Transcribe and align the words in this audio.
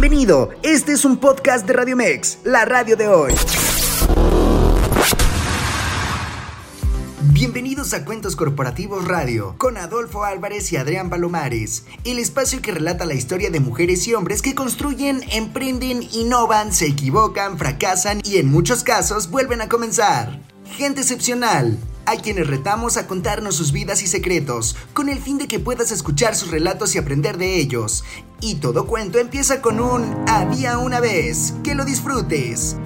Bienvenido, 0.00 0.50
este 0.62 0.92
es 0.92 1.04
un 1.04 1.16
podcast 1.16 1.66
de 1.66 1.72
Radio 1.72 1.96
Mex, 1.96 2.38
la 2.44 2.64
radio 2.64 2.96
de 2.96 3.08
hoy. 3.08 3.34
Bienvenidos 7.32 7.92
a 7.94 8.04
Cuentos 8.04 8.36
Corporativos 8.36 9.08
Radio, 9.08 9.56
con 9.58 9.76
Adolfo 9.76 10.22
Álvarez 10.22 10.72
y 10.72 10.76
Adrián 10.76 11.10
Palomares, 11.10 11.84
el 12.04 12.20
espacio 12.20 12.62
que 12.62 12.70
relata 12.70 13.06
la 13.06 13.14
historia 13.14 13.50
de 13.50 13.58
mujeres 13.58 14.06
y 14.06 14.14
hombres 14.14 14.40
que 14.40 14.54
construyen, 14.54 15.24
emprenden, 15.32 16.04
innovan, 16.12 16.72
se 16.72 16.86
equivocan, 16.86 17.58
fracasan 17.58 18.20
y 18.22 18.36
en 18.36 18.52
muchos 18.52 18.84
casos 18.84 19.28
vuelven 19.30 19.62
a 19.62 19.68
comenzar. 19.68 20.40
Gente 20.76 21.00
excepcional, 21.00 21.76
hay 22.08 22.18
quienes 22.20 22.46
retamos 22.46 22.96
a 22.96 23.06
contarnos 23.06 23.56
sus 23.56 23.72
vidas 23.72 24.02
y 24.02 24.06
secretos, 24.06 24.76
con 24.94 25.10
el 25.10 25.18
fin 25.18 25.36
de 25.36 25.46
que 25.46 25.58
puedas 25.58 25.90
escuchar 25.90 26.34
sus 26.36 26.50
relatos 26.50 26.94
y 26.94 26.98
aprender 26.98 27.36
de 27.36 27.58
ellos. 27.58 28.02
Y 28.40 28.56
todo 28.56 28.86
cuento 28.86 29.18
empieza 29.18 29.60
con 29.60 29.80
un 29.80 30.14
había 30.28 30.78
una 30.78 31.00
vez. 31.00 31.54
Que 31.64 31.74
lo 31.74 31.84
disfrutes. 31.84 32.76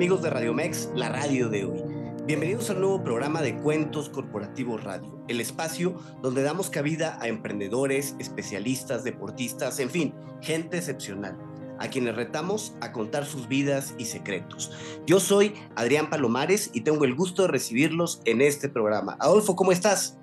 amigos 0.00 0.22
de 0.22 0.30
Radio 0.30 0.54
Mex, 0.54 0.88
la 0.94 1.10
radio 1.10 1.48
de 1.48 1.64
hoy. 1.64 1.89
Bienvenidos 2.30 2.70
al 2.70 2.78
nuevo 2.78 3.02
programa 3.02 3.42
de 3.42 3.56
Cuentos 3.56 4.08
Corporativos 4.08 4.84
Radio, 4.84 5.20
el 5.26 5.40
espacio 5.40 6.00
donde 6.22 6.44
damos 6.44 6.70
cabida 6.70 7.18
a 7.20 7.26
emprendedores, 7.26 8.14
especialistas, 8.20 9.02
deportistas, 9.02 9.80
en 9.80 9.90
fin, 9.90 10.14
gente 10.40 10.76
excepcional, 10.76 11.36
a 11.80 11.88
quienes 11.88 12.14
retamos 12.14 12.76
a 12.80 12.92
contar 12.92 13.26
sus 13.26 13.48
vidas 13.48 13.96
y 13.98 14.04
secretos. 14.04 14.70
Yo 15.08 15.18
soy 15.18 15.54
Adrián 15.74 16.08
Palomares 16.08 16.70
y 16.72 16.82
tengo 16.82 17.04
el 17.04 17.16
gusto 17.16 17.42
de 17.42 17.48
recibirlos 17.48 18.22
en 18.24 18.42
este 18.42 18.68
programa. 18.68 19.16
Adolfo, 19.18 19.56
¿cómo 19.56 19.72
estás? 19.72 20.16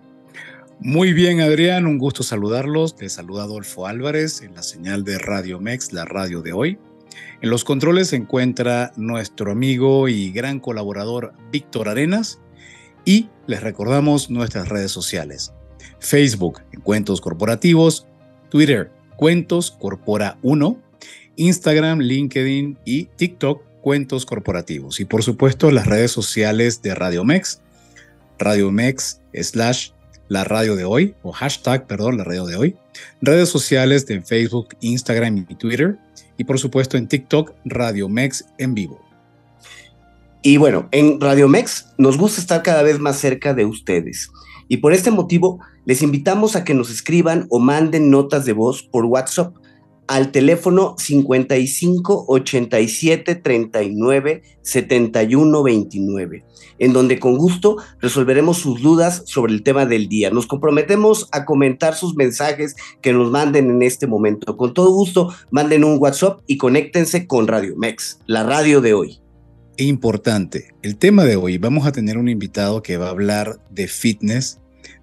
Muy 0.79 1.11
bien, 1.11 1.41
Adrián, 1.41 1.85
un 1.87 1.97
gusto 1.97 2.23
saludarlos. 2.23 2.95
Te 2.95 3.09
saluda 3.09 3.43
Adolfo 3.43 3.85
Álvarez 3.85 4.41
en 4.41 4.55
la 4.55 4.63
señal 4.63 5.03
de 5.03 5.17
Radio 5.17 5.59
Mex, 5.59 5.91
la 5.91 6.05
radio 6.05 6.41
de 6.41 6.53
hoy. 6.53 6.79
En 7.41 7.51
los 7.51 7.63
controles 7.63 8.09
se 8.09 8.15
encuentra 8.15 8.91
nuestro 8.95 9.51
amigo 9.51 10.07
y 10.07 10.31
gran 10.31 10.59
colaborador 10.59 11.33
Víctor 11.51 11.87
Arenas 11.87 12.39
y 13.05 13.29
les 13.45 13.61
recordamos 13.61 14.31
nuestras 14.31 14.69
redes 14.69 14.91
sociales. 14.91 15.53
Facebook, 15.99 16.61
Cuentos 16.83 17.21
Corporativos, 17.21 18.07
Twitter, 18.49 18.91
Cuentos 19.17 19.69
Corpora 19.69 20.37
1, 20.41 20.77
Instagram, 21.35 21.99
LinkedIn 21.99 22.79
y 22.85 23.05
TikTok, 23.05 23.63
Cuentos 23.81 24.25
Corporativos. 24.25 24.99
Y 24.99 25.05
por 25.05 25.21
supuesto 25.21 25.69
las 25.69 25.85
redes 25.85 26.11
sociales 26.11 26.81
de 26.81 26.95
Radio 26.95 27.23
Mex, 27.23 27.61
Radio 28.39 28.71
Mex 28.71 29.21
slash 29.33 29.91
la 30.27 30.43
radio 30.43 30.75
de 30.75 30.83
hoy, 30.83 31.15
o 31.21 31.31
hashtag, 31.31 31.87
perdón, 31.87 32.17
la 32.17 32.23
radio 32.23 32.45
de 32.45 32.55
hoy, 32.55 32.75
redes 33.21 33.49
sociales 33.49 34.05
de 34.07 34.21
Facebook, 34.21 34.75
Instagram 34.81 35.45
y 35.47 35.55
Twitter, 35.55 35.97
y 36.37 36.43
por 36.43 36.59
supuesto 36.59 36.97
en 36.97 37.07
TikTok 37.07 37.53
Radio 37.65 38.07
Mex 38.09 38.45
en 38.57 38.73
vivo. 38.73 39.01
Y 40.41 40.57
bueno, 40.57 40.87
en 40.91 41.19
Radio 41.19 41.47
Mex 41.47 41.93
nos 41.97 42.17
gusta 42.17 42.39
estar 42.39 42.63
cada 42.63 42.83
vez 42.83 42.99
más 42.99 43.17
cerca 43.17 43.53
de 43.53 43.65
ustedes. 43.65 44.29
Y 44.67 44.77
por 44.77 44.93
este 44.93 45.11
motivo 45.11 45.59
les 45.85 46.01
invitamos 46.01 46.55
a 46.55 46.63
que 46.63 46.73
nos 46.73 46.89
escriban 46.89 47.47
o 47.49 47.59
manden 47.59 48.09
notas 48.09 48.45
de 48.45 48.53
voz 48.53 48.83
por 48.83 49.05
WhatsApp 49.05 49.55
al 50.07 50.31
teléfono 50.31 50.95
55 50.97 52.25
87 52.27 53.35
39 53.35 54.41
71 54.61 55.63
29, 55.63 56.45
en 56.79 56.93
donde 56.93 57.19
con 57.19 57.37
gusto 57.37 57.77
resolveremos 57.99 58.57
sus 58.57 58.81
dudas 58.81 59.23
sobre 59.25 59.53
el 59.53 59.63
tema 59.63 59.85
del 59.85 60.07
día. 60.07 60.29
Nos 60.29 60.47
comprometemos 60.47 61.27
a 61.31 61.45
comentar 61.45 61.95
sus 61.95 62.15
mensajes 62.15 62.75
que 63.01 63.13
nos 63.13 63.31
manden 63.31 63.69
en 63.69 63.81
este 63.83 64.07
momento. 64.07 64.57
Con 64.57 64.73
todo 64.73 64.91
gusto, 64.91 65.33
manden 65.51 65.83
un 65.83 65.97
WhatsApp 65.99 66.41
y 66.47 66.57
conéctense 66.57 67.27
con 67.27 67.47
Radio 67.47 67.75
Mex, 67.77 68.19
la 68.25 68.43
radio 68.43 68.81
de 68.81 68.93
hoy. 68.93 69.19
Importante, 69.77 70.73
el 70.81 70.97
tema 70.97 71.23
de 71.23 71.35
hoy 71.35 71.59
vamos 71.59 71.85
a 71.85 71.91
tener 71.91 72.17
un 72.17 72.29
invitado 72.29 72.81
que 72.81 72.97
va 72.97 73.07
a 73.07 73.11
hablar 73.11 73.59
de 73.69 73.87
fitness 73.87 74.59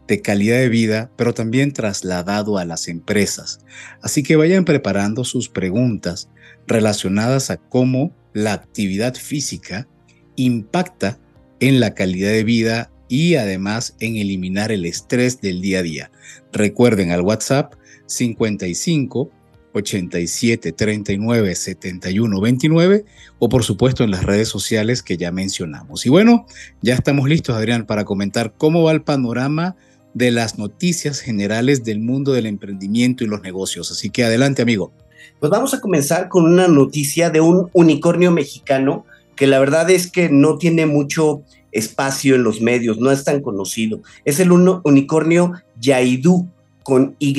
de 0.07 0.21
calidad 0.21 0.59
de 0.59 0.69
vida, 0.69 1.11
pero 1.17 1.35
también 1.35 1.73
trasladado 1.73 2.59
a 2.59 2.65
las 2.65 2.89
empresas. 2.89 3.61
Así 4.03 4.23
que 4.23 4.37
vayan 4.37 4.65
preparando 4.65 5.25
sus 5.25 5.49
preguntas 5.49 6.29
relacionadas 6.67 7.51
a 7.51 7.57
cómo 7.57 8.15
la 8.33 8.53
actividad 8.53 9.15
física 9.15 9.89
impacta 10.37 11.19
en 11.61 11.81
la 11.81 11.95
calidad 11.95 12.31
de 12.31 12.45
vida 12.45 12.91
y 13.09 13.37
además 13.37 13.97
en 14.01 14.17
eliminar 14.17 14.73
el 14.73 14.85
estrés 14.85 15.41
del 15.41 15.61
día 15.61 15.79
a 15.79 15.83
día. 15.83 16.11
Recuerden 16.53 17.11
al 17.11 17.21
WhatsApp 17.21 17.75
55 18.07 19.31
87 19.73 20.73
39 20.73 21.55
71 21.55 22.41
29 22.41 23.05
o 23.39 23.49
por 23.49 23.65
supuesto 23.65 24.05
en 24.05 24.11
las 24.11 24.25
redes 24.25 24.49
sociales 24.49 25.03
que 25.03 25.17
ya 25.17 25.33
mencionamos. 25.33 26.07
Y 26.07 26.11
bueno, 26.11 26.47
ya 26.81 26.95
estamos 26.95 27.29
listos 27.29 27.57
Adrián 27.57 27.87
para 27.87 28.05
comentar 28.05 28.55
cómo 28.57 28.83
va 28.83 28.93
el 28.93 29.03
panorama 29.03 29.77
de 30.15 30.31
las 30.31 30.59
noticias 30.59 31.21
generales 31.21 31.85
del 31.85 32.01
mundo 32.01 32.33
del 32.33 32.47
emprendimiento 32.47 33.25
y 33.25 33.27
los 33.27 33.43
negocios. 33.43 33.91
Así 33.91 34.11
que 34.11 34.25
adelante, 34.25 34.63
amigo. 34.63 34.93
Pues 35.41 35.51
vamos 35.51 35.75
a 35.75 35.81
comenzar 35.81 36.29
con 36.29 36.45
una 36.45 36.69
noticia 36.69 37.31
de 37.31 37.41
un 37.41 37.69
unicornio 37.73 38.31
mexicano 38.31 39.05
que 39.37 39.47
la 39.47 39.59
verdad 39.59 39.91
es 39.91 40.11
que 40.11 40.31
no 40.31 40.59
tiene 40.59 40.87
mucho 40.87 41.43
espacio 41.73 42.37
en 42.37 42.45
los 42.45 42.61
medios, 42.61 42.99
no 42.99 43.11
es 43.11 43.25
tan 43.25 43.41
conocido. 43.41 44.01
Es 44.25 44.39
el 44.39 44.53
unicornio 44.53 45.53
Yaidu 45.81 46.49
con 46.85 47.17
Y, 47.19 47.33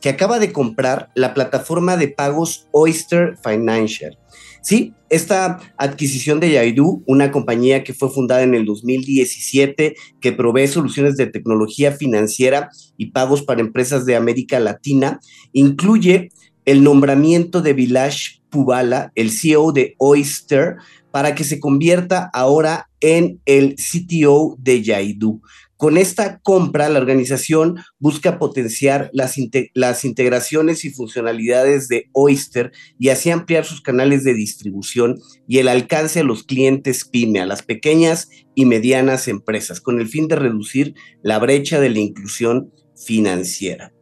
que 0.00 0.08
acaba 0.08 0.38
de 0.38 0.52
comprar 0.52 1.10
la 1.14 1.34
plataforma 1.34 1.96
de 1.96 2.08
pagos 2.08 2.68
Oyster 2.70 3.36
Financial. 3.44 4.16
Sí, 4.62 4.94
esta 5.10 5.60
adquisición 5.76 6.40
de 6.40 6.52
Yaidu, 6.52 7.02
una 7.06 7.30
compañía 7.30 7.84
que 7.84 7.94
fue 7.94 8.10
fundada 8.10 8.42
en 8.42 8.54
el 8.54 8.64
2017, 8.64 9.94
que 10.20 10.32
provee 10.32 10.68
soluciones 10.68 11.16
de 11.16 11.26
tecnología 11.26 11.92
financiera 11.92 12.70
y 12.96 13.10
pagos 13.10 13.42
para 13.42 13.60
empresas 13.60 14.06
de 14.06 14.16
América 14.16 14.58
Latina, 14.58 15.20
incluye 15.52 16.30
el 16.64 16.82
nombramiento 16.82 17.62
de 17.62 17.74
Vilash 17.74 18.38
Pubala, 18.48 19.12
el 19.14 19.30
CEO 19.30 19.72
de 19.72 19.94
Oyster, 19.98 20.76
para 21.10 21.34
que 21.34 21.44
se 21.44 21.60
convierta 21.60 22.30
ahora 22.32 22.88
en 23.00 23.40
el 23.46 23.76
CTO 23.76 24.56
de 24.58 24.82
Yaidu. 24.82 25.40
Con 25.76 25.98
esta 25.98 26.38
compra, 26.38 26.88
la 26.88 26.98
organización 26.98 27.76
busca 27.98 28.38
potenciar 28.38 29.10
las, 29.12 29.36
integraciones 29.36 30.86
y 30.86 30.90
funcionalidades 30.90 31.88
de 31.88 32.08
Oyster 32.12 32.72
y 32.98 33.10
así 33.10 33.30
ampliar 33.30 33.66
sus 33.66 33.82
canales 33.82 34.24
de 34.24 34.32
distribución 34.32 35.18
y 35.46 35.58
el 35.58 35.68
alcance 35.68 36.20
a 36.20 36.24
los 36.24 36.44
clientes 36.44 37.04
PYME, 37.04 37.40
a 37.40 37.46
las 37.46 37.62
pequeñas 37.62 38.30
y 38.54 38.64
medianas 38.64 39.28
empresas, 39.28 39.82
con 39.82 40.00
el 40.00 40.08
fin 40.08 40.28
de 40.28 40.36
reducir 40.36 40.94
la 41.22 41.38
brecha 41.38 41.78
de 41.78 41.90
la 41.90 41.98
inclusión 41.98 42.72
financiera. 42.96 43.92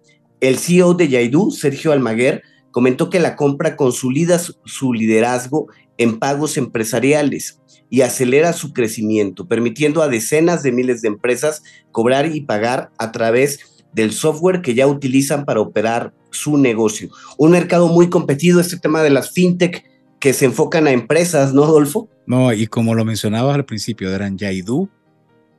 El 0.40 0.58
CEO 0.58 0.94
de 0.94 1.08
Yaidu, 1.08 1.50
Sergio 1.50 1.90
Almaguer, 1.90 2.42
comentó 2.70 3.10
que 3.10 3.18
la 3.18 3.34
compra 3.34 3.74
consolida 3.74 4.38
su 4.38 4.92
liderazgo 4.92 5.66
en 5.98 6.20
pagos 6.20 6.56
empresariales 6.56 7.60
y 7.94 8.02
acelera 8.02 8.52
su 8.52 8.72
crecimiento, 8.72 9.46
permitiendo 9.46 10.02
a 10.02 10.08
decenas 10.08 10.64
de 10.64 10.72
miles 10.72 11.00
de 11.00 11.06
empresas 11.06 11.62
cobrar 11.92 12.34
y 12.34 12.40
pagar 12.40 12.90
a 12.98 13.12
través 13.12 13.84
del 13.92 14.10
software 14.10 14.62
que 14.62 14.74
ya 14.74 14.88
utilizan 14.88 15.44
para 15.44 15.60
operar 15.60 16.12
su 16.32 16.58
negocio. 16.58 17.10
Un 17.38 17.52
mercado 17.52 17.86
muy 17.86 18.10
competido, 18.10 18.58
este 18.58 18.80
tema 18.80 19.04
de 19.04 19.10
las 19.10 19.30
fintech 19.30 19.84
que 20.18 20.32
se 20.32 20.46
enfocan 20.46 20.88
a 20.88 20.90
empresas, 20.90 21.54
¿no, 21.54 21.62
Adolfo? 21.62 22.08
No, 22.26 22.52
y 22.52 22.66
como 22.66 22.96
lo 22.96 23.04
mencionabas 23.04 23.54
al 23.54 23.64
principio, 23.64 24.12
eran 24.12 24.38
Yaidu, 24.38 24.88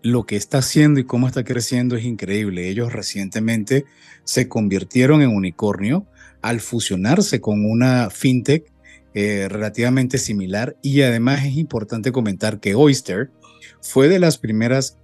lo 0.02 0.26
que 0.26 0.36
está 0.36 0.58
haciendo 0.58 1.00
y 1.00 1.06
cómo 1.06 1.28
está 1.28 1.46
creciendo 1.46 1.96
es 1.96 2.04
increíble. 2.04 2.68
Ellos 2.68 2.92
recientemente 2.92 3.86
se 4.26 4.50
convirtieron 4.50 5.22
en 5.22 5.34
unicornio 5.34 6.06
al 6.42 6.60
fusionarse 6.60 7.40
con 7.40 7.64
una 7.64 8.10
fintech 8.10 8.75
eh, 9.18 9.48
relativamente 9.50 10.18
similar 10.18 10.76
y 10.82 11.02
además 11.02 11.46
es 11.46 11.56
importante 11.56 12.12
comentar 12.12 12.60
que 12.60 12.76
Oyster 12.76 13.32
fue 13.80 14.10
de 14.10 14.20
las 14.20 14.38
primeras 14.38 14.98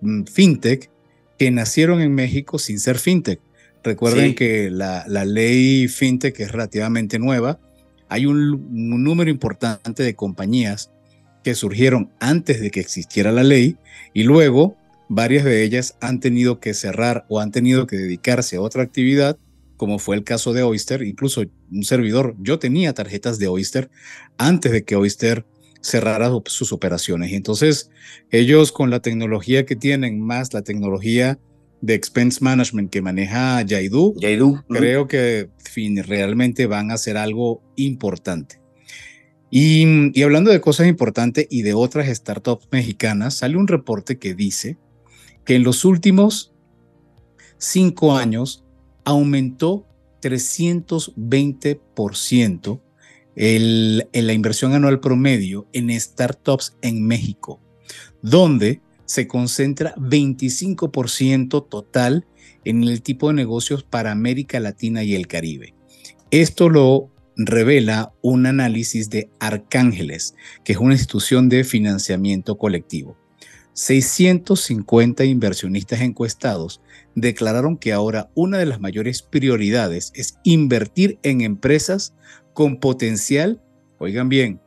mm, 0.00 0.24
fintech 0.24 0.90
que 1.38 1.50
nacieron 1.50 2.00
en 2.00 2.14
México 2.14 2.58
sin 2.58 2.80
ser 2.80 2.98
fintech. 2.98 3.40
Recuerden 3.82 4.34
que 4.34 4.70
la, 4.70 5.04
ley 5.26 5.88
fintech 5.88 6.40
es 6.40 6.52
relativamente 6.52 7.18
nueva. 7.18 7.60
Hay 8.08 8.24
un, 8.24 8.38
un 8.54 9.04
número 9.04 9.30
importante 9.30 10.02
de 10.02 10.14
compañías 10.14 10.90
que 11.42 11.54
surgieron 11.54 12.10
antes 12.20 12.62
de 12.62 12.70
que 12.70 12.80
existiera 12.80 13.30
la 13.30 13.42
ley 13.42 13.76
y 14.14 14.22
luego 14.22 14.78
varias 15.10 15.44
de 15.44 15.62
ellas 15.64 15.98
han 16.00 16.18
tenido 16.18 16.60
que 16.60 16.72
cerrar 16.72 17.26
o 17.28 17.40
han 17.40 17.50
tenido 17.50 17.86
que 17.86 17.96
dedicarse 17.96 18.56
a 18.56 18.62
otra 18.62 18.82
actividad 18.82 19.36
como 19.84 19.98
fue 19.98 20.16
el 20.16 20.24
caso 20.24 20.54
de 20.54 20.62
Oyster, 20.62 21.02
incluso 21.02 21.42
un 21.70 21.84
servidor, 21.84 22.34
yo 22.38 22.58
tenía 22.58 22.94
tarjetas 22.94 23.38
de 23.38 23.48
Oyster 23.48 23.90
antes 24.38 24.72
de 24.72 24.82
que 24.82 24.96
Oyster 24.96 25.44
cerrara 25.82 26.30
sus 26.46 26.72
operaciones. 26.72 27.30
Y 27.30 27.34
entonces 27.34 27.90
ellos 28.30 28.72
con 28.72 28.88
la 28.88 29.00
tecnología 29.00 29.66
que 29.66 29.76
tienen, 29.76 30.22
más 30.22 30.54
la 30.54 30.62
tecnología 30.62 31.38
de 31.82 31.92
expense 31.92 32.42
management 32.42 32.90
que 32.90 33.02
maneja 33.02 33.60
Yaidu, 33.60 34.14
creo 34.70 35.06
que 35.06 35.50
fin, 35.58 36.02
realmente 36.02 36.64
van 36.64 36.90
a 36.90 36.94
hacer 36.94 37.18
algo 37.18 37.62
importante. 37.76 38.62
Y, 39.50 40.18
y, 40.18 40.22
hablando 40.22 40.50
de 40.50 40.62
cosas 40.62 40.86
importantes 40.86 41.46
y 41.50 41.60
de 41.60 41.74
otras 41.74 42.08
startups 42.08 42.68
mexicanas, 42.72 43.34
sale 43.34 43.58
un 43.58 43.68
reporte 43.68 44.16
que 44.16 44.34
dice 44.34 44.78
que 45.44 45.56
en 45.56 45.62
los 45.62 45.84
últimos 45.84 46.54
cinco 47.58 48.16
años 48.16 48.63
aumentó 49.04 49.86
320% 50.22 52.80
el, 53.36 54.08
en 54.12 54.26
la 54.26 54.32
inversión 54.32 54.74
anual 54.74 54.98
promedio 55.00 55.66
en 55.72 55.98
startups 55.98 56.76
en 56.82 57.06
México, 57.06 57.60
donde 58.22 58.80
se 59.04 59.28
concentra 59.28 59.94
25% 59.96 61.68
total 61.68 62.26
en 62.64 62.84
el 62.84 63.02
tipo 63.02 63.28
de 63.28 63.34
negocios 63.34 63.82
para 63.82 64.12
América 64.12 64.60
Latina 64.60 65.04
y 65.04 65.14
el 65.14 65.26
Caribe. 65.26 65.74
Esto 66.30 66.70
lo 66.70 67.10
revela 67.36 68.14
un 68.22 68.46
análisis 68.46 69.10
de 69.10 69.28
Arcángeles, 69.40 70.34
que 70.64 70.72
es 70.72 70.78
una 70.78 70.94
institución 70.94 71.48
de 71.48 71.64
financiamiento 71.64 72.56
colectivo. 72.56 73.16
650 73.74 75.24
inversionistas 75.24 76.00
encuestados 76.00 76.80
declararon 77.14 77.76
que 77.76 77.92
ahora 77.92 78.30
una 78.34 78.58
de 78.58 78.66
las 78.66 78.80
mayores 78.80 79.22
prioridades 79.22 80.12
es 80.14 80.38
invertir 80.42 81.18
en 81.22 81.40
empresas 81.40 82.14
con 82.52 82.78
potencial, 82.78 83.62
oigan 83.98 84.28
bien, 84.28 84.60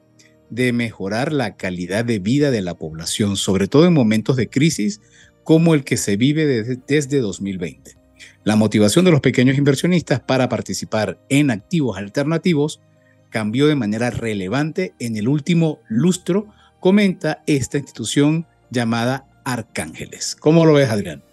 de 0.49 0.71
mejorar 0.71 1.33
la 1.33 1.57
calidad 1.57 2.05
de 2.05 2.19
vida 2.19 2.51
de 2.51 2.61
la 2.61 2.75
población, 2.75 3.35
sobre 3.35 3.67
todo 3.67 3.85
en 3.85 3.93
momentos 3.93 4.35
de 4.35 4.49
crisis 4.49 5.01
como 5.43 5.73
el 5.73 5.83
que 5.83 5.97
se 5.97 6.17
vive 6.17 6.45
desde, 6.45 7.19
2020. 7.19 7.95
La 8.43 8.55
motivación 8.55 9.05
de 9.05 9.11
los 9.11 9.21
pequeños 9.21 9.57
inversionistas 9.57 10.19
para 10.19 10.49
participar 10.49 11.19
en 11.29 11.51
activos 11.51 11.97
alternativos 11.97 12.81
cambió 13.29 13.67
de 13.67 13.75
manera 13.75 14.09
relevante 14.09 14.93
en 14.99 15.17
el 15.17 15.27
último 15.27 15.79
lustro, 15.89 16.47
comenta 16.79 17.43
esta 17.45 17.77
institución 17.77 18.47
llamada 18.71 19.27
Arcángeles. 19.45 20.35
¿Cómo 20.35 20.65
lo 20.65 20.73
ves, 20.73 20.89
Adrián? 20.89 21.26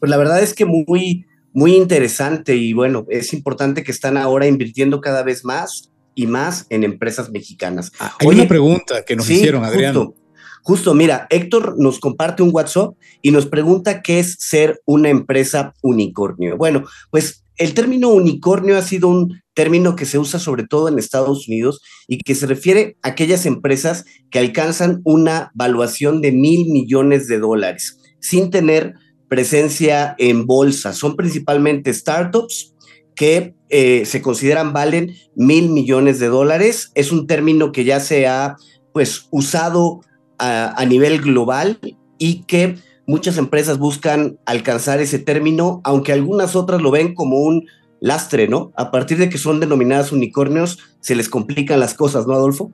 Pues 0.00 0.10
la 0.10 0.16
verdad 0.16 0.42
es 0.42 0.54
que 0.54 0.64
muy, 0.64 1.26
muy 1.52 1.74
interesante 1.74 2.56
y 2.56 2.72
bueno, 2.72 3.06
es 3.08 3.32
importante 3.32 3.82
que 3.82 3.92
están 3.92 4.16
ahora 4.16 4.46
invirtiendo 4.46 5.00
cada 5.00 5.22
vez 5.22 5.44
más 5.44 5.90
y 6.14 6.26
más 6.26 6.66
en 6.70 6.84
empresas 6.84 7.30
mexicanas. 7.30 7.92
Ah, 7.98 8.14
hay 8.18 8.26
una 8.28 8.48
pregunta 8.48 9.04
que 9.04 9.16
nos 9.16 9.28
hicieron, 9.28 9.64
Adrián. 9.64 9.94
Justo, 9.94 10.14
justo, 10.62 10.94
mira, 10.94 11.26
Héctor 11.30 11.76
nos 11.78 12.00
comparte 12.00 12.42
un 12.42 12.50
WhatsApp 12.52 12.94
y 13.22 13.30
nos 13.30 13.46
pregunta 13.46 14.02
qué 14.02 14.18
es 14.18 14.36
ser 14.38 14.80
una 14.84 15.10
empresa 15.10 15.74
unicornio. 15.82 16.56
Bueno, 16.56 16.84
pues 17.10 17.44
el 17.56 17.74
término 17.74 18.10
unicornio 18.10 18.78
ha 18.78 18.82
sido 18.82 19.08
un 19.08 19.40
término 19.52 19.96
que 19.96 20.06
se 20.06 20.18
usa 20.18 20.38
sobre 20.38 20.64
todo 20.64 20.88
en 20.88 20.98
Estados 20.98 21.48
Unidos 21.48 21.80
y 22.06 22.18
que 22.18 22.36
se 22.36 22.46
refiere 22.46 22.96
a 23.02 23.08
aquellas 23.08 23.46
empresas 23.46 24.04
que 24.30 24.38
alcanzan 24.38 25.00
una 25.04 25.50
valuación 25.54 26.20
de 26.20 26.30
mil 26.30 26.70
millones 26.70 27.26
de 27.26 27.40
dólares 27.40 27.98
sin 28.20 28.50
tener 28.50 28.94
presencia 29.28 30.14
en 30.18 30.46
bolsa. 30.46 30.92
Son 30.92 31.16
principalmente 31.16 31.92
startups 31.92 32.74
que 33.14 33.54
eh, 33.68 34.04
se 34.06 34.22
consideran 34.22 34.72
valen 34.72 35.14
mil 35.34 35.70
millones 35.70 36.18
de 36.18 36.28
dólares. 36.28 36.90
Es 36.94 37.12
un 37.12 37.26
término 37.26 37.72
que 37.72 37.84
ya 37.84 38.00
se 38.00 38.26
ha 38.26 38.56
pues 38.92 39.28
usado 39.30 40.00
a, 40.38 40.84
nivel 40.86 41.20
global 41.20 41.78
y 42.16 42.44
que 42.44 42.76
muchas 43.06 43.36
empresas 43.38 43.78
buscan 43.78 44.38
alcanzar 44.46 45.00
ese 45.00 45.18
término, 45.18 45.80
aunque 45.84 46.12
algunas 46.12 46.54
otras 46.54 46.80
lo 46.80 46.90
ven 46.90 47.14
como 47.14 47.38
un 47.38 47.66
lastre, 48.00 48.46
¿no? 48.46 48.72
A 48.76 48.90
partir 48.90 49.18
de 49.18 49.28
que 49.28 49.38
son 49.38 49.60
denominadas 49.60 50.12
unicornios, 50.12 50.78
se 51.00 51.16
les 51.16 51.28
complican 51.28 51.80
las 51.80 51.94
cosas, 51.94 52.26
¿no, 52.26 52.34
Adolfo? 52.34 52.72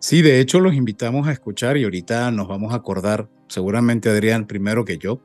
Sí, 0.00 0.22
de 0.22 0.40
hecho 0.40 0.60
los 0.60 0.74
invitamos 0.74 1.28
a 1.28 1.32
escuchar 1.32 1.76
y 1.76 1.84
ahorita 1.84 2.30
nos 2.30 2.48
vamos 2.48 2.72
a 2.72 2.76
acordar, 2.76 3.28
seguramente 3.48 4.08
Adrián 4.08 4.46
primero 4.46 4.84
que 4.84 4.98
yo, 4.98 5.20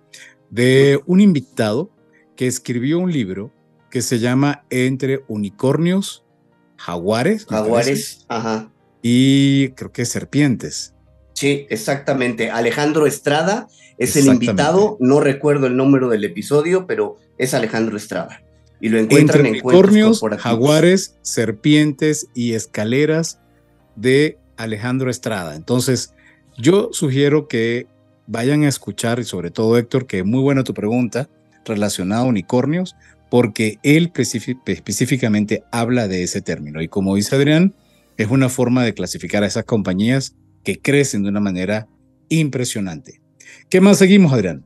de 0.52 1.02
un 1.08 1.20
invitado 1.20 1.90
que 2.36 2.46
escribió 2.46 3.00
un 3.00 3.12
libro 3.12 3.52
que 3.90 4.02
se 4.02 4.20
llama 4.20 4.64
Entre 4.70 5.24
Unicornios, 5.28 6.24
Jaguares. 6.78 7.46
Jaguares, 7.46 8.26
ajá. 8.30 8.72
Y 9.02 9.70
creo 9.70 9.92
que 9.92 10.06
Serpientes. 10.06 10.94
Sí, 11.34 11.66
exactamente. 11.70 12.52
Alejandro 12.52 13.08
Estrada 13.08 13.68
es 13.98 14.16
el 14.16 14.28
invitado. 14.28 14.98
No 15.00 15.20
recuerdo 15.20 15.68
el 15.68 15.76
número 15.76 16.10
del 16.10 16.24
episodio, 16.24 16.86
pero 16.86 17.18
es 17.38 17.54
Alejandro 17.54 17.98
Estrada. 17.98 18.44
Y 18.80 18.90
lo 18.90 18.98
encuentran 18.98 19.46
Entre 19.46 19.60
en 19.60 19.66
unicornios, 19.66 20.22
jaguares, 20.40 21.18
serpientes 21.22 22.28
y 22.34 22.54
escaleras 22.54 23.40
de 23.96 24.38
Alejandro 24.58 25.10
Estrada. 25.10 25.56
Entonces, 25.56 26.14
yo 26.58 26.90
sugiero 26.92 27.48
que 27.48 27.88
vayan 28.28 28.64
a 28.64 28.70
escuchar, 28.70 29.20
y 29.20 29.24
sobre 29.24 29.52
todo 29.52 29.78
Héctor, 29.78 30.08
que 30.08 30.20
es 30.20 30.26
muy 30.26 30.42
buena 30.42 30.64
tu 30.64 30.74
pregunta 30.74 31.30
relacionada 31.66 32.22
a 32.22 32.26
unicornios, 32.26 32.96
porque 33.30 33.80
él 33.84 34.12
específicamente 34.16 35.64
habla 35.72 36.08
de 36.08 36.24
ese 36.24 36.42
término. 36.42 36.82
Y 36.82 36.88
como 36.88 37.16
dice 37.16 37.36
Adrián, 37.36 37.74
es 38.18 38.28
una 38.30 38.50
forma 38.50 38.84
de 38.84 38.94
clasificar 38.94 39.44
a 39.44 39.48
esas 39.48 39.64
compañías 39.64 40.36
que 40.64 40.80
crecen 40.80 41.24
de 41.24 41.30
una 41.30 41.40
manera 41.40 41.88
impresionante. 42.30 43.22
¿Qué 43.70 43.82
más 43.82 43.98
seguimos, 43.98 44.34
Adrián? 44.34 44.66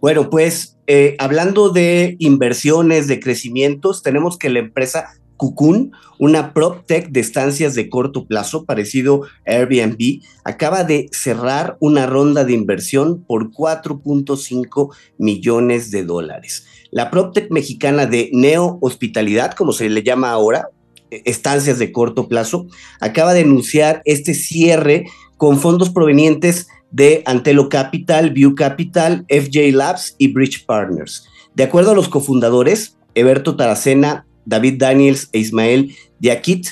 Bueno, 0.00 0.30
pues 0.30 0.78
eh, 0.86 1.16
hablando 1.18 1.70
de 1.70 2.16
inversiones, 2.18 3.08
de 3.08 3.18
crecimientos, 3.18 4.02
tenemos 4.02 4.38
que 4.38 4.50
la 4.50 4.60
empresa 4.60 5.08
Cocoon, 5.36 5.92
una 6.18 6.52
PropTech 6.52 7.10
de 7.10 7.20
estancias 7.20 7.74
de 7.74 7.88
corto 7.88 8.26
plazo 8.26 8.64
parecido 8.64 9.22
a 9.46 9.52
Airbnb, 9.52 10.20
acaba 10.44 10.84
de 10.84 11.08
cerrar 11.12 11.76
una 11.80 12.06
ronda 12.06 12.44
de 12.44 12.54
inversión 12.54 13.24
por 13.24 13.50
4.5 13.50 14.94
millones 15.18 15.90
de 15.90 16.04
dólares. 16.04 16.66
La 16.90 17.10
PropTech 17.10 17.50
mexicana 17.50 18.06
de 18.06 18.30
Neo 18.32 18.78
Hospitalidad, 18.80 19.52
como 19.52 19.72
se 19.72 19.88
le 19.90 20.02
llama 20.02 20.30
ahora, 20.30 20.70
e, 21.10 21.22
estancias 21.24 21.78
de 21.78 21.92
corto 21.92 22.28
plazo, 22.28 22.66
acaba 23.00 23.34
de 23.34 23.40
anunciar 23.40 24.02
este 24.04 24.34
cierre 24.34 25.06
con 25.36 25.58
fondos 25.58 25.90
provenientes 25.90 26.68
de 26.90 27.22
Antelo 27.26 27.68
Capital, 27.68 28.30
View 28.30 28.54
Capital, 28.54 29.26
FJ 29.28 29.72
Labs 29.72 30.14
y 30.18 30.32
Bridge 30.32 30.64
Partners. 30.64 31.26
De 31.54 31.64
acuerdo 31.64 31.92
a 31.92 31.94
los 31.94 32.08
cofundadores, 32.08 32.96
Eberto 33.14 33.56
Taracena 33.56 34.25
David 34.46 34.78
Daniels 34.78 35.28
e 35.32 35.40
Ismael 35.40 35.94
Diakit. 36.18 36.68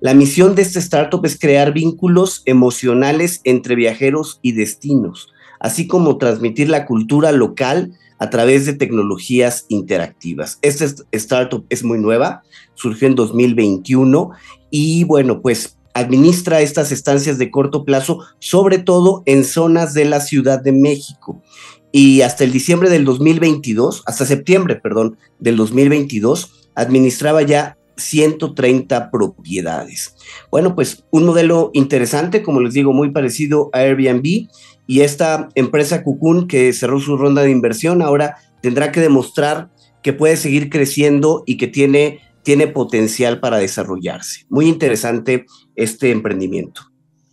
La 0.00 0.14
misión 0.14 0.54
de 0.54 0.62
este 0.62 0.80
startup 0.80 1.24
es 1.24 1.38
crear 1.38 1.72
vínculos 1.72 2.42
emocionales 2.44 3.40
entre 3.44 3.76
viajeros 3.76 4.40
y 4.42 4.52
destinos, 4.52 5.28
así 5.60 5.86
como 5.86 6.18
transmitir 6.18 6.68
la 6.68 6.84
cultura 6.84 7.32
local 7.32 7.92
a 8.18 8.30
través 8.30 8.66
de 8.66 8.74
tecnologías 8.74 9.64
interactivas. 9.68 10.58
Esta 10.62 10.86
startup 11.12 11.64
es 11.70 11.82
muy 11.82 11.98
nueva, 11.98 12.42
surgió 12.74 13.08
en 13.08 13.14
2021 13.14 14.30
y 14.70 15.04
bueno, 15.04 15.40
pues 15.40 15.76
administra 15.94 16.60
estas 16.60 16.92
estancias 16.92 17.38
de 17.38 17.50
corto 17.50 17.84
plazo, 17.84 18.20
sobre 18.38 18.78
todo 18.78 19.22
en 19.26 19.44
zonas 19.44 19.94
de 19.94 20.04
la 20.04 20.20
Ciudad 20.20 20.62
de 20.62 20.72
México. 20.72 21.42
Y 21.90 22.22
hasta 22.22 22.44
el 22.44 22.52
diciembre 22.52 22.88
del 22.88 23.04
2022, 23.04 24.02
hasta 24.06 24.24
septiembre, 24.24 24.76
perdón, 24.76 25.18
del 25.38 25.56
2022, 25.56 26.61
administraba 26.74 27.42
ya 27.42 27.76
130 27.96 29.10
propiedades. 29.10 30.14
Bueno, 30.50 30.74
pues 30.74 31.04
un 31.10 31.24
modelo 31.24 31.70
interesante, 31.74 32.42
como 32.42 32.60
les 32.60 32.74
digo, 32.74 32.92
muy 32.92 33.10
parecido 33.10 33.70
a 33.72 33.80
Airbnb 33.80 34.48
y 34.86 35.00
esta 35.00 35.48
empresa 35.54 36.02
Cocoon 36.02 36.48
que 36.48 36.72
cerró 36.72 37.00
su 37.00 37.16
ronda 37.16 37.42
de 37.42 37.50
inversión 37.50 38.02
ahora 38.02 38.36
tendrá 38.60 38.92
que 38.92 39.00
demostrar 39.00 39.70
que 40.02 40.12
puede 40.12 40.36
seguir 40.36 40.68
creciendo 40.68 41.44
y 41.46 41.56
que 41.56 41.68
tiene, 41.68 42.20
tiene 42.42 42.66
potencial 42.66 43.40
para 43.40 43.58
desarrollarse. 43.58 44.46
Muy 44.48 44.66
interesante 44.68 45.46
este 45.76 46.10
emprendimiento. 46.10 46.82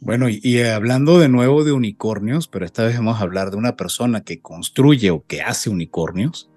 Bueno, 0.01 0.29
y, 0.29 0.39
y, 0.43 0.61
hablando 0.61 1.19
de 1.19 1.27
nuevo 1.27 1.65
de 1.65 1.73
unicornios, 1.73 2.47
pero 2.47 2.65
esta 2.65 2.85
vez 2.85 2.95
vamos 2.95 3.19
a 3.19 3.23
hablar 3.23 3.51
de 3.51 3.57
una 3.57 3.75
persona 3.75 4.21
que 4.21 4.39
construye 4.39 5.11
o 5.11 5.25
que 5.25 5.41
hace 5.41 5.69
unicornios 5.69 6.48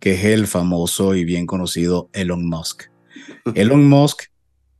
que 0.00 0.14
es 0.14 0.24
el 0.24 0.46
famoso 0.46 1.14
y 1.14 1.24
bien 1.24 1.46
conocido 1.46 2.10
Elon 2.12 2.46
Musk. 2.46 2.84
Elon 3.54 3.88
Musk, 3.88 4.24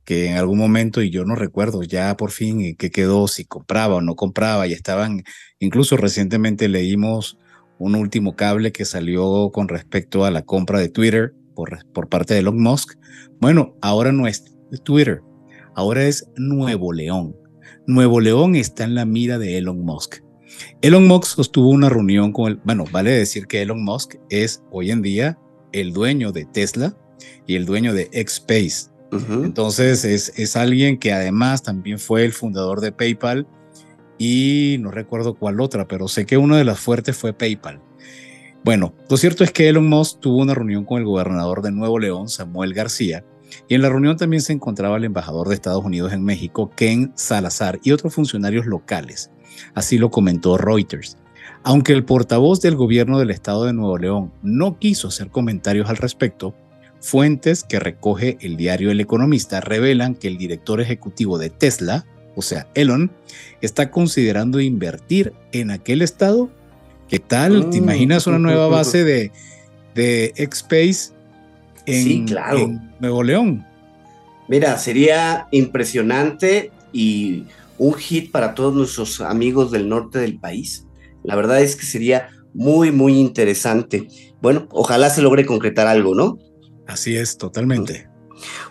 que 0.03 0.29
en 0.29 0.37
algún 0.37 0.57
momento, 0.57 1.01
y 1.01 1.09
yo 1.09 1.25
no 1.25 1.35
recuerdo 1.35 1.83
ya 1.83 2.15
por 2.15 2.31
fin 2.31 2.75
qué 2.75 2.91
quedó, 2.91 3.27
si 3.27 3.45
compraba 3.45 3.95
o 3.95 4.01
no 4.01 4.15
compraba, 4.15 4.67
y 4.67 4.73
estaban, 4.73 5.23
incluso 5.59 5.97
recientemente 5.97 6.69
leímos 6.69 7.37
un 7.79 7.95
último 7.95 8.35
cable 8.35 8.71
que 8.71 8.85
salió 8.85 9.51
con 9.51 9.67
respecto 9.67 10.25
a 10.25 10.31
la 10.31 10.43
compra 10.43 10.79
de 10.79 10.89
Twitter 10.89 11.33
por, 11.55 11.85
por 11.93 12.09
parte 12.09 12.33
de 12.33 12.39
Elon 12.41 12.61
Musk. 12.61 12.97
Bueno, 13.39 13.75
ahora 13.81 14.11
no 14.11 14.27
es 14.27 14.45
Twitter, 14.83 15.21
ahora 15.75 16.05
es 16.05 16.27
Nuevo 16.35 16.93
León. 16.93 17.35
Nuevo 17.85 18.19
León 18.19 18.55
está 18.55 18.83
en 18.83 18.95
la 18.95 19.05
mira 19.05 19.37
de 19.37 19.57
Elon 19.57 19.79
Musk. 19.81 20.26
Elon 20.81 21.07
Musk 21.07 21.35
sostuvo 21.35 21.69
una 21.69 21.89
reunión 21.89 22.31
con 22.31 22.51
el, 22.51 22.59
bueno, 22.63 22.85
vale 22.91 23.11
decir 23.11 23.47
que 23.47 23.61
Elon 23.61 23.83
Musk 23.83 24.15
es 24.29 24.63
hoy 24.71 24.91
en 24.91 25.01
día 25.01 25.37
el 25.71 25.93
dueño 25.93 26.31
de 26.31 26.45
Tesla 26.45 26.95
y 27.45 27.55
el 27.55 27.65
dueño 27.65 27.93
de 27.93 28.09
X-Space. 28.11 28.91
Entonces 29.11 30.03
es, 30.03 30.37
es 30.37 30.57
alguien 30.57 30.97
que 30.97 31.13
además 31.13 31.63
también 31.63 31.97
fue 31.97 32.25
el 32.25 32.33
fundador 32.33 32.81
de 32.81 32.91
PayPal 32.91 33.47
y 34.17 34.77
no 34.81 34.91
recuerdo 34.91 35.35
cuál 35.35 35.61
otra, 35.61 35.87
pero 35.87 36.07
sé 36.07 36.25
que 36.25 36.37
una 36.37 36.57
de 36.57 36.65
las 36.65 36.79
fuertes 36.79 37.15
fue 37.15 37.33
PayPal. 37.33 37.81
Bueno, 38.63 38.93
lo 39.09 39.15
cierto 39.15 39.45
es 39.45 39.51
que 39.51 39.69
Elon 39.69 39.87
Musk 39.87 40.19
tuvo 40.19 40.39
una 40.39 40.53
reunión 40.53 40.83
con 40.83 40.99
el 40.99 41.05
gobernador 41.05 41.61
de 41.61 41.71
Nuevo 41.71 41.99
León, 41.99 42.27
Samuel 42.27 42.73
García, 42.73 43.23
y 43.69 43.75
en 43.75 43.81
la 43.81 43.89
reunión 43.89 44.17
también 44.17 44.41
se 44.41 44.51
encontraba 44.51 44.97
el 44.97 45.05
embajador 45.05 45.47
de 45.47 45.55
Estados 45.55 45.85
Unidos 45.85 46.11
en 46.11 46.23
México, 46.23 46.71
Ken 46.75 47.13
Salazar, 47.15 47.79
y 47.83 47.91
otros 47.91 48.13
funcionarios 48.13 48.65
locales. 48.65 49.31
Así 49.73 49.97
lo 49.97 50.11
comentó 50.11 50.57
Reuters. 50.57 51.17
Aunque 51.63 51.93
el 51.93 52.05
portavoz 52.05 52.61
del 52.61 52.75
gobierno 52.75 53.19
del 53.19 53.31
estado 53.31 53.65
de 53.65 53.73
Nuevo 53.73 53.97
León 53.97 54.31
no 54.41 54.77
quiso 54.79 55.09
hacer 55.09 55.29
comentarios 55.29 55.89
al 55.89 55.97
respecto, 55.97 56.55
fuentes 56.99 57.63
que 57.63 57.79
recoge 57.79 58.37
el 58.41 58.57
diario 58.57 58.91
El 58.91 59.01
Economista 59.01 59.61
revelan 59.61 60.15
que 60.15 60.27
el 60.27 60.37
director 60.37 60.81
ejecutivo 60.81 61.37
de 61.37 61.49
Tesla, 61.49 62.05
o 62.35 62.41
sea, 62.41 62.67
Elon, 62.73 63.11
está 63.61 63.91
considerando 63.91 64.59
invertir 64.59 65.33
en 65.51 65.71
aquel 65.71 66.01
estado. 66.01 66.49
¿Qué 67.09 67.19
tal? 67.19 67.69
¿Te 67.69 67.79
mm. 67.79 67.83
imaginas 67.83 68.27
una 68.27 68.39
nueva 68.39 68.67
base 68.69 69.03
de, 69.03 69.31
de 69.95 70.33
X-Space 70.35 71.13
en, 71.85 72.27
en 72.29 72.91
Nuevo 72.99 73.23
León? 73.23 73.65
Mira, 74.47 74.77
sería 74.77 75.47
impresionante 75.51 76.71
y 76.93 77.43
un 77.77 77.93
hit 77.93 78.31
para 78.31 78.53
todos 78.53 78.73
nuestros 78.73 79.21
amigos 79.21 79.71
del 79.71 79.89
norte 79.89 80.19
del 80.19 80.39
país. 80.39 80.85
La 81.23 81.35
verdad 81.35 81.61
es 81.61 81.75
que 81.75 81.85
sería 81.85 82.29
muy, 82.53 82.91
muy 82.91 83.19
interesante. 83.19 84.07
Bueno, 84.41 84.67
ojalá 84.71 85.09
se 85.09 85.21
logre 85.21 85.45
concretar 85.45 85.87
algo, 85.87 86.15
¿no? 86.15 86.37
Así 86.87 87.15
es, 87.15 87.37
totalmente. 87.37 88.09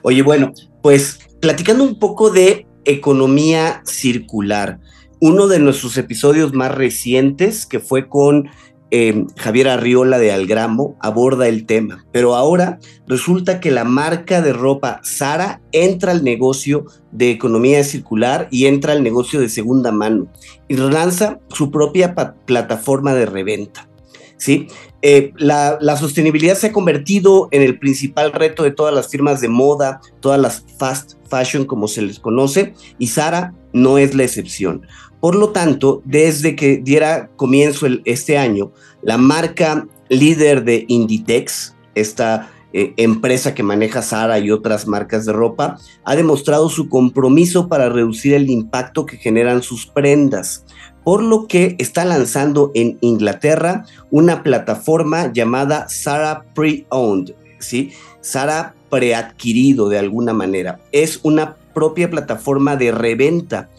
Oye, 0.02 0.22
bueno, 0.22 0.52
pues 0.82 1.18
platicando 1.40 1.84
un 1.84 1.98
poco 1.98 2.30
de 2.30 2.66
economía 2.84 3.82
circular, 3.84 4.80
uno 5.20 5.48
de 5.48 5.58
nuestros 5.58 5.96
episodios 5.96 6.52
más 6.52 6.74
recientes, 6.74 7.66
que 7.66 7.80
fue 7.80 8.08
con 8.08 8.48
eh, 8.90 9.24
Javier 9.36 9.68
Arriola 9.68 10.18
de 10.18 10.32
Algramo 10.32 10.96
aborda 11.00 11.48
el 11.48 11.66
tema, 11.66 12.04
pero 12.12 12.36
ahora 12.36 12.78
resulta 13.06 13.58
que 13.58 13.70
la 13.70 13.84
marca 13.84 14.42
de 14.42 14.52
ropa 14.52 15.00
Sara 15.02 15.60
entra 15.72 16.12
al 16.12 16.22
negocio 16.22 16.84
de 17.10 17.30
economía 17.30 17.82
circular 17.82 18.48
y 18.50 18.66
entra 18.66 18.92
al 18.92 19.02
negocio 19.02 19.40
de 19.40 19.48
segunda 19.48 19.90
mano 19.90 20.28
y 20.68 20.76
lanza 20.76 21.40
su 21.48 21.70
propia 21.70 22.14
plataforma 22.14 23.14
de 23.14 23.26
reventa. 23.26 23.88
¿sí? 24.36 24.68
Eh, 25.02 25.32
la, 25.36 25.78
la, 25.80 25.96
sostenibilidad 25.96 26.56
se 26.56 26.68
ha 26.68 26.72
convertido 26.72 27.48
en 27.50 27.62
el 27.62 27.78
principal 27.78 28.32
reto 28.32 28.62
de 28.62 28.70
todas 28.70 28.94
las 28.94 29.08
firmas 29.08 29.40
de 29.40 29.48
moda, 29.48 30.00
todas 30.20 30.40
las 30.40 30.64
fast 30.78 31.14
fashion 31.28 31.64
como 31.64 31.88
se 31.88 32.02
les 32.02 32.18
conoce, 32.18 32.74
y 32.98 33.08
Sara 33.08 33.54
no 33.72 33.98
es 33.98 34.14
la 34.14 34.24
excepción. 34.24 34.86
Por 35.26 35.34
lo 35.34 35.48
tanto, 35.48 36.02
desde 36.04 36.54
que 36.54 36.76
diera 36.76 37.30
comienzo 37.34 37.88
este 38.04 38.38
año, 38.38 38.70
la 39.02 39.18
marca 39.18 39.88
líder 40.08 40.62
de 40.62 40.84
Inditex, 40.86 41.74
esta 41.96 42.48
eh, 42.72 42.94
empresa 42.96 43.52
que 43.52 43.64
maneja 43.64 44.02
Zara 44.02 44.38
y 44.38 44.52
otras 44.52 44.86
marcas 44.86 45.26
de 45.26 45.32
ropa, 45.32 45.78
ha 46.04 46.14
demostrado 46.14 46.68
su 46.68 46.88
compromiso 46.88 47.66
para 47.66 47.88
reducir 47.88 48.34
el 48.34 48.48
impacto 48.48 49.04
que 49.04 49.16
generan 49.16 49.64
sus 49.64 49.88
prendas, 49.88 50.64
por 51.02 51.24
lo 51.24 51.48
que 51.48 51.74
está 51.80 52.04
lanzando 52.04 52.70
en 52.76 52.96
Inglaterra 53.00 53.84
una 54.12 54.44
plataforma 54.44 55.32
llamada 55.32 55.88
Zara 55.88 56.44
Pre-Owned, 56.54 57.34
¿sí? 57.58 57.90
Zara 58.22 58.76
preadquirido 58.90 59.88
de 59.88 59.98
alguna 59.98 60.32
manera. 60.32 60.78
Es 60.92 61.18
una 61.24 61.56
propia 61.74 62.08
plataforma 62.08 62.76
de 62.76 62.92
reventa 62.92 63.70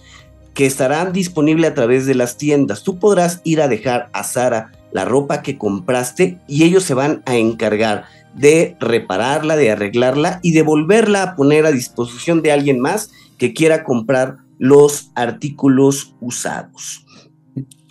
que 0.58 0.66
estará 0.66 1.06
disponible 1.06 1.68
a 1.68 1.76
través 1.76 2.08
de 2.08 2.16
las 2.16 2.36
tiendas. 2.36 2.82
Tú 2.82 2.98
podrás 2.98 3.42
ir 3.44 3.62
a 3.62 3.68
dejar 3.68 4.10
a 4.12 4.24
Sara 4.24 4.72
la 4.92 5.06
ropa 5.06 5.44
que 5.44 5.56
compraste 5.56 6.40
y 6.48 6.64
ellos 6.64 6.84
se 6.84 6.96
van 6.96 7.22
a 7.28 7.36
encargar 7.36 8.06
de 8.34 8.76
repararla, 8.80 9.56
de 9.56 9.70
arreglarla 9.70 10.40
y 10.42 10.54
de 10.54 10.64
volverla 10.64 11.22
a 11.22 11.36
poner 11.36 11.68
a 11.68 11.72
disposición 11.72 12.42
de 12.42 12.52
alguien 12.52 12.80
más 12.80 13.12
que 13.38 13.54
quiera 13.54 13.84
comprar 13.84 14.38
los 14.58 15.12
artículos 15.14 16.16
usados. 16.22 17.06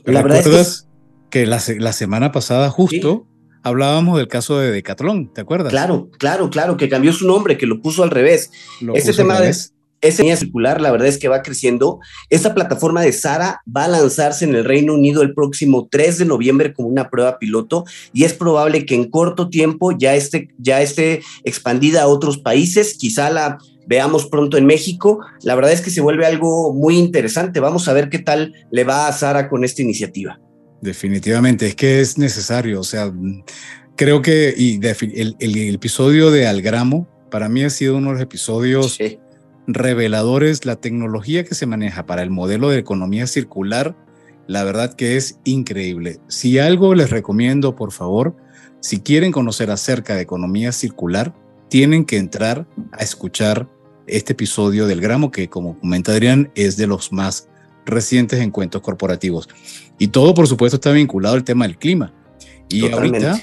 La 0.04 0.22
verdad 0.22 0.44
es 0.44 0.88
que, 1.30 1.46
la, 1.46 1.60
semana 1.60 2.32
pasada 2.32 2.68
justo 2.68 3.28
hablábamos 3.62 4.18
del 4.18 4.26
caso 4.26 4.58
de 4.58 4.72
Decathlon, 4.72 5.32
¿te 5.32 5.40
acuerdas? 5.40 5.70
Claro, 5.70 6.10
claro, 6.18 6.50
claro, 6.50 6.76
que 6.76 6.88
cambió 6.88 7.12
su 7.12 7.28
nombre, 7.28 7.56
que 7.58 7.66
lo 7.66 7.80
puso 7.80 8.02
al 8.02 8.10
revés. 8.10 8.50
Ese 8.92 9.12
tema 9.12 9.40
de 9.40 9.54
esa 10.00 10.22
línea 10.22 10.36
circular, 10.36 10.80
la 10.80 10.90
verdad 10.90 11.08
es 11.08 11.18
que 11.18 11.28
va 11.28 11.42
creciendo. 11.42 12.00
Esta 12.30 12.54
plataforma 12.54 13.02
de 13.02 13.12
Sara 13.12 13.60
va 13.74 13.84
a 13.84 13.88
lanzarse 13.88 14.44
en 14.44 14.54
el 14.54 14.64
Reino 14.64 14.94
Unido 14.94 15.22
el 15.22 15.34
próximo 15.34 15.88
3 15.90 16.18
de 16.18 16.24
noviembre 16.26 16.72
como 16.72 16.88
una 16.88 17.08
prueba 17.10 17.38
piloto 17.38 17.84
y 18.12 18.24
es 18.24 18.32
probable 18.32 18.86
que 18.86 18.94
en 18.94 19.10
corto 19.10 19.48
tiempo 19.48 19.92
ya 19.96 20.14
esté, 20.14 20.48
ya 20.58 20.82
esté 20.82 21.22
expandida 21.44 22.02
a 22.02 22.08
otros 22.08 22.38
países. 22.38 22.94
Quizá 22.94 23.30
la 23.30 23.58
veamos 23.86 24.26
pronto 24.26 24.56
en 24.56 24.66
México. 24.66 25.20
La 25.42 25.54
verdad 25.54 25.72
es 25.72 25.80
que 25.80 25.90
se 25.90 26.00
vuelve 26.00 26.26
algo 26.26 26.72
muy 26.72 26.98
interesante. 26.98 27.60
Vamos 27.60 27.88
a 27.88 27.92
ver 27.92 28.08
qué 28.08 28.18
tal 28.18 28.54
le 28.70 28.84
va 28.84 29.08
a 29.08 29.12
Sara 29.12 29.48
con 29.48 29.64
esta 29.64 29.82
iniciativa. 29.82 30.40
Definitivamente, 30.80 31.68
es 31.68 31.74
que 31.74 32.00
es 32.00 32.18
necesario. 32.18 32.80
O 32.80 32.84
sea, 32.84 33.12
creo 33.96 34.22
que 34.22 34.54
y 34.56 34.80
el, 34.84 35.74
episodio 35.74 36.30
de 36.30 36.46
Algramo 36.46 37.08
para 37.30 37.48
mí 37.48 37.64
ha 37.64 37.70
sido 37.70 37.96
uno 37.96 38.08
de 38.08 38.14
los 38.14 38.22
episodios 38.22 38.98
reveladores 39.66 40.64
la 40.64 40.76
tecnología 40.76 41.44
que 41.44 41.54
se 41.54 41.66
maneja 41.66 42.06
para 42.06 42.22
el 42.22 42.30
modelo 42.30 42.70
de 42.70 42.78
economía 42.78 43.26
circular. 43.26 43.96
La 44.46 44.64
verdad 44.64 44.94
que 44.94 45.16
es 45.16 45.38
increíble. 45.44 46.20
Si 46.28 46.58
algo 46.58 46.94
les 46.94 47.10
recomiendo, 47.10 47.74
por 47.74 47.92
favor, 47.92 48.36
si 48.80 49.00
quieren 49.00 49.32
conocer 49.32 49.70
acerca 49.70 50.14
de 50.14 50.22
economía 50.22 50.72
circular, 50.72 51.34
tienen 51.68 52.04
que 52.04 52.18
entrar 52.18 52.66
a 52.92 53.02
escuchar 53.02 53.68
este 54.06 54.34
episodio 54.34 54.86
del 54.86 55.00
gramo, 55.00 55.32
que 55.32 55.48
como 55.48 55.78
comenta 55.78 56.12
Adrián, 56.12 56.52
es 56.54 56.76
de 56.76 56.86
los 56.86 57.12
más 57.12 57.48
recientes 57.84 58.40
encuentros 58.40 58.82
corporativos. 58.82 59.48
Y 59.98 60.08
todo, 60.08 60.34
por 60.34 60.46
supuesto, 60.46 60.76
está 60.76 60.92
vinculado 60.92 61.34
al 61.34 61.44
tema 61.44 61.66
del 61.66 61.76
clima. 61.76 62.12
Y 62.68 62.88
ahorita 62.88 63.40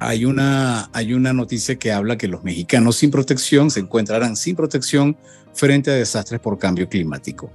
hay 0.00 0.24
una, 0.24 0.90
hay 0.94 1.12
una 1.12 1.34
noticia 1.34 1.78
que 1.78 1.92
habla 1.92 2.16
que 2.16 2.26
los 2.26 2.42
mexicanos 2.42 2.96
sin 2.96 3.10
protección 3.10 3.70
se 3.70 3.80
encontrarán 3.80 4.34
sin 4.34 4.56
protección 4.56 5.16
frente 5.52 5.90
a 5.90 5.94
desastres 5.94 6.40
por 6.40 6.58
cambio 6.58 6.88
climático. 6.88 7.52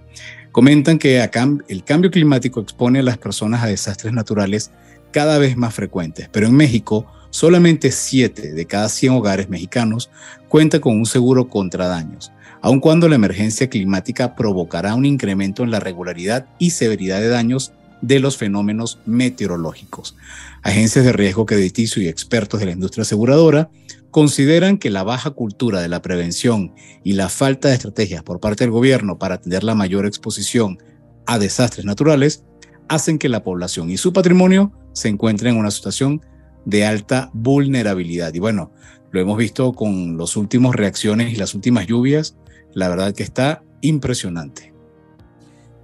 Comentan 0.52 1.00
que 1.00 1.28
el 1.68 1.84
cambio 1.84 2.12
climático 2.12 2.62
expone 2.62 3.00
a 3.00 3.04
las 3.04 3.18
personas 3.18 3.64
a 3.64 3.68
desastres 3.68 4.14
naturales 4.14 4.72
cada 5.12 5.40
vez 5.40 5.58
más 5.58 5.74
frecuentes, 5.74 6.30
pero 6.32 6.46
en 6.46 6.54
México 6.54 7.08
solamente 7.32 7.92
7 7.92 8.54
de 8.54 8.66
cada 8.66 8.90
100 8.90 9.14
hogares 9.14 9.50
mexicanos 9.50 10.12
cuentan 10.48 10.82
con 10.82 10.98
un 10.98 11.08
seguro 11.08 11.50
contra 11.50 11.88
daños, 11.88 12.32
aun 12.62 12.80
cuando 12.80 13.10
la 13.10 13.16
emergencia 13.16 13.70
climática 13.70 14.36
provocará 14.36 14.94
un 14.94 15.06
incremento 15.06 15.64
en 15.64 15.72
la 15.72 15.80
regularidad 15.80 16.46
y 16.60 16.70
severidad 16.70 17.22
de 17.22 17.30
daños 17.30 17.74
de 18.06 18.20
los 18.20 18.38
fenómenos 18.38 19.00
meteorológicos. 19.06 20.16
Agencias 20.62 21.06
de 21.06 21.12
riesgo 21.12 21.46
crediticio 21.46 22.02
y 22.02 22.08
expertos 22.08 22.60
de 22.60 22.68
la 22.68 22.74
industria 22.74 23.02
aseguradora 23.02 23.70
consideran 24.12 24.78
que 24.78 24.90
la 24.90 25.04
baja 25.04 25.32
cultura 25.32 25.82
de 25.82 25.90
la 25.90 26.02
prevención 26.02 26.74
y 27.04 27.14
la 27.14 27.30
falta 27.30 27.70
de 27.70 27.76
estrategias 27.76 28.24
por 28.24 28.40
parte 28.40 28.64
del 28.64 28.72
gobierno 28.72 29.18
para 29.18 29.36
atender 29.36 29.64
la 29.64 29.76
mayor 29.76 30.06
exposición 30.06 30.78
a 31.26 31.40
desastres 31.40 31.86
naturales 31.86 32.46
hacen 32.88 33.18
que 33.18 33.30
la 33.30 33.44
población 33.44 33.90
y 33.90 33.98
su 33.98 34.14
patrimonio 34.14 34.72
se 34.94 35.10
encuentren 35.10 35.56
en 35.56 35.60
una 35.60 35.72
situación 35.72 36.22
de 36.66 36.86
alta 36.86 37.32
vulnerabilidad. 37.34 38.34
Y 38.34 38.40
bueno, 38.40 38.72
lo 39.12 39.20
hemos 39.20 39.38
visto 39.38 39.74
con 39.74 40.18
las 40.18 40.38
últimas 40.38 40.76
reacciones 40.76 41.34
y 41.34 41.38
las 41.38 41.56
últimas 41.56 41.88
lluvias, 41.88 42.38
la 42.74 42.88
verdad 42.88 43.14
que 43.14 43.24
está 43.24 43.64
impresionante. 43.82 44.75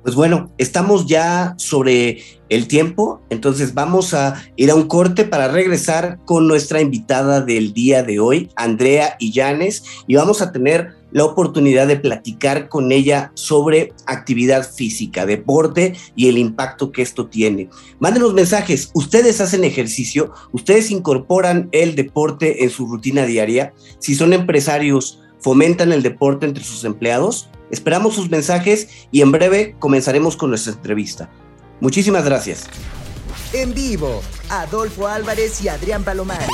Pues 0.04 0.16
bueno, 0.16 0.52
estamos 0.58 1.06
ya 1.06 1.54
sobre 1.58 2.24
el 2.50 2.68
tiempo, 2.68 3.22
entonces 3.30 3.76
vamos 3.76 4.16
a 4.16 4.44
ir 4.56 4.72
a 4.72 4.76
un 4.76 4.88
corte 4.88 5.26
para 5.26 5.48
regresar 5.48 6.18
con 6.26 6.48
nuestra 6.48 6.82
invitada 6.82 7.42
del 7.42 7.72
día 7.72 8.02
de 8.02 8.20
hoy, 8.20 8.50
Andrea 8.56 9.16
Illanes, 9.20 9.84
y 10.08 10.16
vamos 10.16 10.42
a 10.42 10.52
tener 10.52 10.96
la 11.12 11.26
oportunidad 11.26 11.88
de 11.88 11.98
platicar 11.98 12.68
con 12.68 12.92
ella 12.92 13.32
sobre 13.36 13.94
actividad 14.08 14.68
física, 14.68 15.28
deporte 15.28 15.94
y 16.16 16.30
el 16.30 16.40
impacto 16.40 16.92
que 16.92 17.04
esto 17.04 17.28
tiene. 17.28 17.70
Mándenos 18.00 18.34
mensajes, 18.34 18.90
ustedes 18.96 19.40
hacen 19.40 19.64
ejercicio, 19.64 20.34
ustedes 20.52 20.90
incorporan 20.90 21.70
el 21.72 21.96
deporte 21.96 22.64
en 22.64 22.72
su 22.72 22.88
rutina 22.88 23.26
diaria, 23.26 23.74
si 24.00 24.16
son 24.16 24.34
empresarios, 24.34 25.22
fomentan 25.42 25.92
el 25.92 26.02
deporte 26.02 26.46
entre 26.46 26.64
sus 26.64 26.84
empleados. 26.86 27.50
Esperamos 27.72 28.16
sus 28.16 28.30
mensajes 28.30 29.08
y 29.12 29.22
en 29.22 29.32
breve 29.32 29.76
comenzaremos 29.80 30.36
con 30.38 30.50
nuestra 30.50 30.74
entrevista. 30.74 31.30
Muchísimas 31.80 32.26
gracias. 32.26 32.68
En 33.54 33.74
vivo, 33.74 34.22
Adolfo 34.50 35.08
Álvarez 35.08 35.64
y 35.64 35.68
Adrián 35.68 36.04
Palomares. 36.04 36.48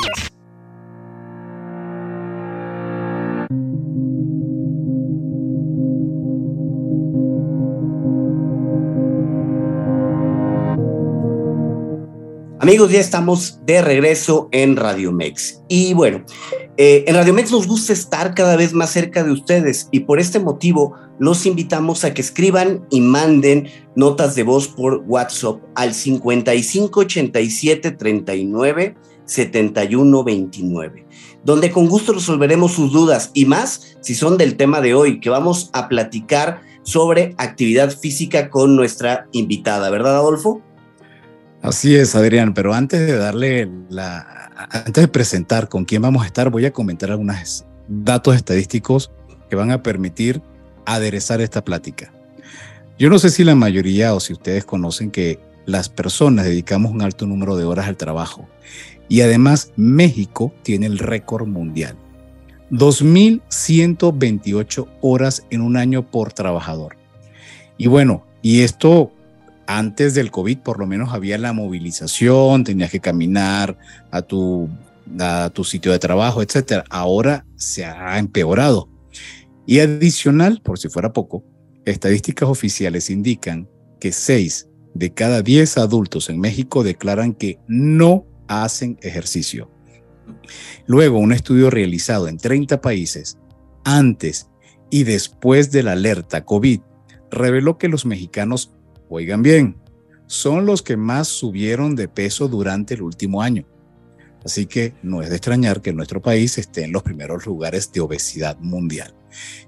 Amigos, 12.68 12.92
ya 12.92 13.00
estamos 13.00 13.62
de 13.66 13.82
regreso 13.82 14.50
en 14.52 14.76
Radio 14.76 15.14
Mex. 15.14 15.64
Y 15.70 15.94
bueno, 15.94 16.26
eh, 16.76 17.06
en 17.08 17.16
Radio 17.16 17.34
Mex 17.34 17.50
nos 17.50 17.66
gusta 17.66 17.94
estar 17.94 18.36
cada 18.36 18.58
vez 18.58 18.74
más 18.74 18.90
cerca 18.90 19.24
de 19.24 19.32
ustedes 19.32 19.88
y 19.90 20.02
por 20.02 20.20
este 20.20 20.42
motivo 20.42 20.94
los 21.18 21.46
invitamos 21.46 22.04
a 22.04 22.14
que 22.14 22.20
escriban 22.20 22.86
y 22.90 23.00
manden 23.00 23.70
notas 23.96 24.36
de 24.36 24.44
voz 24.44 24.68
por 24.68 25.02
WhatsApp 25.08 25.62
al 25.76 25.94
5587 25.94 27.92
39 27.92 28.98
71 29.24 30.24
29, 30.26 31.06
donde 31.46 31.72
con 31.72 31.88
gusto 31.88 32.12
resolveremos 32.12 32.74
sus 32.74 32.92
dudas 32.92 33.32
y 33.34 33.46
más 33.46 33.98
si 34.02 34.14
son 34.14 34.38
del 34.38 34.58
tema 34.58 34.82
de 34.82 34.94
hoy, 34.94 35.22
que 35.22 35.30
vamos 35.30 35.70
a 35.72 35.88
platicar 35.88 36.64
sobre 36.84 37.34
actividad 37.38 37.98
física 37.98 38.50
con 38.50 38.76
nuestra 38.76 39.30
invitada, 39.32 39.90
¿verdad, 39.90 40.18
Adolfo? 40.18 40.67
Así 41.62 41.96
es, 41.96 42.16
Adrián, 42.16 42.54
pero 42.54 42.74
antes 42.74 43.00
de 43.00 43.18
darle 43.18 43.70
la, 43.90 44.52
antes 44.70 45.04
de 45.04 45.08
presentar 45.08 45.70
con 45.70 45.86
quién 45.86 46.02
vamos 46.02 46.24
a 46.24 46.28
estar, 46.28 46.50
voy 46.50 46.66
a 46.66 46.74
comentar 46.74 47.12
algunos 47.12 47.66
datos 47.88 48.36
estadísticos 48.36 49.12
que 49.50 49.56
van 49.56 49.72
a 49.72 49.82
permitir 49.82 50.42
aderezar 50.86 51.42
esta 51.42 51.64
plática. 51.64 52.12
Yo 53.00 53.10
no 53.10 53.18
sé 53.20 53.30
si 53.30 53.44
la 53.44 53.56
mayoría 53.56 54.14
o 54.14 54.20
si 54.20 54.34
ustedes 54.34 54.66
conocen 54.66 55.12
que 55.12 55.40
las 55.66 55.88
personas 55.90 56.46
dedicamos 56.46 56.92
un 56.92 57.02
alto 57.02 57.28
número 57.28 57.56
de 57.56 57.66
horas 57.66 57.88
al 57.88 57.98
trabajo 57.98 58.48
y 59.10 59.22
además 59.22 59.72
México 59.76 60.54
tiene 60.64 60.86
el 60.86 61.00
récord 61.00 61.48
mundial. 61.48 61.96
2.128 62.72 64.88
horas 65.02 65.46
en 65.50 65.62
un 65.62 65.76
año 65.78 66.10
por 66.10 66.34
trabajador. 66.34 66.98
Y 67.78 67.88
bueno, 67.88 68.26
y 68.42 68.62
esto 68.62 69.12
antes 69.68 70.14
del 70.16 70.32
COVID 70.32 70.60
por 70.60 70.80
lo 70.80 70.88
menos 70.88 71.14
había 71.14 71.38
la 71.38 71.54
movilización, 71.54 72.64
tenías 72.64 72.90
que 72.90 73.00
caminar 73.00 73.78
a 74.12 74.22
tu, 74.22 74.70
sitio 75.64 75.92
de 75.92 76.00
trabajo, 76.00 76.42
etc. 76.42 76.84
Ahora 76.90 77.46
se 77.56 77.86
ha 77.86 78.18
empeorado. 78.18 78.90
Y 79.66 79.80
adicional, 79.80 80.62
por 80.64 80.80
si 80.80 80.88
fuera 80.88 81.12
poco, 81.14 81.44
estadísticas 81.86 82.50
oficiales 82.50 83.10
indican 83.10 83.70
que 84.00 84.12
6 84.12 84.70
de 84.94 85.14
cada 85.14 85.42
10 85.42 85.78
adultos 85.78 86.30
en 86.30 86.40
México 86.40 86.84
declaran 86.84 87.34
que 87.34 87.60
no 87.68 88.26
hacen 88.48 88.98
ejercicio. 89.02 89.70
Luego, 90.86 91.20
un 91.20 91.34
estudio 91.34 91.70
realizado 91.70 92.28
en 92.28 92.38
30 92.38 92.82
países 92.82 93.38
antes 93.84 94.50
y 94.90 95.04
después 95.04 95.72
de 95.72 95.84
la 95.84 95.94
alerta 95.94 96.46
COVID 96.46 96.80
reveló 97.30 97.78
que 97.78 97.90
los 97.90 98.06
mexicanos 98.06 98.74
Oigan 99.10 99.42
bien, 99.42 99.78
son 100.26 100.66
los 100.66 100.82
que 100.82 100.98
más 100.98 101.28
subieron 101.28 101.96
de 101.96 102.08
peso 102.08 102.48
durante 102.48 102.94
el 102.94 103.02
último 103.02 103.42
año. 103.42 103.66
Así 104.44 104.66
que 104.66 104.94
no 105.02 105.22
es 105.22 105.30
de 105.30 105.36
extrañar 105.36 105.82
que 105.82 105.94
nuestro 105.94 106.22
país 106.22 106.58
esté 106.58 106.84
en 106.84 106.92
los 106.92 107.04
primeros 107.04 107.46
lugares 107.46 107.92
de 107.92 108.02
obesidad 108.02 108.58
mundial. 108.60 109.14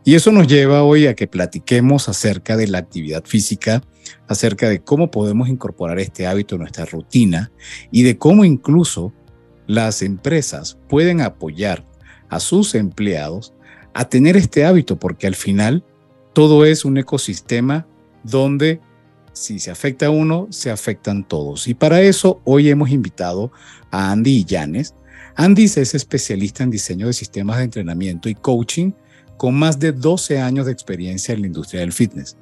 Y 0.03 0.15
eso 0.15 0.31
nos 0.31 0.47
lleva 0.47 0.83
hoy 0.83 1.07
a 1.07 1.15
que 1.15 1.27
platiquemos 1.27 2.07
acerca 2.07 2.55
de 2.55 2.67
la 2.67 2.77
actividad 2.77 3.23
física, 3.25 3.83
acerca 4.27 4.69
de 4.69 4.81
cómo 4.81 5.11
podemos 5.11 5.49
incorporar 5.49 5.99
este 5.99 6.27
hábito 6.27 6.55
en 6.55 6.61
nuestra 6.61 6.85
rutina 6.85 7.51
y 7.91 8.03
de 8.03 8.17
cómo 8.17 8.45
incluso 8.45 9.13
las 9.67 10.01
empresas 10.01 10.79
pueden 10.87 11.21
apoyar 11.21 11.85
a 12.29 12.39
sus 12.39 12.73
empleados 12.75 13.53
a 13.93 14.07
tener 14.07 14.37
este 14.37 14.65
hábito, 14.65 14.97
porque 14.97 15.27
al 15.27 15.35
final 15.35 15.83
todo 16.33 16.65
es 16.65 16.85
un 16.85 16.97
ecosistema 16.97 17.87
donde 18.23 18.81
si 19.39 19.59
se 19.59 19.71
afecta 19.71 20.07
a 20.07 20.09
uno, 20.09 20.47
se 20.49 20.69
afectan 20.69 21.23
todos. 21.23 21.67
Y 21.67 21.73
para 21.73 22.01
eso 22.01 22.41
hoy 22.43 22.69
hemos 22.69 22.89
invitado 22.89 23.51
a 23.89 24.11
Andy 24.11 24.39
Illanes. 24.39 24.93
Andy 25.35 25.63
es 25.63 25.95
especialista 25.95 26.63
en 26.63 26.71
diseño 26.71 27.07
de 27.07 27.13
sistemas 27.13 27.57
de 27.57 27.63
entrenamiento 27.63 28.27
y 28.27 28.35
coaching 28.35 28.91
con 29.37 29.55
más 29.55 29.79
de 29.79 29.93
12 29.93 30.39
años 30.39 30.65
de 30.65 30.73
experiencia 30.73 31.33
en 31.33 31.41
la 31.41 31.47
industria 31.47 31.79
del 31.79 31.93
fitness. 31.93 32.35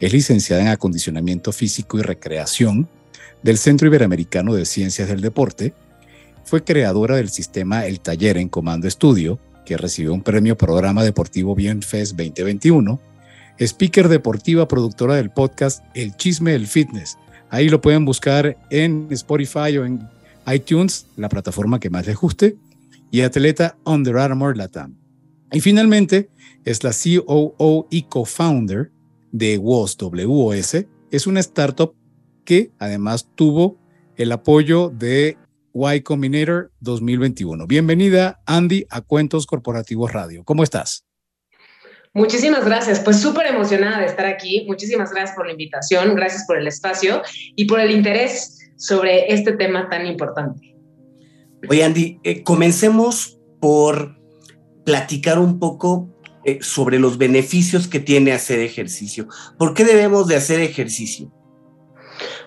Es 0.00 0.12
licenciada 0.12 0.62
en 0.62 0.68
acondicionamiento 0.68 1.52
físico 1.52 1.98
y 1.98 2.02
recreación 2.02 2.88
del 3.42 3.58
Centro 3.58 3.86
Iberoamericano 3.86 4.54
de 4.54 4.64
Ciencias 4.64 5.08
del 5.08 5.20
Deporte. 5.20 5.74
Fue 6.44 6.64
creadora 6.64 7.16
del 7.16 7.28
sistema 7.28 7.86
El 7.86 8.00
Taller 8.00 8.38
en 8.38 8.48
Comando 8.48 8.88
Estudio, 8.88 9.38
que 9.66 9.76
recibió 9.76 10.14
un 10.14 10.22
premio 10.22 10.56
Programa 10.56 11.04
Deportivo 11.04 11.54
Bienfest 11.54 12.16
2021 12.16 12.98
speaker 13.60 14.08
deportiva, 14.08 14.68
productora 14.68 15.16
del 15.16 15.30
podcast 15.30 15.84
El 15.94 16.16
Chisme 16.16 16.52
del 16.52 16.66
Fitness. 16.66 17.18
Ahí 17.50 17.68
lo 17.68 17.80
pueden 17.80 18.04
buscar 18.04 18.56
en 18.70 19.08
Spotify 19.10 19.76
o 19.78 19.84
en 19.84 20.08
iTunes, 20.52 21.06
la 21.16 21.28
plataforma 21.28 21.80
que 21.80 21.90
más 21.90 22.06
les 22.06 22.16
guste, 22.16 22.56
y 23.10 23.22
atleta 23.22 23.76
Under 23.84 24.16
Armour 24.18 24.56
Latam. 24.56 24.96
Y 25.50 25.60
finalmente 25.60 26.30
es 26.64 26.84
la 26.84 26.92
COO 26.92 27.88
y 27.90 28.02
co-founder 28.02 28.92
de 29.32 29.58
WOS, 29.58 29.96
WOS. 29.98 30.86
Es 31.10 31.26
una 31.26 31.40
startup 31.40 31.94
que 32.44 32.70
además 32.78 33.28
tuvo 33.34 33.78
el 34.16 34.32
apoyo 34.32 34.90
de 34.90 35.36
Y 35.74 36.00
Combinator 36.02 36.70
2021. 36.80 37.66
Bienvenida, 37.66 38.40
Andy, 38.46 38.86
a 38.90 39.00
Cuentos 39.00 39.46
Corporativos 39.46 40.12
Radio. 40.12 40.44
¿Cómo 40.44 40.62
estás? 40.62 41.07
Muchísimas 42.14 42.64
gracias, 42.64 43.00
pues 43.00 43.20
súper 43.20 43.46
emocionada 43.46 44.00
de 44.00 44.06
estar 44.06 44.26
aquí. 44.26 44.64
Muchísimas 44.66 45.12
gracias 45.12 45.36
por 45.36 45.46
la 45.46 45.52
invitación, 45.52 46.14
gracias 46.14 46.44
por 46.46 46.58
el 46.58 46.66
espacio 46.66 47.22
y 47.54 47.66
por 47.66 47.80
el 47.80 47.90
interés 47.90 48.58
sobre 48.76 49.32
este 49.32 49.52
tema 49.52 49.88
tan 49.88 50.06
importante. 50.06 50.76
Oye, 51.68 51.84
Andy, 51.84 52.20
eh, 52.22 52.42
comencemos 52.42 53.38
por 53.60 54.16
platicar 54.84 55.38
un 55.38 55.58
poco 55.58 56.08
eh, 56.44 56.58
sobre 56.62 56.98
los 56.98 57.18
beneficios 57.18 57.88
que 57.88 58.00
tiene 58.00 58.32
hacer 58.32 58.60
ejercicio. 58.60 59.28
¿Por 59.58 59.74
qué 59.74 59.84
debemos 59.84 60.28
de 60.28 60.36
hacer 60.36 60.60
ejercicio? 60.60 61.32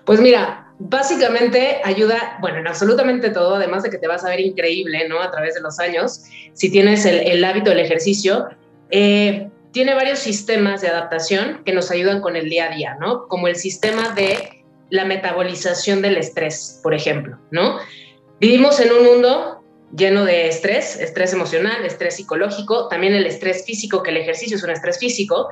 Pues 0.05 0.19
mira, 0.19 0.73
básicamente 0.79 1.81
ayuda, 1.83 2.37
bueno, 2.41 2.57
en 2.57 2.67
absolutamente 2.67 3.29
todo, 3.29 3.55
además 3.55 3.83
de 3.83 3.89
que 3.89 3.97
te 3.97 4.07
vas 4.07 4.23
a 4.25 4.29
ver 4.29 4.39
increíble, 4.39 5.07
¿no? 5.07 5.21
A 5.21 5.29
través 5.29 5.53
de 5.53 5.61
los 5.61 5.79
años, 5.79 6.23
si 6.53 6.71
tienes 6.71 7.05
el, 7.05 7.19
el 7.19 7.43
hábito 7.43 7.69
del 7.69 7.79
ejercicio, 7.79 8.47
eh, 8.91 9.49
tiene 9.71 9.93
varios 9.93 10.19
sistemas 10.19 10.81
de 10.81 10.89
adaptación 10.89 11.63
que 11.65 11.73
nos 11.73 11.91
ayudan 11.91 12.21
con 12.21 12.35
el 12.35 12.49
día 12.49 12.65
a 12.65 12.75
día, 12.75 12.97
¿no? 12.99 13.27
Como 13.27 13.47
el 13.47 13.55
sistema 13.55 14.09
de 14.09 14.63
la 14.89 15.05
metabolización 15.05 16.01
del 16.01 16.17
estrés, 16.17 16.79
por 16.83 16.93
ejemplo, 16.93 17.37
¿no? 17.51 17.79
Vivimos 18.39 18.79
en 18.79 18.91
un 18.91 19.05
mundo 19.05 19.63
lleno 19.95 20.25
de 20.25 20.47
estrés, 20.47 20.99
estrés 20.99 21.33
emocional, 21.33 21.85
estrés 21.85 22.15
psicológico, 22.15 22.87
también 22.87 23.13
el 23.13 23.25
estrés 23.25 23.65
físico, 23.65 24.03
que 24.03 24.11
el 24.11 24.17
ejercicio 24.17 24.57
es 24.57 24.63
un 24.63 24.71
estrés 24.71 24.99
físico, 24.99 25.49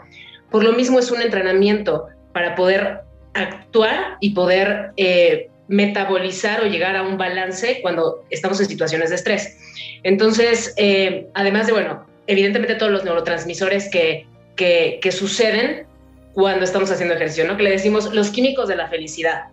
por 0.49 0.63
lo 0.63 0.73
mismo 0.73 0.99
es 0.99 1.11
un 1.11 1.21
entrenamiento 1.21 2.07
para 2.33 2.55
poder 2.55 3.01
actuar 3.33 4.17
y 4.19 4.31
poder 4.31 4.91
eh, 4.97 5.49
metabolizar 5.67 6.61
o 6.61 6.65
llegar 6.65 6.95
a 6.95 7.03
un 7.03 7.17
balance 7.17 7.79
cuando 7.81 8.23
estamos 8.29 8.59
en 8.59 8.65
situaciones 8.65 9.09
de 9.09 9.15
estrés. 9.15 9.57
Entonces, 10.03 10.73
eh, 10.77 11.27
además 11.33 11.67
de, 11.67 11.73
bueno, 11.73 12.05
evidentemente 12.29 12.75
todos 12.75 12.91
los 12.91 13.03
neurotransmisores 13.03 13.89
que, 13.89 14.27
que, 14.55 15.11
suceden 15.11 15.87
cuando 16.33 16.63
estamos 16.63 16.91
haciendo 16.91 17.15
ejercicio, 17.15 17.45
¿no? 17.45 17.57
Que 17.57 17.63
le 17.63 17.71
decimos 17.71 18.13
los 18.13 18.29
químicos 18.29 18.67
de 18.67 18.75
la 18.75 18.87
felicidad. 18.87 19.45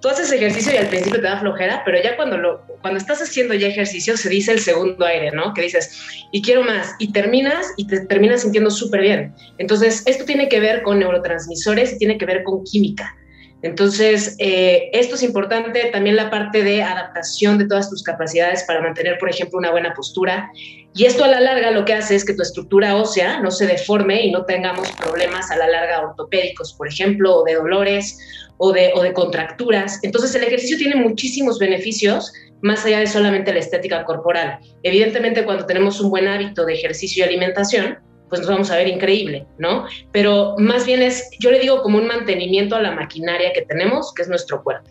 Tú 0.00 0.08
haces 0.08 0.32
ejercicio 0.32 0.74
y 0.74 0.76
al 0.76 0.88
principio 0.88 1.20
te 1.20 1.26
da 1.28 1.38
flojera, 1.38 1.82
pero 1.84 2.02
ya 2.02 2.16
cuando, 2.16 2.36
lo, 2.36 2.60
cuando 2.82 2.98
estás 2.98 3.22
haciendo 3.22 3.54
ya 3.54 3.68
ejercicio 3.68 4.16
se 4.16 4.28
dice 4.28 4.52
el 4.52 4.58
segundo 4.58 5.06
aire, 5.06 5.30
¿no? 5.30 5.54
Que 5.54 5.62
dices, 5.62 6.26
y 6.32 6.42
quiero 6.42 6.64
más, 6.64 6.94
y 6.98 7.12
terminas 7.12 7.68
y 7.76 7.86
te 7.86 8.00
terminas 8.00 8.42
sintiendo 8.42 8.70
súper 8.70 9.02
bien. 9.02 9.34
Entonces, 9.58 10.02
esto 10.06 10.24
tiene 10.24 10.48
que 10.48 10.58
ver 10.58 10.82
con 10.82 10.98
neurotransmisores 10.98 11.92
y 11.92 11.98
tiene 11.98 12.18
que 12.18 12.26
ver 12.26 12.42
con 12.42 12.64
química. 12.64 13.16
Entonces, 13.64 14.36
eh, 14.40 14.90
esto 14.92 15.14
es 15.14 15.22
importante, 15.22 15.88
también 15.90 16.16
la 16.16 16.28
parte 16.28 16.62
de 16.62 16.82
adaptación 16.82 17.56
de 17.56 17.66
todas 17.66 17.88
tus 17.88 18.02
capacidades 18.02 18.62
para 18.64 18.82
mantener, 18.82 19.16
por 19.18 19.30
ejemplo, 19.30 19.58
una 19.58 19.70
buena 19.70 19.94
postura. 19.94 20.50
Y 20.94 21.06
esto 21.06 21.24
a 21.24 21.28
la 21.28 21.40
larga 21.40 21.70
lo 21.70 21.86
que 21.86 21.94
hace 21.94 22.14
es 22.14 22.26
que 22.26 22.34
tu 22.34 22.42
estructura 22.42 22.94
ósea 22.94 23.40
no 23.40 23.50
se 23.50 23.66
deforme 23.66 24.26
y 24.26 24.30
no 24.30 24.44
tengamos 24.44 24.92
problemas 24.92 25.50
a 25.50 25.56
la 25.56 25.66
larga 25.66 26.02
ortopédicos, 26.02 26.74
por 26.74 26.88
ejemplo, 26.88 27.36
o 27.36 27.44
de 27.44 27.54
dolores 27.54 28.18
o 28.58 28.70
de, 28.70 28.92
o 28.94 29.02
de 29.02 29.14
contracturas. 29.14 29.98
Entonces, 30.02 30.34
el 30.34 30.44
ejercicio 30.44 30.76
tiene 30.76 30.96
muchísimos 30.96 31.58
beneficios 31.58 32.34
más 32.60 32.84
allá 32.84 32.98
de 32.98 33.06
solamente 33.06 33.50
la 33.50 33.60
estética 33.60 34.04
corporal. 34.04 34.58
Evidentemente, 34.82 35.42
cuando 35.42 35.64
tenemos 35.64 36.02
un 36.02 36.10
buen 36.10 36.28
hábito 36.28 36.66
de 36.66 36.74
ejercicio 36.74 37.24
y 37.24 37.28
alimentación, 37.28 37.98
pues 38.28 38.40
nos 38.40 38.50
vamos 38.50 38.70
a 38.70 38.76
ver 38.76 38.88
increíble, 38.88 39.46
¿no? 39.58 39.84
Pero 40.12 40.56
más 40.58 40.86
bien 40.86 41.02
es, 41.02 41.28
yo 41.40 41.50
le 41.50 41.60
digo 41.60 41.82
como 41.82 41.98
un 41.98 42.06
mantenimiento 42.06 42.76
a 42.76 42.82
la 42.82 42.92
maquinaria 42.92 43.52
que 43.52 43.62
tenemos, 43.62 44.12
que 44.14 44.22
es 44.22 44.28
nuestro 44.28 44.62
cuerpo. 44.62 44.90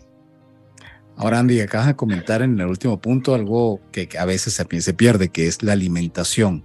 Ahora, 1.16 1.38
Andy, 1.38 1.60
acabas 1.60 1.86
de 1.88 1.96
comentar 1.96 2.42
en 2.42 2.58
el 2.58 2.66
último 2.66 3.00
punto 3.00 3.34
algo 3.34 3.80
que 3.92 4.08
a 4.18 4.24
veces 4.24 4.54
se 4.54 4.94
pierde, 4.94 5.28
que 5.28 5.46
es 5.46 5.62
la 5.62 5.72
alimentación. 5.72 6.64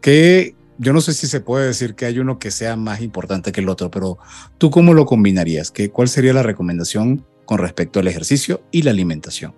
Que 0.00 0.54
yo 0.78 0.92
no 0.92 1.00
sé 1.00 1.12
si 1.14 1.26
se 1.26 1.40
puede 1.40 1.66
decir 1.66 1.94
que 1.94 2.06
hay 2.06 2.18
uno 2.18 2.38
que 2.38 2.50
sea 2.50 2.76
más 2.76 3.00
importante 3.00 3.52
que 3.52 3.60
el 3.60 3.68
otro, 3.68 3.90
pero 3.90 4.18
¿tú 4.58 4.70
cómo 4.70 4.94
lo 4.94 5.06
combinarías? 5.06 5.70
¿Qué, 5.70 5.90
¿Cuál 5.90 6.08
sería 6.08 6.32
la 6.32 6.42
recomendación 6.42 7.26
con 7.44 7.58
respecto 7.58 8.00
al 8.00 8.08
ejercicio 8.08 8.62
y 8.70 8.82
la 8.82 8.92
alimentación? 8.92 9.54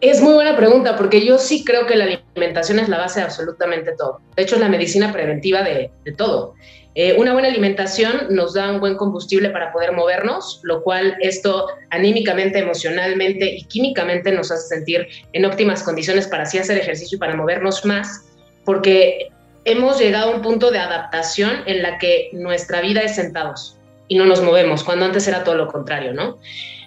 Es 0.00 0.20
muy 0.20 0.32
buena 0.34 0.56
pregunta 0.56 0.96
porque 0.96 1.24
yo 1.24 1.38
sí 1.38 1.64
creo 1.64 1.86
que 1.86 1.96
la 1.96 2.04
alimentación 2.04 2.78
es 2.78 2.88
la 2.88 2.98
base 2.98 3.18
de 3.18 3.26
absolutamente 3.26 3.92
todo. 3.96 4.20
De 4.36 4.44
hecho, 4.44 4.54
es 4.54 4.60
la 4.60 4.68
medicina 4.68 5.12
preventiva 5.12 5.62
de, 5.62 5.90
todo. 6.16 6.54
Eh, 6.94 7.16
una 7.18 7.32
buena 7.32 7.48
alimentación 7.48 8.28
nos 8.30 8.54
da 8.54 8.70
un 8.70 8.78
buen 8.78 8.96
combustible 8.96 9.50
para 9.50 9.72
poder 9.72 9.92
movernos, 9.92 10.60
lo 10.62 10.82
cual 10.84 11.16
esto 11.20 11.66
anímicamente, 11.90 12.60
emocionalmente 12.60 13.56
y 13.56 13.64
químicamente 13.64 14.30
nos 14.30 14.52
hace 14.52 14.68
sentir 14.68 15.08
en 15.32 15.44
óptimas 15.44 15.82
condiciones 15.82 16.28
para 16.28 16.44
así 16.44 16.58
hacer 16.58 16.78
ejercicio 16.78 17.16
y 17.16 17.18
para 17.18 17.34
movernos 17.34 17.84
más, 17.84 18.24
porque 18.64 19.30
hemos 19.64 19.98
llegado 19.98 20.30
a 20.30 20.36
un 20.36 20.42
punto 20.42 20.70
de 20.70 20.78
adaptación 20.78 21.62
en 21.66 21.82
la 21.82 21.98
que 21.98 22.30
nuestra 22.32 22.80
vida 22.80 23.00
es 23.00 23.16
sentados 23.16 23.76
y 24.06 24.16
no 24.16 24.26
nos 24.26 24.42
movemos, 24.42 24.84
cuando 24.84 25.04
antes 25.04 25.26
era 25.26 25.42
todo 25.42 25.56
lo 25.56 25.66
contrario, 25.66 26.14
¿no? 26.14 26.38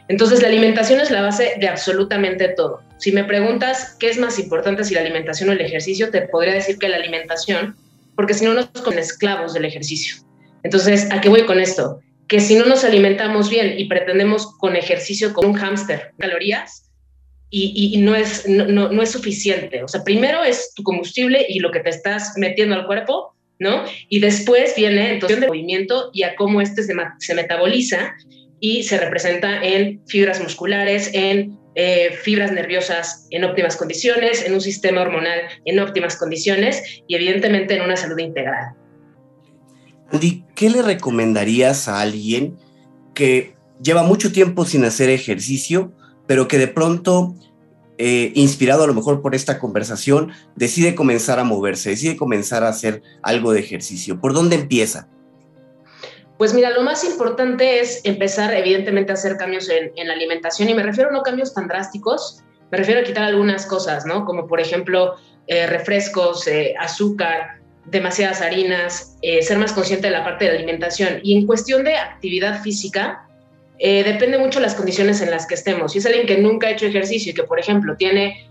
Entonces, 0.08 0.42
la 0.42 0.48
alimentación 0.48 1.00
es 1.00 1.12
la 1.12 1.22
base 1.22 1.56
de 1.60 1.68
absolutamente 1.68 2.50
todo. 2.50 2.82
Si 3.02 3.12
me 3.12 3.24
preguntas 3.24 3.98
qué 4.00 4.10
es 4.10 4.20
más 4.20 4.38
importante, 4.38 4.84
si 4.84 4.94
la 4.94 5.02
alimentación 5.02 5.50
o 5.50 5.54
el 5.54 5.62
ejercicio, 5.62 6.12
te 6.12 6.22
podría 6.22 6.54
decir 6.54 6.78
que 6.78 6.88
la 6.88 6.98
alimentación, 6.98 7.76
porque 8.16 8.36
si 8.36 8.46
no 8.46 8.54
nos 8.54 8.68
con 8.68 9.00
esclavos 9.00 9.56
del 9.56 9.66
ejercicio. 9.66 10.18
Entonces, 10.62 11.08
¿a 11.12 11.20
qué 11.20 11.28
voy 11.28 11.48
con 11.48 11.60
esto? 11.60 12.00
Que 12.28 12.40
si 12.40 12.54
no 12.54 12.66
nos 12.66 12.84
alimentamos 12.84 13.50
bien 13.50 13.74
y 13.80 13.86
pretendemos 13.86 14.56
con 14.60 14.76
ejercicio 14.76 15.34
como 15.34 15.50
un 15.50 15.56
hámster, 15.56 16.12
calorías, 16.20 16.92
y, 17.50 17.98
no, 17.98 18.16
es, 18.16 18.48
no, 18.48 18.66
no, 18.66 19.02
es 19.02 19.12
suficiente. 19.12 19.84
O 19.84 19.88
sea, 19.88 20.04
primero 20.04 20.44
es 20.44 20.74
tu 20.74 20.84
combustible 20.84 21.46
y 21.50 21.60
lo 21.60 21.72
que 21.72 21.82
te 21.82 21.90
estás 21.90 22.34
metiendo 22.38 22.76
al 22.76 22.86
cuerpo, 22.86 23.36
¿no? 23.60 23.84
Y 24.10 24.20
después 24.20 24.74
viene 24.78 25.14
entonces 25.14 25.42
el 25.42 25.48
movimiento 25.48 26.12
y 26.14 26.24
a 26.24 26.36
cómo 26.36 26.62
este 26.62 26.84
se, 26.84 26.94
se 27.20 27.36
metaboliza 27.36 28.14
y 28.62 28.84
se 28.84 28.98
representa 28.98 29.62
en 29.66 30.02
fibras 30.08 30.40
musculares, 30.40 31.10
en 31.14 31.58
eh, 31.76 32.12
fibras 32.22 32.52
nerviosas 32.52 33.28
en 33.30 33.46
óptimas 33.46 33.78
condiciones, 33.78 34.46
en 34.46 34.54
un 34.54 34.62
sistema 34.62 35.02
hormonal 35.02 35.40
en 35.64 35.80
óptimas 35.80 36.18
condiciones 36.18 37.02
y 37.08 37.16
evidentemente 37.16 37.76
en 37.76 37.82
una 37.82 37.96
salud 37.96 38.20
integral. 38.20 38.74
¿qué 40.56 40.70
le 40.70 40.82
recomendarías 40.82 41.88
a 41.88 42.02
alguien 42.02 42.58
que 43.14 43.56
lleva 43.82 44.04
mucho 44.04 44.34
tiempo 44.34 44.66
sin 44.66 44.84
hacer 44.84 45.10
ejercicio, 45.10 45.94
pero 46.28 46.50
que 46.50 46.58
de 46.58 46.68
pronto, 46.68 47.36
eh, 47.98 48.34
inspirado 48.36 48.84
a 48.84 48.88
lo 48.88 48.94
mejor 48.94 49.22
por 49.22 49.34
esta 49.34 49.58
conversación, 49.58 50.32
decide 50.58 50.96
comenzar 50.96 51.40
a 51.40 51.46
moverse, 51.46 51.92
decide 51.92 52.18
comenzar 52.18 52.66
a 52.66 52.70
hacer 52.70 53.02
algo 53.24 53.54
de 53.54 53.62
ejercicio? 53.62 54.20
¿Por 54.20 54.34
dónde 54.34 54.58
empieza? 54.58 55.08
Pues 56.42 56.56
mira, 56.56 56.72
lo 56.72 56.82
más 56.82 57.04
importante 57.04 57.82
es 57.82 58.02
empezar 58.04 58.52
evidentemente 58.52 59.12
a 59.12 59.14
hacer 59.14 59.38
cambios 59.38 59.70
en, 59.70 60.08
la 60.08 60.16
alimentación 60.16 60.68
y 60.70 60.74
me 60.74 60.82
refiero 60.82 61.12
no 61.12 61.22
cambios 61.22 61.54
tan 61.54 61.68
drásticos, 61.68 62.42
me 62.72 62.80
refiero 62.80 63.02
a 63.02 63.04
quitar 63.04 63.26
algunas 63.26 63.68
cosas, 63.68 64.08
¿no? 64.08 64.26
Como 64.26 64.48
por 64.48 64.60
ejemplo 64.60 65.18
eh, 65.46 65.68
refrescos, 65.68 66.48
eh, 66.48 66.74
azúcar, 66.80 67.60
demasiadas 67.86 68.42
harinas, 68.42 69.20
eh, 69.22 69.44
ser 69.44 69.60
más 69.60 69.72
consciente 69.72 70.08
de 70.08 70.14
la 70.14 70.24
parte 70.24 70.46
de 70.46 70.54
la 70.54 70.58
alimentación. 70.58 71.20
Y 71.22 71.38
en 71.38 71.46
cuestión 71.46 71.84
de 71.84 71.96
actividad 71.96 72.64
física, 72.64 73.28
depende 73.78 74.40
mucho 74.40 74.60
las 74.60 74.74
condiciones 74.74 75.22
en 75.22 75.30
las 75.30 75.46
que 75.46 75.54
estemos. 75.54 75.92
Si 75.92 76.00
es 76.00 76.08
alguien 76.08 76.26
que 76.26 76.40
nunca 76.40 76.66
ha 76.66 76.72
hecho 76.72 76.88
ejercicio 76.88 77.34
y 77.34 77.36
que, 77.36 77.44
por 77.44 77.60
ejemplo, 77.60 77.96
tiene 77.98 78.50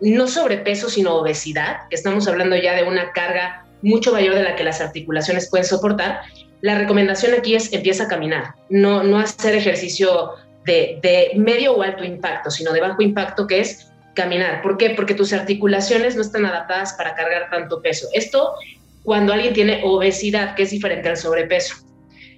no 0.00 0.26
sobrepeso, 0.26 0.90
sino 0.90 1.14
obesidad, 1.14 1.88
que 1.88 1.94
estamos 1.94 2.26
hablando 2.26 2.56
ya 2.56 2.74
de 2.74 2.82
una 2.82 3.12
carga 3.12 3.64
mucho 3.82 4.12
mayor 4.12 4.34
de 4.34 4.42
la 4.42 4.56
que 4.56 4.64
las 4.64 4.80
articulaciones 4.80 5.48
pueden 5.48 5.66
soportar, 5.66 6.22
la 6.64 6.78
recomendación 6.78 7.34
aquí 7.34 7.54
es 7.54 7.74
empieza 7.74 8.04
a 8.04 8.08
caminar, 8.08 8.54
no, 8.70 9.02
no 9.02 9.18
hacer 9.18 9.54
ejercicio 9.54 10.30
de, 10.64 10.98
de 11.02 11.32
medio 11.36 11.74
o 11.74 11.82
alto 11.82 12.02
impacto, 12.04 12.50
sino 12.50 12.72
de 12.72 12.80
bajo 12.80 13.02
impacto, 13.02 13.46
que 13.46 13.60
es 13.60 13.92
caminar. 14.14 14.62
¿Por 14.62 14.78
qué? 14.78 14.88
Porque 14.96 15.12
tus 15.12 15.34
articulaciones 15.34 16.16
no 16.16 16.22
están 16.22 16.46
adaptadas 16.46 16.94
para 16.94 17.14
cargar 17.14 17.50
tanto 17.50 17.82
peso. 17.82 18.08
Esto 18.14 18.54
cuando 19.02 19.34
alguien 19.34 19.52
tiene 19.52 19.82
obesidad, 19.84 20.54
que 20.54 20.62
es 20.62 20.70
diferente 20.70 21.10
al 21.10 21.18
sobrepeso. 21.18 21.74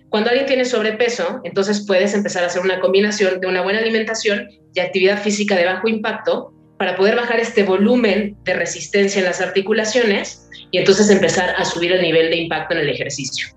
Cuando 0.09 0.31
alguien 0.31 0.47
tiene 0.47 0.65
sobrepeso, 0.65 1.41
entonces 1.45 1.85
puedes 1.87 2.13
empezar 2.13 2.43
a 2.43 2.49
hacer 2.49 2.63
una 2.63 2.81
combinación 2.81 3.39
de 3.39 3.47
una 3.47 3.63
buena 3.63 3.79
alimentación 3.79 4.49
y 4.75 4.81
actividad 4.81 5.23
física 5.23 5.55
de 5.55 5.67
bajo 5.67 5.87
impacto 5.87 6.53
para 6.79 6.97
poder 6.97 7.15
bajar 7.15 7.39
este 7.39 7.63
volumen 7.63 8.37
de 8.43 8.55
resistencia 8.55 9.21
en 9.21 9.27
las 9.27 9.41
articulaciones 9.41 10.49
y 10.73 10.79
entonces 10.79 11.11
empezar 11.11 11.55
a 11.57 11.65
subir 11.65 11.93
el 11.93 12.03
nivel 12.03 12.29
de 12.29 12.39
impacto 12.39 12.75
en 12.75 12.81
el 12.81 12.89
ejercicio. 12.89 13.56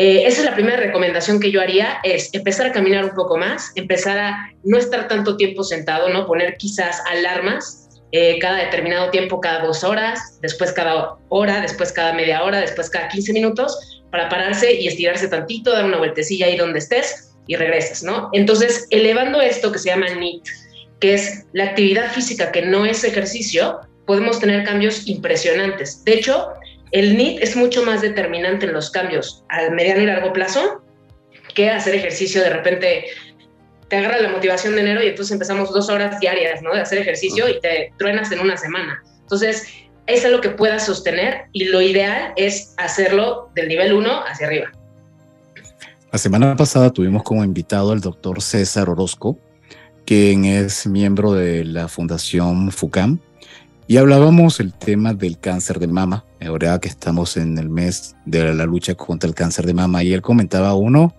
Eh, 0.00 0.28
esa 0.28 0.42
es 0.42 0.44
la 0.44 0.54
primera 0.54 0.76
recomendación 0.76 1.40
que 1.40 1.50
yo 1.50 1.60
haría, 1.60 1.98
es 2.04 2.32
empezar 2.32 2.66
a 2.66 2.72
caminar 2.72 3.04
un 3.04 3.16
poco 3.16 3.36
más, 3.36 3.72
empezar 3.74 4.16
a 4.16 4.52
no 4.62 4.78
estar 4.78 5.08
tanto 5.08 5.36
tiempo 5.36 5.64
sentado, 5.64 6.08
¿no? 6.10 6.24
Poner 6.24 6.56
quizás 6.56 7.02
alarmas 7.10 7.88
eh, 8.12 8.38
cada 8.38 8.58
determinado 8.58 9.10
tiempo, 9.10 9.40
cada 9.40 9.66
dos 9.66 9.82
horas, 9.82 10.38
después 10.40 10.70
cada 10.70 11.16
hora, 11.30 11.60
después 11.62 11.90
cada 11.90 12.12
media 12.12 12.44
hora, 12.44 12.60
después 12.60 12.88
cada 12.88 13.08
15 13.08 13.32
minutos, 13.32 14.04
para 14.12 14.28
pararse 14.28 14.72
y 14.72 14.86
estirarse 14.86 15.26
tantito, 15.26 15.72
dar 15.72 15.84
una 15.84 15.98
vueltecilla 15.98 16.46
ahí 16.46 16.56
donde 16.56 16.78
estés 16.78 17.34
y 17.48 17.56
regresas, 17.56 18.04
¿no? 18.04 18.30
Entonces, 18.34 18.86
elevando 18.90 19.40
esto 19.40 19.72
que 19.72 19.80
se 19.80 19.88
llama 19.88 20.06
NIT, 20.10 20.44
que 21.00 21.14
es 21.14 21.44
la 21.54 21.64
actividad 21.64 22.12
física 22.12 22.52
que 22.52 22.62
no 22.62 22.86
es 22.86 23.02
ejercicio, 23.02 23.80
podemos 24.06 24.38
tener 24.38 24.62
cambios 24.62 25.08
impresionantes. 25.08 26.04
De 26.04 26.14
hecho, 26.14 26.52
el 26.92 27.16
NIT 27.16 27.42
es 27.42 27.56
mucho 27.56 27.84
más 27.84 28.00
determinante 28.00 28.66
en 28.66 28.72
los 28.72 28.90
cambios 28.90 29.44
a 29.48 29.70
mediano 29.70 30.02
y 30.02 30.06
largo 30.06 30.32
plazo 30.32 30.82
que 31.54 31.70
hacer 31.70 31.94
ejercicio 31.94 32.42
de 32.42 32.50
repente 32.50 33.04
te 33.88 33.96
agarra 33.96 34.20
la 34.20 34.30
motivación 34.30 34.74
de 34.74 34.82
enero 34.82 35.02
y 35.02 35.08
entonces 35.08 35.32
empezamos 35.32 35.72
dos 35.72 35.88
horas 35.88 36.20
diarias 36.20 36.62
¿no? 36.62 36.74
de 36.74 36.80
hacer 36.80 36.98
ejercicio 36.98 37.48
y 37.48 37.58
te 37.60 37.92
truenas 37.98 38.30
en 38.32 38.40
una 38.40 38.56
semana. 38.56 39.02
Entonces, 39.20 39.66
es 40.06 40.30
lo 40.30 40.40
que 40.40 40.50
puedas 40.50 40.86
sostener 40.86 41.46
y 41.52 41.64
lo 41.64 41.80
ideal 41.82 42.32
es 42.36 42.74
hacerlo 42.76 43.50
del 43.54 43.68
nivel 43.68 43.92
1 43.92 44.24
hacia 44.26 44.46
arriba. 44.46 44.72
La 46.10 46.18
semana 46.18 46.56
pasada 46.56 46.90
tuvimos 46.90 47.22
como 47.22 47.44
invitado 47.44 47.92
al 47.92 48.00
doctor 48.00 48.40
César 48.40 48.88
Orozco, 48.88 49.38
quien 50.06 50.46
es 50.46 50.86
miembro 50.86 51.32
de 51.32 51.64
la 51.64 51.88
Fundación 51.88 52.72
FUCAM, 52.72 53.20
y 53.88 53.96
hablábamos 53.96 54.60
el 54.60 54.74
tema 54.74 55.14
del 55.14 55.38
cáncer 55.38 55.78
de 55.78 55.86
mama, 55.86 56.26
ahora 56.46 56.78
que 56.78 56.88
estamos 56.88 57.38
en 57.38 57.56
el 57.56 57.70
mes 57.70 58.14
de 58.26 58.52
la 58.52 58.66
lucha 58.66 58.94
contra 58.94 59.26
el 59.26 59.34
cáncer 59.34 59.64
de 59.64 59.72
mama, 59.72 60.04
y 60.04 60.12
él 60.12 60.20
comentaba 60.20 60.74
uno, 60.74 61.14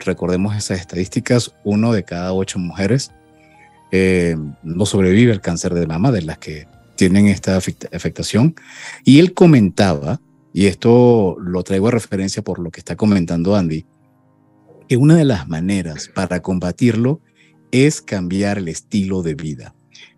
recordemos 0.00 0.56
esas 0.56 0.80
estadísticas, 0.80 1.54
uno 1.64 1.92
de 1.92 2.02
cada 2.02 2.32
ocho 2.32 2.58
mujeres 2.58 3.12
eh, 3.92 4.36
no 4.62 4.86
sobrevive 4.86 5.32
al 5.32 5.42
cáncer 5.42 5.74
de 5.74 5.86
mama, 5.86 6.12
de 6.12 6.22
las 6.22 6.38
que 6.38 6.66
tienen 6.96 7.26
esta 7.26 7.58
afectación, 7.58 8.54
y 9.04 9.18
él 9.18 9.34
comentaba, 9.34 10.18
y 10.54 10.64
esto 10.64 11.36
lo 11.38 11.62
traigo 11.62 11.88
a 11.88 11.90
referencia 11.90 12.42
por 12.42 12.58
lo 12.58 12.70
que 12.70 12.80
está 12.80 12.96
comentando 12.96 13.54
Andy, 13.54 13.84
que 14.88 14.96
una 14.96 15.16
de 15.16 15.26
las 15.26 15.46
maneras 15.46 16.10
para 16.14 16.40
combatirlo 16.40 17.20
es 17.70 18.00
cambiar 18.00 18.56
el 18.56 18.68
estilo 18.68 19.22
de 19.22 19.34
vida 19.34 19.74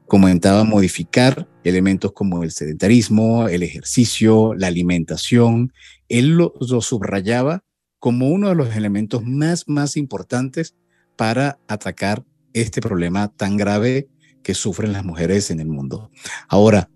comentaba 0.07 0.64
modificar 0.64 1.49
elementos 1.64 2.12
como 2.12 2.42
el 2.42 2.53
sedentarismo, 2.53 3.49
el 3.49 3.62
ejercicio, 3.62 4.55
la 4.55 4.69
alimentación. 4.69 5.73
Él 6.09 6.37
lo, 6.37 6.55
subrayaba 6.81 7.64
como 7.99 8.29
uno 8.29 8.49
de 8.49 8.55
los 8.55 8.75
elementos 8.77 9.25
más, 9.25 9.64
más 9.66 9.97
importantes 9.97 10.77
para 11.16 11.59
atacar 11.66 12.25
este 12.53 12.81
problema 12.81 13.29
tan 13.29 13.57
grave 13.57 14.09
que 14.42 14.55
sufren 14.55 14.92
las 14.92 15.05
mujeres 15.05 15.51
en 15.51 15.61
el 15.61 15.66
mundo. 15.66 16.11
Ahora, 16.49 16.88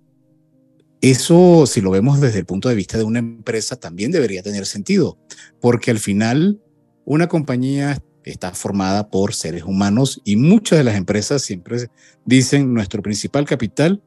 eso, 1.01 1.67
si 1.67 1.81
lo 1.81 1.91
vemos 1.91 2.21
desde 2.21 2.39
el 2.39 2.47
punto 2.47 2.69
de 2.69 2.75
vista 2.75 2.97
de 2.97 3.05
una 3.05 3.19
empresa, 3.19 3.77
también 3.77 4.13
debería 4.13 4.43
tener 4.43 4.67
sentido, 4.67 5.19
porque 5.61 5.91
al 5.91 5.99
final 5.99 6.61
una 7.05 7.27
compañía 7.27 8.01
está 8.25 8.53
formada 8.53 9.09
por 9.09 9.35
seres 9.35 9.65
humanos 9.65 10.21
y 10.25 10.37
muchas 10.37 10.79
de 10.79 10.85
las 10.85 10.97
empresas 10.97 11.43
siempre 11.43 11.89
dicen 12.25 12.73
nuestro 12.75 13.03
principal 13.03 13.45
capital 13.45 14.03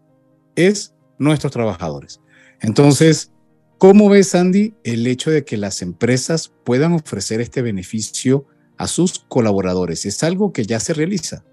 es 0.55 0.93
nuestros 1.17 1.51
trabajadores. 1.51 2.19
Entonces, 2.61 3.31
¿cómo 3.77 4.09
ves, 4.09 4.35
Andy, 4.35 4.73
el 4.83 5.05
hecho 5.07 5.31
de 5.31 5.43
que 5.43 5.57
las 5.57 5.81
empresas 5.81 6.53
puedan 6.63 6.93
ofrecer 6.93 7.41
este 7.41 7.61
beneficio 7.61 8.45
a 8.77 8.87
sus 8.87 9.19
colaboradores? 9.27 10.05
¿Es 10.05 10.23
algo 10.23 10.53
que 10.53 10.65
ya 10.65 10.79
se 10.79 10.93
realiza? 10.93 11.43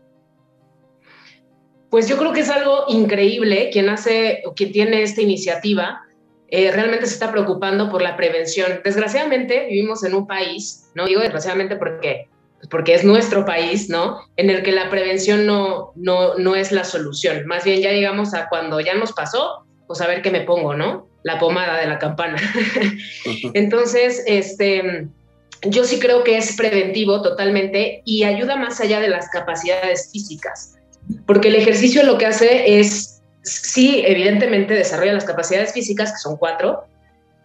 Pues 1.90 2.08
yo 2.08 2.16
creo 2.18 2.32
que 2.32 2.40
es 2.40 2.50
algo 2.50 2.84
increíble. 2.88 3.70
Quien 3.72 3.88
hace 3.88 4.42
o 4.46 4.54
quien 4.54 4.70
tiene 4.70 5.02
esta 5.02 5.22
iniciativa 5.22 6.02
eh, 6.48 6.72
realmente 6.72 7.06
se 7.06 7.14
está 7.14 7.30
preocupando 7.30 7.90
por 7.90 8.02
la 8.02 8.16
prevención. 8.16 8.80
Desgraciadamente 8.84 9.66
vivimos 9.66 10.02
en 10.04 10.14
un 10.14 10.26
país, 10.26 10.90
no 10.94 11.06
digo 11.06 11.20
desgraciadamente 11.20 11.76
porque 11.76 12.28
porque 12.68 12.94
es 12.94 13.04
nuestro 13.04 13.44
país, 13.44 13.88
¿no? 13.88 14.20
En 14.36 14.50
el 14.50 14.62
que 14.62 14.72
la 14.72 14.90
prevención 14.90 15.46
no, 15.46 15.92
no, 15.96 16.34
no 16.34 16.56
es 16.56 16.72
la 16.72 16.84
solución. 16.84 17.46
Más 17.46 17.64
bien 17.64 17.80
ya 17.80 17.92
llegamos 17.92 18.34
a 18.34 18.48
cuando 18.48 18.80
ya 18.80 18.94
nos 18.94 19.12
pasó, 19.12 19.64
pues 19.86 20.00
a 20.00 20.06
ver 20.06 20.22
qué 20.22 20.30
me 20.30 20.42
pongo, 20.42 20.74
¿no? 20.74 21.08
La 21.22 21.38
pomada 21.38 21.78
de 21.78 21.86
la 21.86 21.98
campana. 21.98 22.38
Entonces, 23.54 24.22
este, 24.26 25.08
yo 25.62 25.84
sí 25.84 25.98
creo 25.98 26.24
que 26.24 26.36
es 26.36 26.56
preventivo 26.56 27.22
totalmente 27.22 28.02
y 28.04 28.24
ayuda 28.24 28.56
más 28.56 28.80
allá 28.80 29.00
de 29.00 29.08
las 29.08 29.28
capacidades 29.30 30.10
físicas, 30.12 30.76
porque 31.26 31.48
el 31.48 31.56
ejercicio 31.56 32.02
lo 32.02 32.18
que 32.18 32.26
hace 32.26 32.78
es, 32.78 33.22
sí, 33.42 34.02
evidentemente 34.06 34.74
desarrolla 34.74 35.12
las 35.12 35.24
capacidades 35.24 35.72
físicas, 35.72 36.12
que 36.12 36.18
son 36.18 36.36
cuatro, 36.36 36.84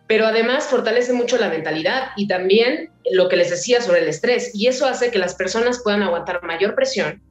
pero 0.07 0.27
además 0.27 0.65
fortalece 0.65 1.13
mucho 1.13 1.37
la 1.37 1.49
mentalidad 1.49 2.09
y 2.15 2.27
también 2.27 2.91
lo 3.11 3.27
que 3.29 3.37
les 3.37 3.49
decía 3.49 3.81
sobre 3.81 4.01
el 4.01 4.07
estrés. 4.07 4.51
Y 4.53 4.67
eso 4.67 4.85
hace 4.85 5.11
que 5.11 5.19
las 5.19 5.35
personas 5.35 5.81
puedan 5.83 6.03
aguantar 6.03 6.43
mayor 6.43 6.75
presión, 6.75 7.21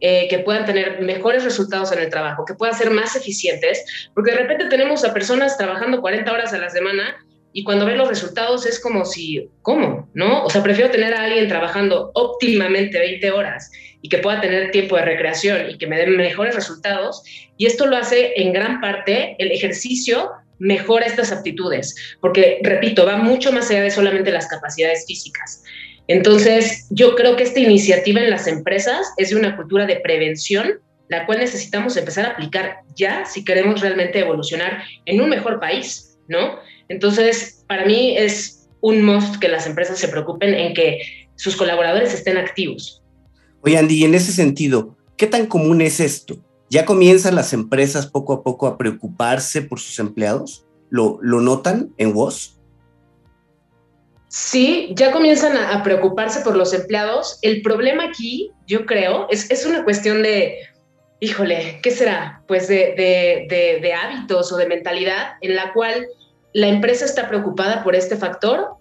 eh, 0.00 0.28
que 0.28 0.38
puedan 0.38 0.64
tener 0.64 1.00
mejores 1.02 1.44
resultados 1.44 1.92
en 1.92 1.98
el 1.98 2.10
trabajo, 2.10 2.44
que 2.44 2.54
puedan 2.54 2.76
ser 2.76 2.90
más 2.90 3.16
eficientes, 3.16 3.84
porque 4.14 4.30
de 4.30 4.38
repente 4.38 4.66
tenemos 4.66 5.04
a 5.04 5.12
personas 5.12 5.58
trabajando 5.58 6.00
40 6.00 6.32
horas 6.32 6.52
a 6.52 6.58
la 6.58 6.70
semana 6.70 7.16
y 7.52 7.64
cuando 7.64 7.84
ven 7.84 7.98
los 7.98 8.08
resultados 8.08 8.64
es 8.64 8.78
como 8.78 9.04
si, 9.04 9.50
¿cómo? 9.62 10.08
¿No? 10.14 10.44
O 10.44 10.50
sea, 10.50 10.62
prefiero 10.62 10.90
tener 10.90 11.12
a 11.14 11.24
alguien 11.24 11.48
trabajando 11.48 12.12
óptimamente 12.14 12.98
20 12.98 13.32
horas 13.32 13.70
y 14.02 14.08
que 14.08 14.18
pueda 14.18 14.40
tener 14.40 14.70
tiempo 14.70 14.96
de 14.96 15.02
recreación 15.02 15.68
y 15.68 15.76
que 15.76 15.88
me 15.88 15.98
den 15.98 16.16
mejores 16.16 16.54
resultados. 16.54 17.24
Y 17.56 17.66
esto 17.66 17.86
lo 17.86 17.96
hace 17.96 18.40
en 18.40 18.52
gran 18.52 18.80
parte 18.80 19.34
el 19.38 19.50
ejercicio 19.50 20.30
mejora 20.60 21.06
estas 21.06 21.32
aptitudes, 21.32 21.96
porque, 22.20 22.60
repito, 22.62 23.04
va 23.04 23.16
mucho 23.16 23.50
más 23.50 23.68
allá 23.70 23.82
de 23.82 23.90
solamente 23.90 24.30
las 24.30 24.46
capacidades 24.46 25.04
físicas. 25.06 25.62
Entonces, 26.06 26.86
yo 26.90 27.16
creo 27.16 27.36
que 27.36 27.42
esta 27.42 27.60
iniciativa 27.60 28.20
en 28.20 28.30
las 28.30 28.46
empresas 28.46 29.12
es 29.16 29.30
de 29.30 29.36
una 29.36 29.56
cultura 29.56 29.86
de 29.86 29.96
prevención, 29.96 30.80
la 31.08 31.26
cual 31.26 31.40
necesitamos 31.40 31.96
empezar 31.96 32.26
a 32.26 32.30
aplicar 32.30 32.80
ya 32.94 33.24
si 33.24 33.44
queremos 33.44 33.80
realmente 33.80 34.20
evolucionar 34.20 34.82
en 35.06 35.20
un 35.20 35.30
mejor 35.30 35.58
país, 35.58 36.18
¿no? 36.28 36.58
Entonces, 36.88 37.64
para 37.66 37.86
mí 37.86 38.16
es 38.16 38.68
un 38.80 39.02
must 39.02 39.36
que 39.36 39.48
las 39.48 39.66
empresas 39.66 39.98
se 39.98 40.08
preocupen 40.08 40.54
en 40.54 40.74
que 40.74 41.00
sus 41.36 41.56
colaboradores 41.56 42.12
estén 42.12 42.36
activos. 42.36 43.02
Oye, 43.62 43.78
Andy, 43.78 44.04
en 44.04 44.14
ese 44.14 44.32
sentido, 44.32 44.96
¿qué 45.16 45.26
tan 45.26 45.46
común 45.46 45.80
es 45.80 46.00
esto? 46.00 46.38
¿Ya 46.70 46.84
comienzan 46.84 47.34
las 47.34 47.52
empresas 47.52 48.06
poco 48.06 48.32
a 48.32 48.42
poco 48.44 48.68
a 48.68 48.78
preocuparse 48.78 49.60
por 49.60 49.80
sus 49.80 49.98
empleados? 49.98 50.64
¿Lo, 50.88 51.18
lo 51.20 51.40
notan 51.40 51.92
en 51.98 52.14
WOS? 52.14 52.60
Sí, 54.28 54.92
ya 54.94 55.10
comienzan 55.10 55.56
a, 55.56 55.82
preocuparse 55.82 56.42
por 56.42 56.54
los 56.54 56.72
empleados. 56.72 57.40
El 57.42 57.62
problema 57.62 58.04
aquí, 58.04 58.52
yo 58.68 58.86
creo, 58.86 59.26
es, 59.30 59.50
es 59.50 59.66
una 59.66 59.82
cuestión 59.82 60.22
de, 60.22 60.58
híjole, 61.18 61.80
¿qué 61.82 61.90
será? 61.90 62.44
Pues 62.46 62.68
de, 62.68 62.94
de, 62.96 63.80
de, 63.80 63.92
hábitos 63.92 64.52
o 64.52 64.56
de 64.56 64.66
mentalidad 64.66 65.32
en 65.40 65.56
la 65.56 65.72
cual 65.72 66.06
la 66.52 66.68
empresa 66.68 67.04
está 67.04 67.28
preocupada 67.28 67.82
por 67.82 67.96
este 67.96 68.16
factor 68.16 68.76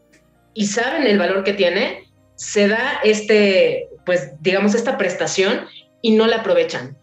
y 0.53 0.67
saben 0.67 1.07
el 1.07 1.17
valor 1.17 1.43
que 1.43 1.53
tiene, 1.53 2.03
se 2.35 2.67
da 2.67 2.99
este, 3.03 3.89
pues 4.05 4.33
digamos, 4.41 4.75
esta 4.75 4.99
prestación 4.99 5.65
y 6.03 6.11
no 6.11 6.27
la 6.27 6.37
aprovechan. 6.37 6.98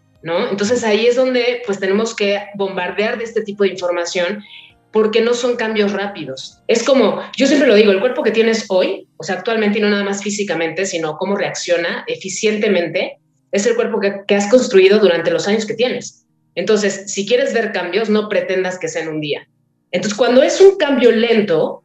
Entonces 0.49 0.83
ahí 0.83 1.07
es 1.07 1.15
donde 1.15 1.61
pues 1.65 1.79
tenemos 1.79 2.15
que 2.15 2.39
bombardear 2.55 3.17
de 3.17 3.23
este 3.23 3.41
tipo 3.41 3.63
de 3.63 3.69
información 3.69 4.43
porque 4.91 5.21
no 5.21 5.33
son 5.33 5.55
cambios 5.55 5.91
rápidos. 5.93 6.59
Es 6.67 6.83
como, 6.83 7.21
yo 7.35 7.45
siempre 7.47 7.67
lo 7.67 7.75
digo, 7.75 7.91
el 7.91 7.99
cuerpo 7.99 8.23
que 8.23 8.31
tienes 8.31 8.65
hoy, 8.69 9.07
o 9.17 9.23
sea, 9.23 9.35
actualmente 9.35 9.79
y 9.79 9.81
no 9.81 9.89
nada 9.89 10.03
más 10.03 10.23
físicamente, 10.23 10.85
sino 10.85 11.17
cómo 11.17 11.35
reacciona 11.35 12.03
eficientemente, 12.07 13.19
es 13.51 13.65
el 13.65 13.75
cuerpo 13.75 13.99
que, 13.99 14.21
que 14.27 14.35
has 14.35 14.49
construido 14.49 14.99
durante 14.99 15.31
los 15.31 15.47
años 15.47 15.65
que 15.65 15.75
tienes. 15.75 16.25
Entonces, 16.55 17.13
si 17.13 17.27
quieres 17.27 17.53
ver 17.53 17.71
cambios, 17.71 18.09
no 18.09 18.29
pretendas 18.29 18.79
que 18.79 18.87
sea 18.87 19.03
en 19.03 19.09
un 19.09 19.21
día. 19.21 19.47
Entonces, 19.91 20.17
cuando 20.17 20.41
es 20.41 20.59
un 20.59 20.77
cambio 20.77 21.11
lento, 21.11 21.83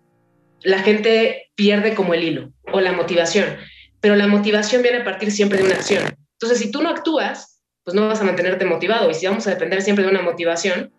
la 0.63 0.79
gente 0.79 1.51
pierde 1.55 1.95
como 1.95 2.15
el 2.15 2.25
hilo 2.25 2.53
o 2.73 2.81
la 2.81 2.93
motivación, 2.93 3.57
pero 4.01 4.17
la 4.17 4.27
motivación 4.27 4.83
viene 4.83 4.99
a 4.99 5.05
partir 5.05 5.31
siempre 5.31 5.59
de 5.59 5.65
una 5.65 5.75
acción. 5.75 6.05
Entonces, 6.33 6.59
si 6.59 6.71
tú 6.71 6.83
no 6.83 6.89
actúas, 6.89 7.52
pues 7.85 7.95
no 7.95 8.09
vas 8.09 8.21
a 8.21 8.25
mantenerte 8.25 8.65
motivado. 8.65 9.11
Y 9.11 9.15
si 9.15 9.27
vamos 9.27 9.47
a 9.47 9.51
depender 9.51 9.83
siempre 9.83 10.05
de 10.05 10.11
una 10.11 10.23
motivación, 10.23 10.93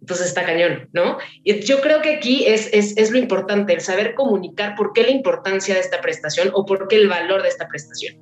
entonces 0.00 0.28
está 0.28 0.44
cañón, 0.44 0.88
¿no? 0.92 1.18
Y 1.44 1.60
yo 1.60 1.80
creo 1.80 2.00
que 2.00 2.14
aquí 2.16 2.46
es, 2.46 2.70
es, 2.72 2.96
es, 2.96 3.10
lo 3.10 3.18
importante, 3.18 3.74
el 3.74 3.80
saber 3.80 4.14
comunicar 4.14 4.74
por 4.74 4.92
qué 4.92 5.02
la 5.02 5.10
importancia 5.10 5.74
de 5.74 5.80
esta 5.80 6.00
prestación 6.00 6.50
o 6.54 6.64
por 6.64 6.88
qué 6.88 6.96
el 6.96 7.08
valor 7.08 7.42
de 7.42 7.48
esta 7.48 7.68
prestación. 7.68 8.16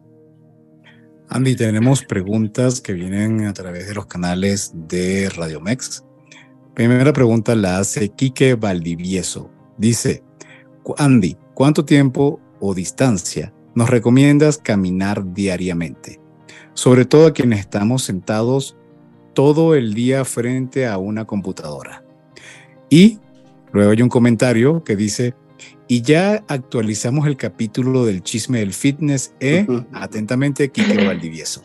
Andy, 1.31 1.55
tenemos 1.57 2.03
preguntas 2.03 2.81
que 2.81 2.95
vienen 2.95 3.47
a 3.47 3.53
través 3.53 3.87
de 3.87 3.95
los 3.95 4.07
canales 4.07 4.73
de 4.75 5.29
Radio 5.37 5.61
Mex. 5.61 6.05
Primera 6.75 7.13
pregunta 7.13 7.55
la 7.55 7.79
hace 7.79 8.09
Quique 8.09 8.55
Valdivieso. 8.55 9.51
Dice, 9.77 10.25
Andy, 10.97 11.37
¿cuánto 11.55 11.85
tiempo 11.85 12.41
o 12.61 12.75
distancia 12.75 13.53
nos 13.75 13.91
recomiendas 13.91 14.59
caminar 14.59 15.33
diariamente? 15.33 16.19
Sobre 16.79 17.05
todo 17.05 17.27
a 17.27 17.33
quienes 17.33 17.59
estamos 17.59 18.05
sentados 18.05 18.77
todo 19.35 19.75
el 19.75 19.95
día 19.95 20.25
frente 20.25 20.87
a 20.87 20.97
una 20.97 21.25
computadora. 21.25 22.05
Y 22.89 23.19
luego 23.73 23.91
hay 23.91 24.01
un 24.01 24.09
comentario 24.09 24.85
que 24.85 24.95
dice, 24.95 25.35
y 25.89 26.03
ya 26.03 26.45
actualizamos 26.47 27.27
el 27.27 27.37
capítulo 27.37 28.07
del 28.07 28.23
chisme 28.23 28.61
del 28.61 28.73
fitness, 28.73 29.35
¿eh? 29.41 29.67
Atentamente, 29.93 30.69
Quique 30.69 31.05
Valdivieso. 31.05 31.65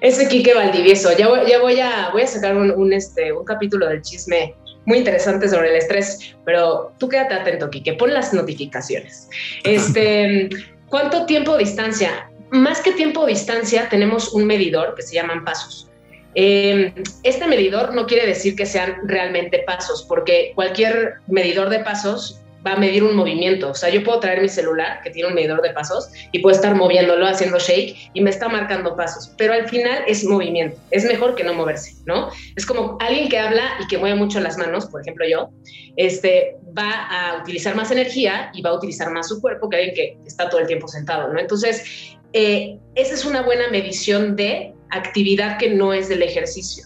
Ese 0.00 0.28
Quique 0.28 0.54
Valdivieso, 0.54 1.10
ya 1.18 1.26
voy, 1.26 1.40
ya 1.50 1.60
voy, 1.60 1.80
a, 1.80 2.10
voy 2.12 2.22
a 2.22 2.26
sacar 2.28 2.56
un, 2.56 2.92
este, 2.92 3.32
un 3.32 3.44
capítulo 3.44 3.88
del 3.88 4.02
chisme 4.02 4.54
muy 4.86 4.98
interesante 4.98 5.48
sobre 5.48 5.70
el 5.70 5.76
estrés, 5.76 6.36
pero 6.44 6.92
tú 6.98 7.08
quédate 7.08 7.34
atento, 7.34 7.68
Quique, 7.68 7.94
pon 7.94 8.14
las 8.14 8.32
notificaciones. 8.32 9.28
Este, 9.64 10.50
¿Cuánto 10.88 11.26
tiempo 11.26 11.56
de 11.56 11.64
distancia? 11.64 12.27
Más 12.50 12.80
que 12.80 12.92
tiempo 12.92 13.20
o 13.20 13.26
distancia, 13.26 13.88
tenemos 13.88 14.32
un 14.32 14.46
medidor 14.46 14.94
que 14.94 15.02
se 15.02 15.14
llaman 15.14 15.44
pasos. 15.44 15.90
Eh, 16.34 16.92
este 17.22 17.46
medidor 17.46 17.94
no 17.94 18.06
quiere 18.06 18.26
decir 18.26 18.54
que 18.54 18.66
sean 18.66 18.96
realmente 19.04 19.64
pasos, 19.66 20.04
porque 20.08 20.52
cualquier 20.54 21.14
medidor 21.26 21.68
de 21.68 21.80
pasos 21.80 22.40
va 22.66 22.72
a 22.72 22.76
medir 22.76 23.02
un 23.02 23.16
movimiento. 23.16 23.70
O 23.70 23.74
sea, 23.74 23.88
yo 23.88 24.02
puedo 24.04 24.20
traer 24.20 24.40
mi 24.40 24.48
celular, 24.48 25.00
que 25.02 25.10
tiene 25.10 25.28
un 25.28 25.34
medidor 25.34 25.62
de 25.62 25.70
pasos, 25.70 26.10
y 26.32 26.40
puedo 26.40 26.54
estar 26.54 26.74
moviéndolo, 26.74 27.26
haciendo 27.26 27.58
shake, 27.58 28.10
y 28.12 28.20
me 28.20 28.30
está 28.30 28.48
marcando 28.48 28.96
pasos. 28.96 29.32
Pero 29.36 29.52
al 29.52 29.68
final 29.68 30.02
es 30.06 30.24
movimiento. 30.24 30.78
Es 30.90 31.04
mejor 31.04 31.34
que 31.34 31.44
no 31.44 31.54
moverse, 31.54 31.94
¿no? 32.06 32.30
Es 32.56 32.66
como 32.66 32.98
alguien 33.00 33.28
que 33.28 33.38
habla 33.38 33.62
y 33.80 33.86
que 33.86 33.98
mueve 33.98 34.16
mucho 34.16 34.40
las 34.40 34.58
manos, 34.58 34.86
por 34.86 35.00
ejemplo 35.00 35.26
yo, 35.28 35.50
este, 35.96 36.56
va 36.76 37.06
a 37.06 37.42
utilizar 37.42 37.74
más 37.74 37.90
energía 37.90 38.50
y 38.54 38.62
va 38.62 38.70
a 38.70 38.74
utilizar 38.74 39.10
más 39.10 39.28
su 39.28 39.40
cuerpo 39.40 39.68
que 39.68 39.76
alguien 39.76 39.94
que 39.94 40.18
está 40.26 40.48
todo 40.48 40.60
el 40.60 40.66
tiempo 40.66 40.88
sentado, 40.88 41.32
¿no? 41.32 41.38
Entonces, 41.38 42.17
eh, 42.32 42.78
esa 42.94 43.14
es 43.14 43.24
una 43.24 43.42
buena 43.42 43.68
medición 43.68 44.36
de 44.36 44.74
actividad 44.90 45.58
que 45.58 45.70
no 45.70 45.92
es 45.92 46.08
del 46.08 46.22
ejercicio. 46.22 46.84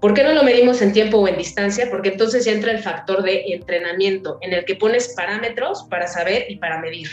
¿Por 0.00 0.14
qué 0.14 0.22
no 0.22 0.32
lo 0.32 0.42
medimos 0.42 0.82
en 0.82 0.92
tiempo 0.92 1.18
o 1.18 1.28
en 1.28 1.38
distancia? 1.38 1.88
Porque 1.90 2.10
entonces 2.10 2.44
ya 2.44 2.52
entra 2.52 2.70
el 2.70 2.78
factor 2.78 3.22
de 3.22 3.44
entrenamiento 3.48 4.38
en 4.42 4.52
el 4.52 4.64
que 4.64 4.76
pones 4.76 5.14
parámetros 5.14 5.86
para 5.90 6.06
saber 6.06 6.46
y 6.48 6.56
para 6.56 6.80
medir, 6.80 7.08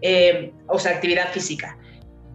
eh, 0.00 0.52
o 0.66 0.78
sea, 0.78 0.92
actividad 0.92 1.30
física. 1.30 1.76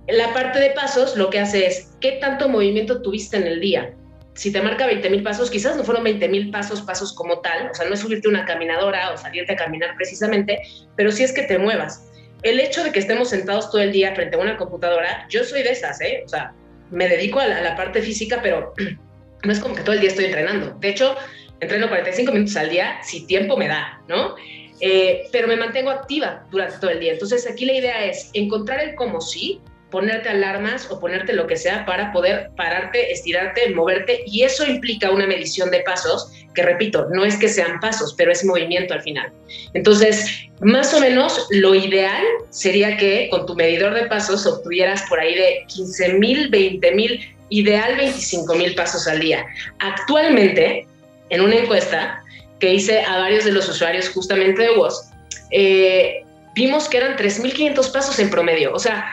La 0.07 0.33
parte 0.33 0.59
de 0.59 0.69
pasos 0.71 1.17
lo 1.17 1.31
que 1.31 1.39
hace 1.39 1.65
es 1.65 1.91
qué 1.99 2.13
tanto 2.13 2.47
movimiento 2.47 3.01
tuviste 3.01 3.37
en 3.37 3.47
el 3.47 3.59
día. 3.59 3.95
Si 4.35 4.51
te 4.51 4.61
marca 4.61 4.85
20 4.85 5.09
mil 5.09 5.23
pasos, 5.23 5.49
quizás 5.49 5.75
no 5.75 5.83
fueron 5.83 6.03
20 6.03 6.27
mil 6.29 6.51
pasos, 6.51 6.81
pasos 6.81 7.13
como 7.13 7.39
tal, 7.39 7.71
o 7.71 7.73
sea, 7.73 7.87
no 7.87 7.95
es 7.95 8.01
subirte 8.01 8.27
una 8.27 8.45
caminadora 8.45 9.11
o 9.13 9.17
salirte 9.17 9.53
a 9.53 9.55
caminar 9.55 9.95
precisamente, 9.95 10.59
pero 10.95 11.11
sí 11.11 11.23
es 11.23 11.31
que 11.31 11.43
te 11.43 11.57
muevas 11.57 12.05
el 12.45 12.59
hecho 12.59 12.83
de 12.83 12.91
que 12.91 12.99
estemos 12.99 13.29
sentados 13.29 13.71
todo 13.71 13.81
el 13.81 13.91
día 13.91 14.13
frente 14.15 14.35
a 14.35 14.39
una 14.39 14.55
computadora, 14.55 15.27
yo 15.29 15.43
soy 15.43 15.63
de 15.63 15.71
esas, 15.71 15.99
¿eh? 16.01 16.23
O 16.25 16.29
sea, 16.29 16.53
me 16.91 17.09
dedico 17.09 17.39
a 17.39 17.47
la, 17.47 17.75
parte 17.75 18.01
física, 18.01 18.39
pero 18.41 18.73
no 19.43 19.51
es 19.51 19.59
como 19.59 19.75
que 19.75 19.81
todo 19.81 19.93
el 19.93 20.01
día 20.01 20.09
estoy 20.09 20.25
entrenando. 20.25 20.77
De 20.79 20.89
hecho, 20.89 21.15
entreno 21.59 21.89
45 21.89 22.31
minutos 22.31 22.55
al 22.55 22.69
día 22.69 22.99
si 23.03 23.25
tiempo 23.25 23.57
me 23.57 23.67
da, 23.67 24.01
¿no? 24.07 24.35
eh, 24.79 25.27
pero 25.31 25.47
me 25.47 25.55
mantengo 25.55 25.89
activa 25.89 26.45
durante 26.51 26.77
todo 26.77 26.91
el 26.91 26.99
día. 26.99 27.13
Entonces 27.13 27.49
aquí 27.49 27.65
la 27.65 27.73
idea 27.73 28.05
es 28.05 28.29
encontrar 28.33 28.81
el 28.81 28.95
como 28.95 29.21
sí, 29.21 29.61
ponerte 29.95 30.27
alarmas 30.27 30.91
o 30.91 30.99
ponerte 30.99 31.31
lo 31.31 31.47
que 31.47 31.55
sea 31.55 31.85
para 31.85 32.11
poder 32.11 32.49
pararte, 32.57 33.13
estirarte, 33.13 33.69
moverte 33.69 34.23
y 34.27 34.43
eso 34.43 34.65
implica 34.65 35.09
una 35.09 35.25
medición 35.25 35.71
de 35.71 35.79
pasos 35.79 36.33
que 36.53 36.63
repito, 36.63 37.07
no 37.13 37.23
es 37.23 37.37
que 37.37 37.47
sean 37.47 37.79
pasos, 37.79 38.13
pero 38.17 38.29
es 38.29 38.43
movimiento 38.43 38.93
al 38.93 39.01
final. 39.03 39.31
Entonces, 39.73 40.49
más 40.59 40.93
o 40.93 40.99
menos 40.99 41.47
lo 41.49 41.73
ideal 41.73 42.25
sería 42.49 42.97
que 42.97 43.29
con 43.31 43.45
tu 43.45 43.55
medidor 43.55 43.93
de 43.93 44.07
pasos 44.07 44.45
obtuvieras 44.45 45.01
por 45.07 45.17
ahí 45.17 45.33
de 45.33 45.63
15 45.73 46.15
mil, 46.15 46.49
20 46.49 46.91
mil, 46.91 47.33
ideal 47.47 47.95
25 47.95 48.53
mil 48.55 48.75
pasos 48.75 49.07
al 49.07 49.21
día. 49.21 49.45
Actualmente, 49.79 50.85
en 51.29 51.39
una 51.39 51.55
encuesta 51.55 52.21
que 52.59 52.73
hice 52.73 52.99
a 52.99 53.19
varios 53.19 53.45
de 53.45 53.53
los 53.53 53.69
usuarios 53.69 54.09
justamente 54.09 54.61
de 54.61 54.71
WOS, 54.71 55.09
eh, 55.51 56.25
vimos 56.53 56.89
que 56.89 56.97
eran 56.97 57.15
3.500 57.15 57.93
pasos 57.93 58.19
en 58.19 58.29
promedio. 58.29 58.73
O 58.73 58.79
sea, 58.79 59.05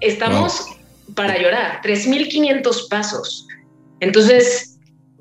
estamos 0.00 0.66
para 1.14 1.38
llorar, 1.38 1.80
3.500 1.82 2.88
pasos. 2.88 3.46
Entonces, 4.00 4.76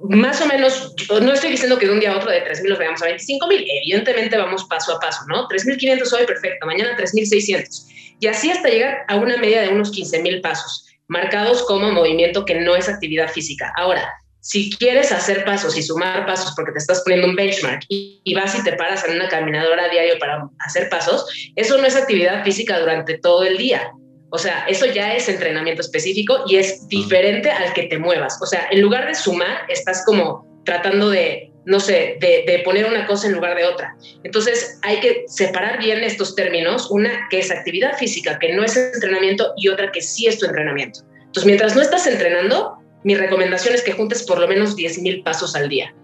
más 0.10 0.42
o 0.42 0.48
menos, 0.48 0.94
no 1.10 1.34
estoy 1.34 1.52
diciendo 1.52 1.78
que 1.78 1.88
de 1.88 1.94
un 1.94 2.00
día 2.00 2.12
a 2.12 2.18
otro 2.18 2.30
de 2.30 2.44
3.000 2.44 2.68
los 2.68 2.80
veamos 2.80 3.02
a 3.02 3.08
25.000, 3.08 3.66
evidentemente 3.84 4.38
vamos 4.38 4.66
paso 4.66 4.96
a 4.96 5.00
paso, 5.00 5.22
¿no? 5.28 5.48
3.500 5.48 6.14
hoy, 6.14 6.26
perfecto, 6.26 6.66
mañana 6.66 6.98
3.600. 6.98 8.18
Y 8.20 8.28
así 8.28 8.52
hasta 8.52 8.70
llegar 8.70 9.06
a 9.08 9.16
una 9.16 9.38
media 9.38 9.62
de 9.62 9.70
unos 9.70 9.92
15.000 9.92 10.42
pasos, 10.42 10.86
marcados 11.08 11.64
como 11.64 11.92
movimiento 11.92 12.46
que 12.46 12.56
no 12.56 12.76
es 12.76 12.90
actividad 12.90 13.30
física. 13.30 13.72
Ahora, 13.78 14.14
si 14.42 14.70
quieres 14.78 15.12
hacer 15.12 15.44
pasos 15.44 15.76
y 15.76 15.82
sumar 15.82 16.26
pasos 16.28 16.54
porque 16.56 16.72
te 16.72 16.78
estás 16.78 17.02
poniendo 17.04 17.28
un 17.28 17.36
benchmark 17.36 17.84
y, 17.90 18.22
y, 18.24 18.36
vas 18.36 18.54
y 18.54 18.64
te 18.64 18.74
paras 18.74 19.04
en 19.08 19.16
una 19.16 19.28
caminadora 19.28 19.86
a 19.86 19.90
diario 19.90 20.20
para 20.20 20.48
hacer 20.60 20.88
pasos, 20.90 21.26
eso 21.56 21.78
no 21.78 21.88
es 21.88 21.96
actividad 21.96 22.44
física 22.44 22.80
durante 22.80 23.18
todo 23.18 23.44
el 23.44 23.58
día. 23.58 23.92
O 24.36 24.38
sea, 24.38 24.66
eso 24.68 24.86
ya 24.86 25.16
es 25.16 25.30
entrenamiento 25.30 25.82
específico 25.82 26.44
y 26.46 26.58
es 26.58 26.90
diferente 26.90 27.50
al 27.50 27.72
que 27.72 27.84
te 27.84 27.98
muevas. 27.98 28.38
O 28.42 28.46
sea, 28.46 28.68
en 28.70 28.82
lugar 28.82 29.08
de 29.08 29.16
sumar, 29.16 29.62
estás 29.70 30.04
como 30.06 30.46
tratando 30.66 31.10
de, 31.10 31.54
no 31.64 31.80
sé, 31.80 32.18
de, 32.20 32.62
poner 32.66 32.86
una 32.86 33.08
cosa 33.08 33.28
en 33.28 33.34
lugar 33.34 33.56
de 33.56 33.64
otra. 33.64 33.96
Entonces, 34.26 34.78
hay 34.82 35.00
que 35.00 35.24
separar 35.28 35.80
bien 35.80 36.04
estos 36.04 36.36
términos, 36.36 36.92
una 36.92 37.30
que 37.30 37.40
es 37.40 37.50
actividad 37.50 37.98
física, 37.98 38.38
que 38.38 38.54
no 38.54 38.66
es 38.66 38.76
entrenamiento, 38.76 39.54
y 39.56 39.70
otra 39.70 39.90
que 39.94 40.02
sí 40.02 40.28
es 40.28 40.38
tu 40.38 40.46
entrenamiento. 40.46 41.00
Entonces, 41.20 41.46
mientras 41.46 41.74
no 41.74 41.82
estás 41.82 42.06
entrenando, 42.06 42.78
mi 43.06 43.16
recomendación 43.16 43.74
es 43.74 43.84
que 43.84 43.94
juntes 43.94 44.24
por 44.24 44.40
lo 44.40 44.50
menos 44.50 44.76
10 44.76 45.00
mil 45.00 45.24
pasos 45.24 45.56
al 45.56 45.70
día. 45.70 45.96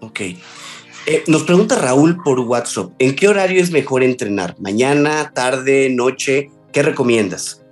Ok. 0.00 0.20
Eh, 1.04 1.24
nos 1.26 1.42
pregunta 1.42 1.74
Raúl 1.74 2.22
por 2.22 2.40
WhatsApp, 2.40 2.92
¿en 2.98 3.14
qué 3.16 3.28
horario 3.28 3.60
es 3.60 3.70
mejor 3.70 4.02
entrenar? 4.02 4.54
¿Mañana, 4.60 5.32
tarde, 5.34 5.90
noche? 5.90 6.48
¿Qué 6.72 6.82
recomiendas? 6.82 7.62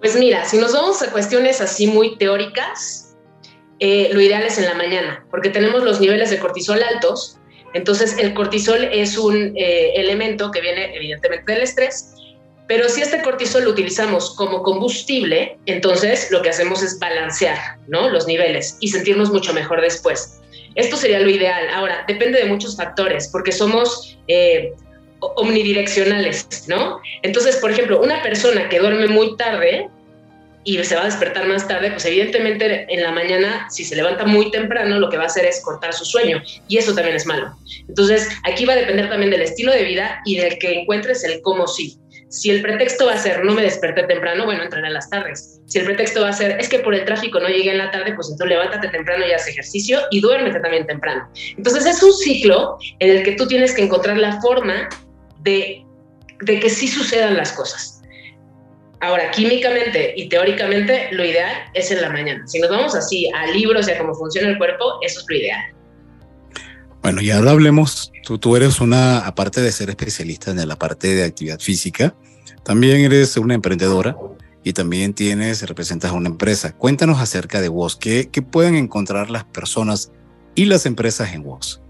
Pues 0.00 0.16
mira, 0.16 0.44
si 0.44 0.58
nos 0.58 0.72
vamos 0.72 1.02
a 1.02 1.10
cuestiones 1.10 1.60
así 1.60 1.86
muy 1.86 2.16
teóricas, 2.16 3.16
eh, 3.80 4.10
lo 4.12 4.20
ideal 4.20 4.42
es 4.44 4.58
en 4.58 4.66
la 4.66 4.74
mañana, 4.74 5.26
porque 5.30 5.50
tenemos 5.50 5.82
los 5.82 6.00
niveles 6.00 6.30
de 6.30 6.38
cortisol 6.38 6.82
altos. 6.82 7.38
Entonces, 7.74 8.16
el 8.18 8.32
cortisol 8.32 8.84
es 8.84 9.18
un 9.18 9.52
eh, 9.56 9.92
elemento 9.96 10.50
que 10.50 10.60
viene 10.60 10.94
evidentemente 10.94 11.52
del 11.52 11.62
estrés, 11.62 12.14
pero 12.68 12.88
si 12.88 13.02
este 13.02 13.22
cortisol 13.22 13.64
lo 13.64 13.70
utilizamos 13.70 14.34
como 14.34 14.62
combustible, 14.62 15.58
entonces 15.66 16.30
lo 16.30 16.42
que 16.42 16.50
hacemos 16.50 16.82
es 16.82 16.98
balancear 16.98 17.78
¿no? 17.86 18.08
los 18.08 18.26
niveles 18.26 18.76
y 18.80 18.88
sentirnos 18.88 19.30
mucho 19.30 19.52
mejor 19.52 19.80
después. 19.80 20.40
Esto 20.74 20.96
sería 20.96 21.20
lo 21.20 21.30
ideal. 21.30 21.68
Ahora, 21.72 22.04
depende 22.08 22.38
de 22.38 22.46
muchos 22.46 22.76
factores, 22.76 23.28
porque 23.28 23.52
somos 23.52 24.18
eh, 24.26 24.72
omnidireccionales, 25.20 26.64
¿no? 26.68 27.00
Entonces, 27.22 27.56
por 27.56 27.70
ejemplo, 27.70 28.00
una 28.00 28.22
persona 28.22 28.68
que 28.68 28.78
duerme 28.78 29.08
muy 29.08 29.36
tarde 29.36 29.88
y 30.66 30.82
se 30.82 30.96
va 30.96 31.02
a 31.02 31.04
despertar 31.04 31.46
más 31.46 31.66
tarde, 31.68 31.92
pues 31.92 32.04
evidentemente 32.06 32.92
en 32.92 33.02
la 33.02 33.12
mañana, 33.12 33.68
si 33.70 33.84
se 33.84 33.94
levanta 33.94 34.26
muy 34.26 34.50
temprano, 34.50 34.98
lo 34.98 35.08
que 35.08 35.16
va 35.16 35.22
a 35.22 35.26
hacer 35.26 35.44
es 35.46 35.62
cortar 35.62 35.94
su 35.94 36.04
sueño 36.04 36.42
y 36.66 36.76
eso 36.76 36.92
también 36.92 37.14
es 37.14 37.24
malo. 37.24 37.56
Entonces, 37.88 38.28
aquí 38.42 38.64
va 38.64 38.72
a 38.72 38.76
depender 38.76 39.08
también 39.08 39.30
del 39.30 39.42
estilo 39.42 39.72
de 39.72 39.84
vida 39.84 40.20
y 40.24 40.36
del 40.38 40.58
que 40.58 40.80
encuentres 40.80 41.22
el 41.22 41.40
cómo 41.40 41.68
sí. 41.68 41.96
Si 42.28 42.50
el 42.50 42.60
pretexto 42.60 43.06
va 43.06 43.12
a 43.12 43.18
ser 43.18 43.44
no 43.44 43.52
me 43.52 43.62
desperté 43.62 44.02
temprano, 44.02 44.44
bueno, 44.44 44.64
entraré 44.64 44.88
en 44.88 44.94
las 44.94 45.08
tardes. 45.08 45.60
Si 45.66 45.78
el 45.78 45.84
pretexto 45.84 46.22
va 46.22 46.30
a 46.30 46.32
ser 46.32 46.58
es 46.58 46.68
que 46.68 46.80
por 46.80 46.94
el 46.94 47.04
tráfico 47.04 47.38
no 47.38 47.48
llegué 47.48 47.70
en 47.70 47.78
la 47.78 47.92
tarde, 47.92 48.14
pues 48.14 48.28
entonces 48.28 48.48
levántate 48.48 48.88
temprano 48.88 49.24
y 49.24 49.32
haz 49.32 49.46
ejercicio 49.46 50.00
y 50.10 50.20
duérmete 50.20 50.58
también 50.58 50.84
temprano. 50.86 51.28
Entonces 51.56 51.86
es 51.86 52.02
un 52.02 52.12
ciclo 52.12 52.76
en 52.98 53.10
el 53.10 53.22
que 53.22 53.32
tú 53.32 53.46
tienes 53.46 53.72
que 53.72 53.82
encontrar 53.82 54.18
la 54.18 54.40
forma 54.40 54.88
de, 55.42 55.84
que 56.44 56.70
sí 56.70 56.88
sucedan 56.88 57.36
las 57.36 57.52
cosas. 57.52 58.02
Ahora, 59.00 59.30
químicamente 59.30 60.14
y 60.16 60.28
teóricamente, 60.28 61.08
lo 61.12 61.24
ideal 61.24 61.54
es 61.74 61.90
en 61.90 62.00
la 62.00 62.10
mañana. 62.10 62.46
Si 62.46 62.58
nos 62.58 62.70
vamos 62.70 62.94
así 62.94 63.28
a 63.34 63.46
libros 63.48 63.88
y 63.88 63.92
a 63.92 63.98
cómo 63.98 64.14
funciona 64.14 64.48
el 64.48 64.58
cuerpo, 64.58 64.84
eso 65.02 65.20
es 65.20 65.26
lo 65.28 65.36
ideal. 65.36 65.74
Bueno, 67.02 67.20
y 67.20 67.30
ahora 67.30 67.52
hablemos, 67.52 68.10
tú, 68.24 68.38
tú 68.38 68.56
eres 68.56 68.80
una, 68.80 69.18
aparte 69.18 69.60
de 69.60 69.70
ser 69.70 69.90
especialista 69.90 70.50
en 70.50 70.66
la 70.66 70.76
parte 70.76 71.14
de 71.14 71.24
actividad 71.24 71.60
física, 71.60 72.16
también 72.64 73.04
eres 73.04 73.36
una 73.36 73.54
emprendedora 73.54 74.16
y 74.64 74.72
también 74.72 75.14
tienes, 75.14 75.62
representas 75.68 76.10
a 76.10 76.14
una 76.14 76.28
empresa. 76.28 76.72
Cuéntanos 76.72 77.20
acerca 77.20 77.60
de 77.60 77.68
vos, 77.68 77.94
¿qué, 77.96 78.28
qué 78.32 78.42
pueden 78.42 78.74
encontrar 78.74 79.30
las 79.30 79.44
personas 79.44 80.10
y 80.56 80.64
las 80.64 80.86
empresas 80.86 81.32
en 81.32 81.44
vos? 81.44 81.80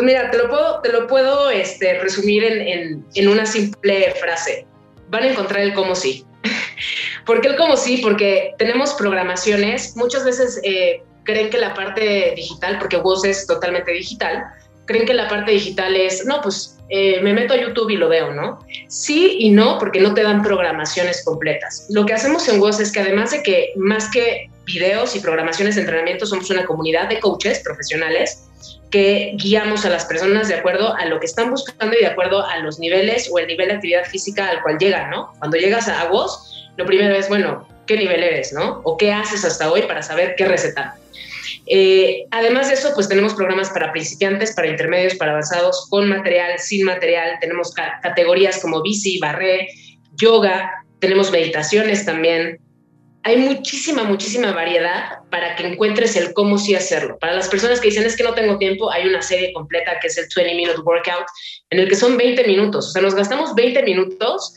Mira, 0.00 0.30
te 0.30 0.38
lo 0.38 0.48
puedo, 0.48 0.80
te 0.80 0.92
lo 0.92 1.06
puedo 1.06 1.50
este, 1.50 1.98
resumir 2.00 2.44
en, 2.44 3.04
en, 3.14 3.28
una 3.28 3.46
simple 3.46 4.14
frase. 4.20 4.66
Van 5.08 5.22
a 5.22 5.28
encontrar 5.28 5.62
el 5.62 5.74
cómo 5.74 5.94
sí. 5.94 6.24
¿Por 7.26 7.40
qué 7.40 7.48
el 7.48 7.56
cómo 7.56 7.76
sí? 7.76 7.98
Porque 7.98 8.54
tenemos 8.58 8.94
programaciones, 8.94 9.96
muchas 9.96 10.24
veces 10.24 10.60
eh, 10.64 11.02
creen 11.24 11.50
que 11.50 11.58
la 11.58 11.74
parte 11.74 12.32
digital, 12.34 12.78
porque 12.78 12.96
vos 12.96 13.24
es 13.24 13.46
totalmente 13.46 13.92
digital, 13.92 14.44
creen 14.86 15.06
que 15.06 15.14
la 15.14 15.28
parte 15.28 15.52
digital 15.52 15.94
es, 15.94 16.24
no, 16.26 16.40
pues 16.40 16.76
eh, 16.88 17.20
me 17.20 17.32
meto 17.32 17.54
a 17.54 17.56
YouTube 17.56 17.90
y 17.90 17.96
lo 17.96 18.08
veo, 18.08 18.32
¿no? 18.32 18.58
Sí 18.88 19.36
y 19.38 19.50
no, 19.50 19.78
porque 19.78 20.00
no 20.00 20.14
te 20.14 20.24
dan 20.24 20.42
programaciones 20.42 21.24
completas. 21.24 21.86
Lo 21.90 22.04
que 22.04 22.14
hacemos 22.14 22.48
en 22.48 22.60
WOS 22.60 22.80
es 22.80 22.90
que 22.90 22.98
además 22.98 23.30
de 23.30 23.42
que 23.44 23.72
más 23.76 24.10
que 24.10 24.49
videos 24.72 25.16
y 25.16 25.20
programaciones 25.20 25.74
de 25.74 25.82
entrenamiento, 25.82 26.26
somos 26.26 26.50
una 26.50 26.64
comunidad 26.64 27.08
de 27.08 27.20
coaches 27.20 27.60
profesionales 27.60 28.46
que 28.90 29.32
guiamos 29.36 29.84
a 29.84 29.90
las 29.90 30.04
personas 30.04 30.48
de 30.48 30.54
acuerdo 30.54 30.94
a 30.94 31.04
lo 31.06 31.20
que 31.20 31.26
están 31.26 31.50
buscando 31.50 31.96
y 31.96 32.00
de 32.00 32.06
acuerdo 32.06 32.44
a 32.44 32.58
los 32.58 32.78
niveles 32.78 33.28
o 33.32 33.38
el 33.38 33.46
nivel 33.46 33.68
de 33.68 33.74
actividad 33.74 34.04
física 34.04 34.48
al 34.48 34.62
cual 34.62 34.78
llegan, 34.78 35.10
¿no? 35.10 35.32
Cuando 35.38 35.56
llegas 35.56 35.88
a 35.88 36.06
vos, 36.06 36.68
lo 36.76 36.84
primero 36.86 37.14
es, 37.14 37.28
bueno, 37.28 37.68
¿qué 37.86 37.96
nivel 37.96 38.22
eres, 38.22 38.52
no? 38.52 38.80
O 38.84 38.96
qué 38.96 39.12
haces 39.12 39.44
hasta 39.44 39.70
hoy 39.70 39.82
para 39.82 40.02
saber 40.02 40.34
qué 40.36 40.44
recetar. 40.44 40.94
Eh, 41.66 42.26
además 42.32 42.68
de 42.68 42.74
eso, 42.74 42.90
pues 42.94 43.08
tenemos 43.08 43.34
programas 43.34 43.70
para 43.70 43.92
principiantes, 43.92 44.54
para 44.54 44.68
intermedios, 44.68 45.14
para 45.14 45.32
avanzados, 45.32 45.86
con 45.88 46.08
material, 46.08 46.58
sin 46.58 46.84
material. 46.84 47.38
Tenemos 47.40 47.72
categorías 48.02 48.58
como 48.60 48.82
bici, 48.82 49.18
barré, 49.20 49.68
yoga, 50.16 50.84
tenemos 50.98 51.30
meditaciones 51.30 52.04
también 52.04 52.58
hay 53.22 53.36
muchísima, 53.36 54.04
muchísima 54.04 54.52
variedad 54.52 55.18
para 55.30 55.54
que 55.56 55.66
encuentres 55.66 56.16
el 56.16 56.32
cómo 56.32 56.58
sí 56.58 56.74
hacerlo. 56.74 57.18
Para 57.18 57.34
las 57.34 57.48
personas 57.48 57.80
que 57.80 57.88
dicen 57.88 58.04
es 58.04 58.16
que 58.16 58.22
no 58.22 58.34
tengo 58.34 58.56
tiempo, 58.58 58.90
hay 58.90 59.06
una 59.06 59.20
serie 59.20 59.52
completa 59.52 59.98
que 60.00 60.06
es 60.06 60.16
el 60.16 60.26
20 60.34 60.54
Minute 60.54 60.80
Workout, 60.80 61.26
en 61.70 61.80
el 61.80 61.88
que 61.88 61.96
son 61.96 62.16
20 62.16 62.46
minutos. 62.46 62.88
O 62.88 62.90
sea, 62.92 63.02
nos 63.02 63.14
gastamos 63.14 63.54
20 63.54 63.82
minutos 63.82 64.54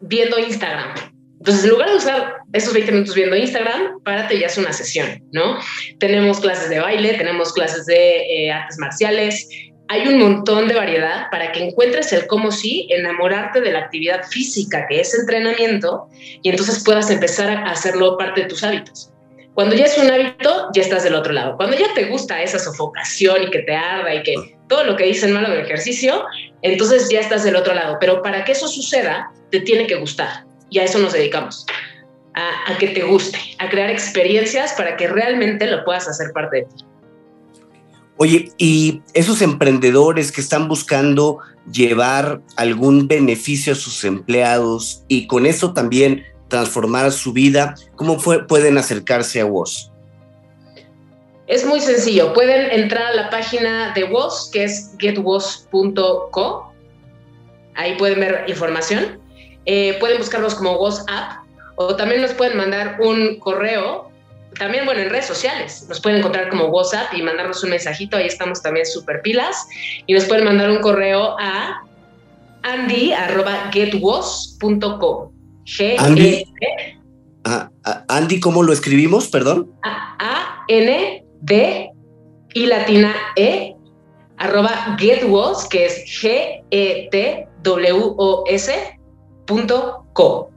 viendo 0.00 0.38
Instagram. 0.38 0.94
Entonces, 1.38 1.64
en 1.64 1.70
lugar 1.70 1.90
de 1.90 1.96
usar 1.96 2.34
esos 2.52 2.72
20 2.72 2.92
minutos 2.92 3.14
viendo 3.14 3.36
Instagram, 3.36 4.02
párate 4.02 4.34
y 4.34 4.44
haz 4.44 4.58
una 4.58 4.72
sesión, 4.72 5.22
¿no? 5.32 5.58
Tenemos 5.98 6.40
clases 6.40 6.68
de 6.68 6.80
baile, 6.80 7.14
tenemos 7.14 7.52
clases 7.52 7.86
de 7.86 8.46
eh, 8.46 8.50
artes 8.50 8.78
marciales, 8.78 9.48
hay 9.88 10.08
un 10.08 10.18
montón 10.18 10.68
de 10.68 10.74
variedad 10.74 11.30
para 11.30 11.52
que 11.52 11.64
encuentres 11.64 12.12
el 12.12 12.26
cómo 12.26 12.50
sí, 12.50 12.88
enamorarte 12.90 13.60
de 13.60 13.72
la 13.72 13.80
actividad 13.80 14.24
física 14.24 14.86
que 14.88 15.00
es 15.00 15.14
entrenamiento 15.14 16.08
y 16.42 16.48
entonces 16.48 16.82
puedas 16.84 17.10
empezar 17.10 17.50
a 17.50 17.70
hacerlo 17.70 18.16
parte 18.16 18.42
de 18.42 18.48
tus 18.48 18.64
hábitos. 18.64 19.12
Cuando 19.54 19.74
ya 19.74 19.86
es 19.86 19.96
un 19.96 20.10
hábito, 20.10 20.68
ya 20.74 20.82
estás 20.82 21.04
del 21.04 21.14
otro 21.14 21.32
lado. 21.32 21.56
Cuando 21.56 21.78
ya 21.78 21.86
te 21.94 22.04
gusta 22.04 22.42
esa 22.42 22.58
sofocación 22.58 23.44
y 23.44 23.50
que 23.50 23.60
te 23.60 23.74
arda 23.74 24.14
y 24.14 24.22
que 24.22 24.34
todo 24.68 24.84
lo 24.84 24.96
que 24.96 25.04
dicen 25.04 25.32
malo 25.32 25.48
del 25.48 25.60
ejercicio, 25.60 26.24
entonces 26.60 27.08
ya 27.08 27.20
estás 27.20 27.42
del 27.42 27.56
otro 27.56 27.72
lado. 27.72 27.96
Pero 27.98 28.22
para 28.22 28.44
que 28.44 28.52
eso 28.52 28.68
suceda, 28.68 29.30
te 29.50 29.60
tiene 29.60 29.86
que 29.86 29.94
gustar. 29.94 30.44
Y 30.68 30.78
a 30.80 30.84
eso 30.84 30.98
nos 30.98 31.14
dedicamos. 31.14 31.64
A, 32.34 32.70
a 32.70 32.76
que 32.76 32.88
te 32.88 33.02
guste, 33.02 33.38
a 33.58 33.70
crear 33.70 33.88
experiencias 33.88 34.74
para 34.74 34.94
que 34.94 35.08
realmente 35.08 35.66
lo 35.66 35.86
puedas 35.86 36.06
hacer 36.06 36.32
parte 36.34 36.56
de 36.56 36.62
ti. 36.64 36.84
Oye, 38.18 38.52
y 38.56 39.02
esos 39.12 39.42
emprendedores 39.42 40.32
que 40.32 40.40
están 40.40 40.68
buscando 40.68 41.38
llevar 41.70 42.40
algún 42.56 43.08
beneficio 43.08 43.74
a 43.74 43.76
sus 43.76 44.04
empleados 44.04 45.04
y 45.08 45.26
con 45.26 45.44
eso 45.46 45.74
también 45.74 46.24
transformar 46.48 47.12
su 47.12 47.32
vida, 47.32 47.74
¿cómo 47.96 48.18
pueden 48.18 48.78
acercarse 48.78 49.40
a 49.40 49.44
vos? 49.44 49.92
Es 51.46 51.64
muy 51.64 51.80
sencillo. 51.80 52.32
Pueden 52.32 52.70
entrar 52.72 53.12
a 53.12 53.14
la 53.14 53.30
página 53.30 53.92
de 53.94 54.04
WOS, 54.04 54.50
que 54.52 54.64
es 54.64 54.92
getwos.co. 54.98 56.72
Ahí 57.74 57.96
pueden 57.96 58.20
ver 58.20 58.44
información. 58.48 59.20
Eh, 59.64 59.96
pueden 60.00 60.18
buscarnos 60.18 60.54
como 60.54 60.76
WhatsApp 60.76 61.44
o 61.76 61.94
también 61.94 62.22
nos 62.22 62.32
pueden 62.32 62.56
mandar 62.56 62.98
un 63.00 63.38
correo. 63.38 64.10
También, 64.58 64.86
bueno, 64.86 65.02
en 65.02 65.10
redes 65.10 65.26
sociales. 65.26 65.84
Nos 65.88 66.00
pueden 66.00 66.20
encontrar 66.20 66.48
como 66.48 66.66
WhatsApp 66.66 67.12
y 67.14 67.22
mandarnos 67.22 67.62
un 67.62 67.70
mensajito. 67.70 68.16
Ahí 68.16 68.26
estamos 68.26 68.60
también 68.62 68.86
súper 68.86 69.22
pilas. 69.22 69.68
Y 70.06 70.14
nos 70.14 70.24
pueden 70.24 70.44
mandar 70.44 70.70
un 70.70 70.78
correo 70.78 71.36
a 71.38 71.82
andy.getwas.co. 72.62 75.32
Andy, 75.98 76.44
Andy, 78.08 78.40
¿cómo 78.40 78.62
lo 78.62 78.72
escribimos? 78.72 79.28
Perdón. 79.28 79.70
A-N 79.82 81.24
D 81.42 81.90
y 82.54 82.66
latina 82.66 83.14
E 83.36 83.74
arroba 84.38 84.96
getwas, 84.98 85.68
que 85.68 85.84
es 85.86 86.04
G-E-T-W-O-S 86.20 87.50
punto 89.46 90.04
co. 90.12 90.50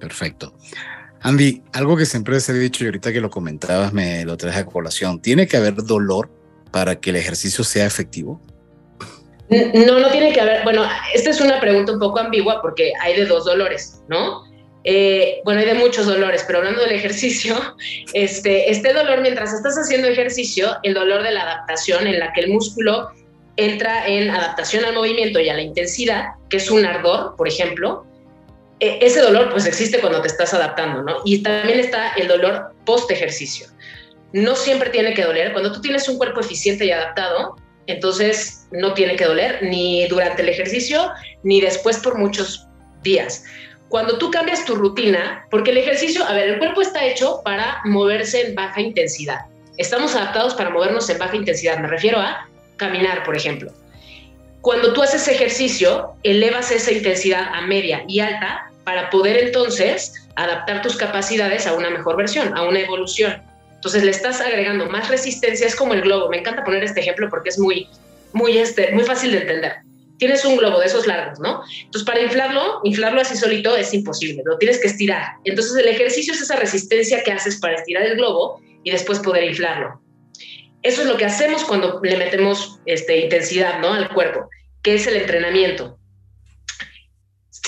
Perfecto. 0.00 0.52
Andy, 1.22 1.62
algo 1.72 1.96
que 1.96 2.06
siempre 2.06 2.38
se 2.40 2.52
he 2.52 2.58
dicho 2.58 2.84
y 2.84 2.86
ahorita 2.86 3.12
que 3.12 3.20
lo 3.20 3.30
comentabas 3.30 3.92
me 3.92 4.24
lo 4.24 4.36
traes 4.36 4.56
a 4.56 4.66
colación. 4.66 5.20
¿Tiene 5.20 5.46
que 5.46 5.56
haber 5.56 5.74
dolor 5.74 6.30
para 6.70 7.00
que 7.00 7.10
el 7.10 7.16
ejercicio 7.16 7.64
sea 7.64 7.86
efectivo? 7.86 8.40
No, 9.50 9.98
no 9.98 10.10
tiene 10.10 10.32
que 10.32 10.40
haber. 10.40 10.62
Bueno, 10.62 10.84
esta 11.14 11.30
es 11.30 11.40
una 11.40 11.58
pregunta 11.60 11.92
un 11.92 11.98
poco 11.98 12.18
ambigua 12.18 12.60
porque 12.60 12.92
hay 13.00 13.16
de 13.16 13.26
dos 13.26 13.46
dolores, 13.46 14.02
¿no? 14.08 14.44
Eh, 14.84 15.40
bueno, 15.44 15.60
hay 15.60 15.66
de 15.66 15.74
muchos 15.74 16.06
dolores, 16.06 16.44
pero 16.46 16.58
hablando 16.58 16.82
del 16.82 16.92
ejercicio, 16.92 17.56
este, 18.14 18.70
este 18.70 18.92
dolor 18.92 19.20
mientras 19.22 19.52
estás 19.52 19.76
haciendo 19.76 20.08
ejercicio, 20.08 20.76
el 20.82 20.94
dolor 20.94 21.22
de 21.22 21.32
la 21.32 21.42
adaptación 21.42 22.06
en 22.06 22.18
la 22.18 22.32
que 22.32 22.42
el 22.42 22.50
músculo 22.50 23.10
entra 23.56 24.06
en 24.06 24.30
adaptación 24.30 24.84
al 24.84 24.94
movimiento 24.94 25.40
y 25.40 25.48
a 25.48 25.54
la 25.54 25.62
intensidad, 25.62 26.26
que 26.48 26.58
es 26.58 26.70
un 26.70 26.86
ardor, 26.86 27.34
por 27.36 27.48
ejemplo, 27.48 28.06
e, 28.80 28.98
ese 29.00 29.20
dolor 29.20 29.50
pues 29.50 29.66
existe 29.66 30.00
cuando 30.00 30.20
te 30.20 30.28
estás 30.28 30.54
adaptando, 30.54 31.02
¿no? 31.02 31.16
Y 31.24 31.42
también 31.42 31.80
está 31.80 32.12
el 32.14 32.28
dolor 32.28 32.74
post 32.84 33.10
ejercicio. 33.10 33.66
No 34.32 34.56
siempre 34.56 34.90
tiene 34.90 35.14
que 35.14 35.24
doler. 35.24 35.52
Cuando 35.52 35.72
tú 35.72 35.80
tienes 35.80 36.08
un 36.08 36.18
cuerpo 36.18 36.40
eficiente 36.40 36.84
y 36.84 36.90
adaptado, 36.90 37.56
entonces 37.86 38.66
no 38.70 38.92
tiene 38.94 39.16
que 39.16 39.24
doler 39.24 39.62
ni 39.62 40.06
durante 40.08 40.42
el 40.42 40.50
ejercicio 40.50 41.10
ni 41.42 41.60
después 41.60 41.98
por 41.98 42.18
muchos 42.18 42.66
días 43.02 43.44
cuando 43.88 44.18
tú 44.18 44.30
cambias 44.30 44.64
tu 44.64 44.74
rutina, 44.74 45.46
porque 45.50 45.70
el 45.70 45.78
ejercicio, 45.78 46.24
a 46.24 46.32
ver, 46.34 46.48
el 46.48 46.58
cuerpo 46.58 46.82
está 46.82 47.04
hecho 47.06 47.40
para 47.42 47.80
moverse 47.84 48.48
en 48.48 48.54
baja 48.54 48.80
intensidad. 48.80 49.40
Estamos 49.78 50.14
adaptados 50.14 50.54
para 50.54 50.70
movernos 50.70 51.08
en 51.08 51.18
baja 51.18 51.36
intensidad. 51.36 51.78
Me 51.78 51.88
refiero 51.88 52.18
a 52.18 52.46
caminar, 52.76 53.24
por 53.24 53.36
ejemplo. 53.36 53.72
Cuando 54.60 54.92
tú 54.92 55.02
haces 55.02 55.26
ejercicio, 55.28 56.14
elevas 56.22 56.70
esa 56.70 56.92
intensidad 56.92 57.48
a 57.54 57.62
media 57.62 58.04
y 58.08 58.20
alta 58.20 58.67
para 58.88 59.10
poder 59.10 59.36
entonces 59.36 60.14
adaptar 60.34 60.80
tus 60.80 60.96
capacidades 60.96 61.66
a 61.66 61.74
una 61.74 61.90
mejor 61.90 62.16
versión, 62.16 62.56
a 62.56 62.62
una 62.62 62.80
evolución. 62.80 63.42
Entonces 63.74 64.02
le 64.02 64.10
estás 64.10 64.40
agregando 64.40 64.86
más 64.86 65.10
resistencia, 65.10 65.66
es 65.66 65.76
como 65.76 65.92
el 65.92 66.00
globo. 66.00 66.30
Me 66.30 66.38
encanta 66.38 66.64
poner 66.64 66.82
este 66.82 67.00
ejemplo 67.00 67.28
porque 67.28 67.50
es 67.50 67.58
muy, 67.58 67.86
muy, 68.32 68.56
este, 68.56 68.90
muy 68.92 69.04
fácil 69.04 69.32
de 69.32 69.40
entender 69.42 69.72
tienes 70.16 70.42
un 70.46 70.56
globo 70.56 70.80
de 70.80 70.86
esos 70.86 71.06
largos, 71.06 71.38
¿no? 71.38 71.62
Entonces, 71.84 72.04
para 72.04 72.20
inflarlo, 72.22 72.80
inflarlo 72.82 73.20
así 73.20 73.36
solito 73.36 73.76
es 73.76 73.92
imposible, 73.92 74.42
lo 74.44 74.56
tienes 74.56 74.80
que 74.80 74.88
estirar. 74.88 75.34
Entonces, 75.44 75.76
el 75.76 75.86
ejercicio 75.86 76.32
es 76.32 76.40
esa 76.40 76.56
resistencia 76.56 77.22
que 77.22 77.30
haces 77.30 77.60
para 77.60 77.74
estirar 77.74 78.02
el 78.04 78.16
globo 78.16 78.60
y 78.82 78.90
después 78.90 79.20
poder 79.20 79.44
inflarlo. 79.44 80.00
Eso 80.82 81.02
es 81.02 81.08
lo 81.08 81.18
que 81.18 81.26
hacemos 81.26 81.62
cuando 81.62 82.00
le 82.02 82.16
metemos 82.16 82.80
este, 82.86 83.18
intensidad, 83.18 83.80
¿no? 83.80 83.92
Al 83.92 84.08
cuerpo, 84.08 84.48
que 84.82 84.94
es 84.94 85.06
el 85.06 85.18
entrenamiento. 85.18 85.97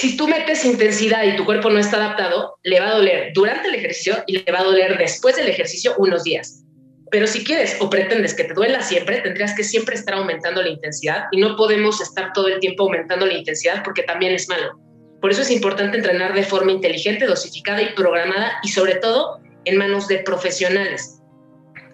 Si 0.00 0.16
tú 0.16 0.26
metes 0.28 0.64
intensidad 0.64 1.24
y 1.24 1.36
tu 1.36 1.44
cuerpo 1.44 1.68
no 1.68 1.78
está 1.78 1.98
adaptado, 1.98 2.56
le 2.62 2.80
va 2.80 2.88
a 2.88 2.94
doler 2.94 3.32
durante 3.34 3.68
el 3.68 3.74
ejercicio 3.74 4.24
y 4.26 4.38
le 4.38 4.50
va 4.50 4.60
a 4.60 4.64
doler 4.64 4.96
después 4.96 5.36
del 5.36 5.46
ejercicio 5.46 5.92
unos 5.98 6.24
días. 6.24 6.64
Pero 7.10 7.26
si 7.26 7.44
quieres 7.44 7.76
o 7.80 7.90
pretendes 7.90 8.32
que 8.32 8.44
te 8.44 8.54
duela 8.54 8.82
siempre, 8.82 9.20
tendrías 9.20 9.54
que 9.54 9.62
siempre 9.62 9.94
estar 9.94 10.14
aumentando 10.14 10.62
la 10.62 10.70
intensidad 10.70 11.24
y 11.32 11.36
no 11.42 11.54
podemos 11.54 12.00
estar 12.00 12.32
todo 12.32 12.48
el 12.48 12.60
tiempo 12.60 12.84
aumentando 12.84 13.26
la 13.26 13.34
intensidad 13.34 13.82
porque 13.84 14.02
también 14.02 14.32
es 14.32 14.48
malo. 14.48 14.80
Por 15.20 15.32
eso 15.32 15.42
es 15.42 15.50
importante 15.50 15.98
entrenar 15.98 16.32
de 16.32 16.44
forma 16.44 16.72
inteligente, 16.72 17.26
dosificada 17.26 17.82
y 17.82 17.92
programada 17.92 18.52
y 18.62 18.68
sobre 18.68 18.94
todo 18.94 19.42
en 19.66 19.76
manos 19.76 20.08
de 20.08 20.20
profesionales. 20.20 21.20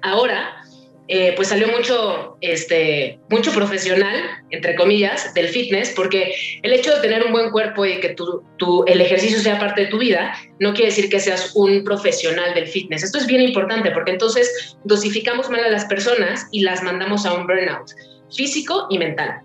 Ahora, 0.02 0.62
eh, 1.08 1.34
pues 1.36 1.48
salió 1.48 1.68
mucho, 1.68 2.36
este, 2.40 3.20
mucho 3.30 3.52
profesional, 3.52 4.16
entre 4.50 4.74
comillas, 4.74 5.32
del 5.34 5.48
fitness, 5.48 5.92
porque 5.94 6.34
el 6.62 6.72
hecho 6.72 6.94
de 6.94 7.00
tener 7.00 7.24
un 7.24 7.32
buen 7.32 7.50
cuerpo 7.50 7.84
y 7.86 8.00
que 8.00 8.10
tu, 8.10 8.42
tu, 8.56 8.84
el 8.86 9.00
ejercicio 9.00 9.38
sea 9.38 9.58
parte 9.58 9.82
de 9.82 9.86
tu 9.86 9.98
vida, 9.98 10.36
no 10.58 10.74
quiere 10.74 10.90
decir 10.90 11.08
que 11.08 11.20
seas 11.20 11.52
un 11.54 11.84
profesional 11.84 12.54
del 12.54 12.66
fitness. 12.66 13.04
Esto 13.04 13.18
es 13.18 13.26
bien 13.26 13.40
importante 13.40 13.92
porque 13.92 14.10
entonces 14.10 14.76
dosificamos 14.84 15.48
mal 15.48 15.64
a 15.64 15.70
las 15.70 15.84
personas 15.84 16.48
y 16.50 16.62
las 16.62 16.82
mandamos 16.82 17.24
a 17.24 17.34
un 17.34 17.46
burnout 17.46 17.90
físico 18.34 18.86
y 18.90 18.98
mental. 18.98 19.42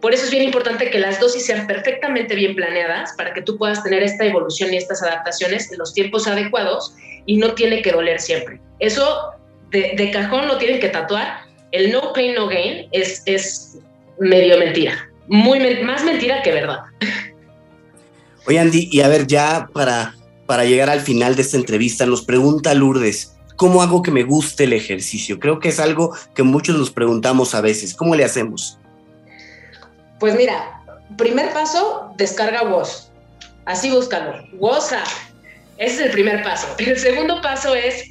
Por 0.00 0.14
eso 0.14 0.24
es 0.24 0.30
bien 0.30 0.42
importante 0.42 0.90
que 0.90 0.98
las 0.98 1.20
dosis 1.20 1.44
sean 1.44 1.66
perfectamente 1.66 2.34
bien 2.34 2.54
planeadas 2.54 3.12
para 3.16 3.34
que 3.34 3.42
tú 3.42 3.58
puedas 3.58 3.82
tener 3.82 4.02
esta 4.02 4.24
evolución 4.24 4.72
y 4.72 4.76
estas 4.76 5.02
adaptaciones 5.02 5.70
en 5.70 5.78
los 5.78 5.92
tiempos 5.92 6.26
adecuados 6.26 6.94
y 7.26 7.36
no 7.36 7.54
tiene 7.54 7.82
que 7.82 7.92
doler 7.92 8.18
siempre. 8.18 8.60
Eso 8.78 9.34
de, 9.70 10.10
cajón 10.12 10.48
lo 10.48 10.58
tienen 10.58 10.80
que 10.80 10.88
tatuar. 10.88 11.40
El 11.72 11.92
no 11.92 12.12
pain, 12.12 12.34
no 12.34 12.48
gain 12.48 12.88
es, 12.92 13.22
es 13.26 13.78
medio 14.18 14.58
mentira. 14.58 15.08
Muy 15.28 15.60
más 15.82 16.04
mentira 16.04 16.42
que 16.42 16.52
verdad. 16.52 16.80
Oye, 18.46 18.58
Andy, 18.58 18.88
y 18.90 19.00
a 19.00 19.08
ver, 19.08 19.26
ya 19.26 19.68
para, 19.72 20.14
para 20.46 20.64
llegar 20.64 20.90
al 20.90 21.00
final 21.00 21.36
de 21.36 21.42
esta 21.42 21.56
entrevista, 21.56 22.06
nos 22.06 22.22
pregunta 22.22 22.74
Lourdes, 22.74 23.36
¿cómo 23.56 23.82
hago 23.82 24.02
que 24.02 24.10
me 24.10 24.24
guste 24.24 24.64
el 24.64 24.72
ejercicio? 24.72 25.38
Creo 25.38 25.60
que 25.60 25.68
es 25.68 25.78
algo 25.78 26.16
que 26.34 26.42
muchos 26.42 26.76
nos 26.76 26.90
preguntamos 26.90 27.54
a 27.54 27.60
veces. 27.60 27.94
¿Cómo 27.94 28.16
le 28.16 28.24
hacemos? 28.24 28.78
Pues 30.18 30.34
mira, 30.34 30.82
primer 31.16 31.52
paso, 31.52 32.12
descarga 32.16 32.62
voz. 32.62 33.10
Así 33.66 33.90
búscalo. 33.90 34.42
WhatsApp. 34.54 35.06
Ese 35.78 35.94
es 35.94 36.00
el 36.00 36.10
primer 36.10 36.42
paso. 36.42 36.66
El 36.78 36.98
segundo 36.98 37.40
paso 37.40 37.74
es 37.74 38.09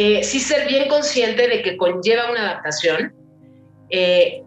eh, 0.00 0.22
sí 0.22 0.38
ser 0.38 0.68
bien 0.68 0.88
consciente 0.88 1.48
de 1.48 1.60
que 1.60 1.76
conlleva 1.76 2.30
una 2.30 2.42
adaptación 2.42 3.12
eh, 3.90 4.44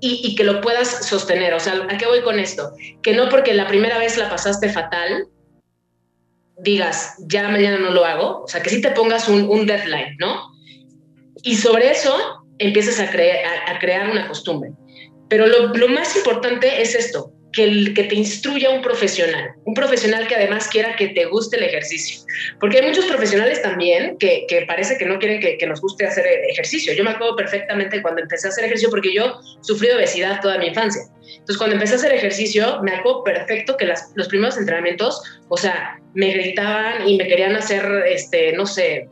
y, 0.00 0.34
que 0.34 0.42
lo 0.42 0.60
puedas 0.60 1.06
sostener. 1.06 1.54
O 1.54 1.60
sea, 1.60 1.86
¿a 1.88 1.96
qué 1.96 2.06
voy 2.06 2.22
con 2.22 2.40
esto? 2.40 2.72
Que 3.00 3.14
no 3.14 3.28
porque 3.28 3.54
la 3.54 3.68
primera 3.68 3.98
vez 3.98 4.16
la 4.18 4.28
pasaste 4.28 4.68
fatal, 4.68 5.28
digas, 6.58 7.14
ya 7.28 7.48
mañana 7.48 7.78
no 7.78 7.92
lo 7.92 8.04
hago. 8.04 8.42
O 8.42 8.48
sea, 8.48 8.64
que 8.64 8.70
sí 8.70 8.80
te 8.80 8.90
pongas 8.90 9.28
un, 9.28 9.64
deadline, 9.64 10.16
¿no? 10.18 10.50
Y 11.44 11.54
sobre 11.54 11.92
eso 11.92 12.42
empieces 12.58 12.98
a, 12.98 13.04
a, 13.04 13.78
crear 13.78 14.10
una 14.10 14.26
costumbre. 14.26 14.72
Pero 15.28 15.46
lo 15.46 15.88
más 15.88 16.16
importante 16.16 16.82
es 16.82 16.96
esto, 16.96 17.32
que, 17.52 17.64
el, 17.64 17.94
que 17.94 18.04
te 18.04 18.14
instruya 18.14 18.70
un 18.70 18.82
profesional, 18.82 19.52
un 19.64 19.74
profesional 19.74 20.26
que 20.28 20.36
además 20.36 20.68
quiera 20.68 20.96
que 20.96 21.08
te 21.08 21.24
guste 21.26 21.56
el 21.56 21.64
ejercicio. 21.64 22.20
Porque 22.60 22.78
hay 22.78 22.86
muchos 22.88 23.06
profesionales 23.06 23.62
también 23.62 24.16
que, 24.18 24.44
que 24.48 24.62
parece 24.62 24.96
que 24.98 25.06
no 25.06 25.18
quieren 25.18 25.40
que, 25.40 25.66
nos 25.66 25.80
guste 25.80 26.06
hacer 26.06 26.26
ejercicio. 26.48 26.92
Yo 26.92 27.04
me 27.04 27.10
acuerdo 27.10 27.36
perfectamente 27.36 28.02
cuando 28.02 28.22
empecé 28.22 28.48
a 28.48 28.50
hacer 28.50 28.64
ejercicio, 28.64 28.90
porque 28.90 29.14
yo 29.14 29.40
sufrí 29.60 29.90
obesidad 29.90 30.40
toda 30.40 30.58
mi 30.58 30.68
infancia. 30.68 31.02
Entonces, 31.22 31.58
cuando 31.58 31.74
empecé 31.74 31.94
a 31.94 31.96
hacer 31.96 32.12
ejercicio, 32.12 32.80
me 32.82 32.92
acuerdo 32.92 33.24
perfecto 33.24 33.76
que 33.76 33.84
las, 33.84 34.12
los 34.14 34.28
primeros 34.28 34.56
entrenamientos, 34.56 35.22
o 35.48 35.56
sea, 35.56 35.98
me 36.14 36.32
gritaban 36.32 37.08
y 37.08 37.16
me 37.16 37.26
querían 37.26 37.54
hacer, 37.56 37.84
este, 38.06 38.52
no 38.52 38.66
sé, 38.66 39.08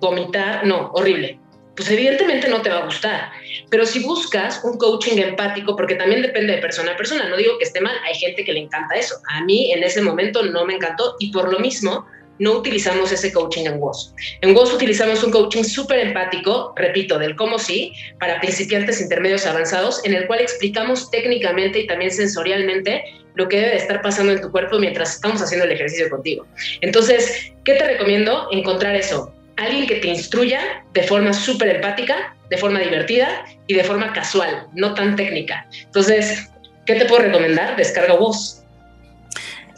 vomitar, 0.00 0.66
no, 0.66 0.90
horrible 0.94 1.38
pues 1.78 1.88
evidentemente 1.90 2.48
no 2.48 2.60
te 2.60 2.70
va 2.70 2.78
a 2.78 2.84
gustar. 2.84 3.30
Pero 3.70 3.86
si 3.86 4.00
buscas 4.00 4.60
un 4.64 4.76
coaching 4.78 5.18
empático, 5.18 5.76
porque 5.76 5.94
también 5.94 6.22
depende 6.22 6.54
de 6.54 6.58
persona 6.58 6.92
a 6.92 6.96
persona, 6.96 7.28
no 7.28 7.36
digo 7.36 7.56
que 7.56 7.64
esté 7.64 7.80
mal, 7.80 7.94
hay 8.04 8.16
gente 8.16 8.44
que 8.44 8.52
le 8.52 8.58
encanta 8.58 8.96
eso. 8.96 9.14
A 9.28 9.44
mí 9.44 9.72
en 9.72 9.84
ese 9.84 10.02
momento 10.02 10.42
no 10.42 10.64
me 10.66 10.74
encantó 10.74 11.14
y 11.20 11.30
por 11.30 11.52
lo 11.52 11.60
mismo 11.60 12.04
no 12.40 12.54
utilizamos 12.54 13.12
ese 13.12 13.32
coaching 13.32 13.66
en 13.66 13.78
WOS. 13.78 14.12
En 14.40 14.56
WOS 14.56 14.74
utilizamos 14.74 15.22
un 15.22 15.30
coaching 15.30 15.62
súper 15.62 16.00
empático, 16.00 16.72
repito, 16.74 17.16
del 17.16 17.36
cómo 17.36 17.60
sí, 17.60 17.92
para 18.18 18.40
principiantes 18.40 19.00
intermedios 19.00 19.46
avanzados, 19.46 20.04
en 20.04 20.14
el 20.14 20.26
cual 20.26 20.40
explicamos 20.40 21.12
técnicamente 21.12 21.78
y 21.78 21.86
también 21.86 22.10
sensorialmente 22.10 23.04
lo 23.36 23.48
que 23.48 23.58
debe 23.58 23.70
de 23.70 23.76
estar 23.76 24.02
pasando 24.02 24.32
en 24.32 24.40
tu 24.40 24.50
cuerpo 24.50 24.80
mientras 24.80 25.14
estamos 25.14 25.40
haciendo 25.40 25.64
el 25.64 25.70
ejercicio 25.70 26.10
contigo. 26.10 26.44
Entonces, 26.80 27.52
¿qué 27.64 27.74
te 27.74 27.86
recomiendo? 27.86 28.48
Encontrar 28.50 28.96
eso, 28.96 29.32
alguien 29.58 29.86
que 29.86 29.96
te 29.96 30.08
instruya 30.08 30.60
de 30.94 31.02
forma 31.02 31.32
súper 31.32 31.68
empática, 31.76 32.34
de 32.48 32.56
forma 32.56 32.78
divertida 32.78 33.44
y 33.66 33.74
de 33.74 33.84
forma 33.84 34.12
casual, 34.12 34.68
no 34.74 34.94
tan 34.94 35.16
técnica. 35.16 35.68
Entonces, 35.84 36.48
¿qué 36.86 36.94
te 36.94 37.04
puedo 37.04 37.22
recomendar? 37.22 37.76
Descarga 37.76 38.14
voz. 38.14 38.62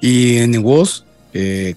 Y 0.00 0.38
en 0.38 0.62
voz, 0.62 1.04
eh, 1.32 1.74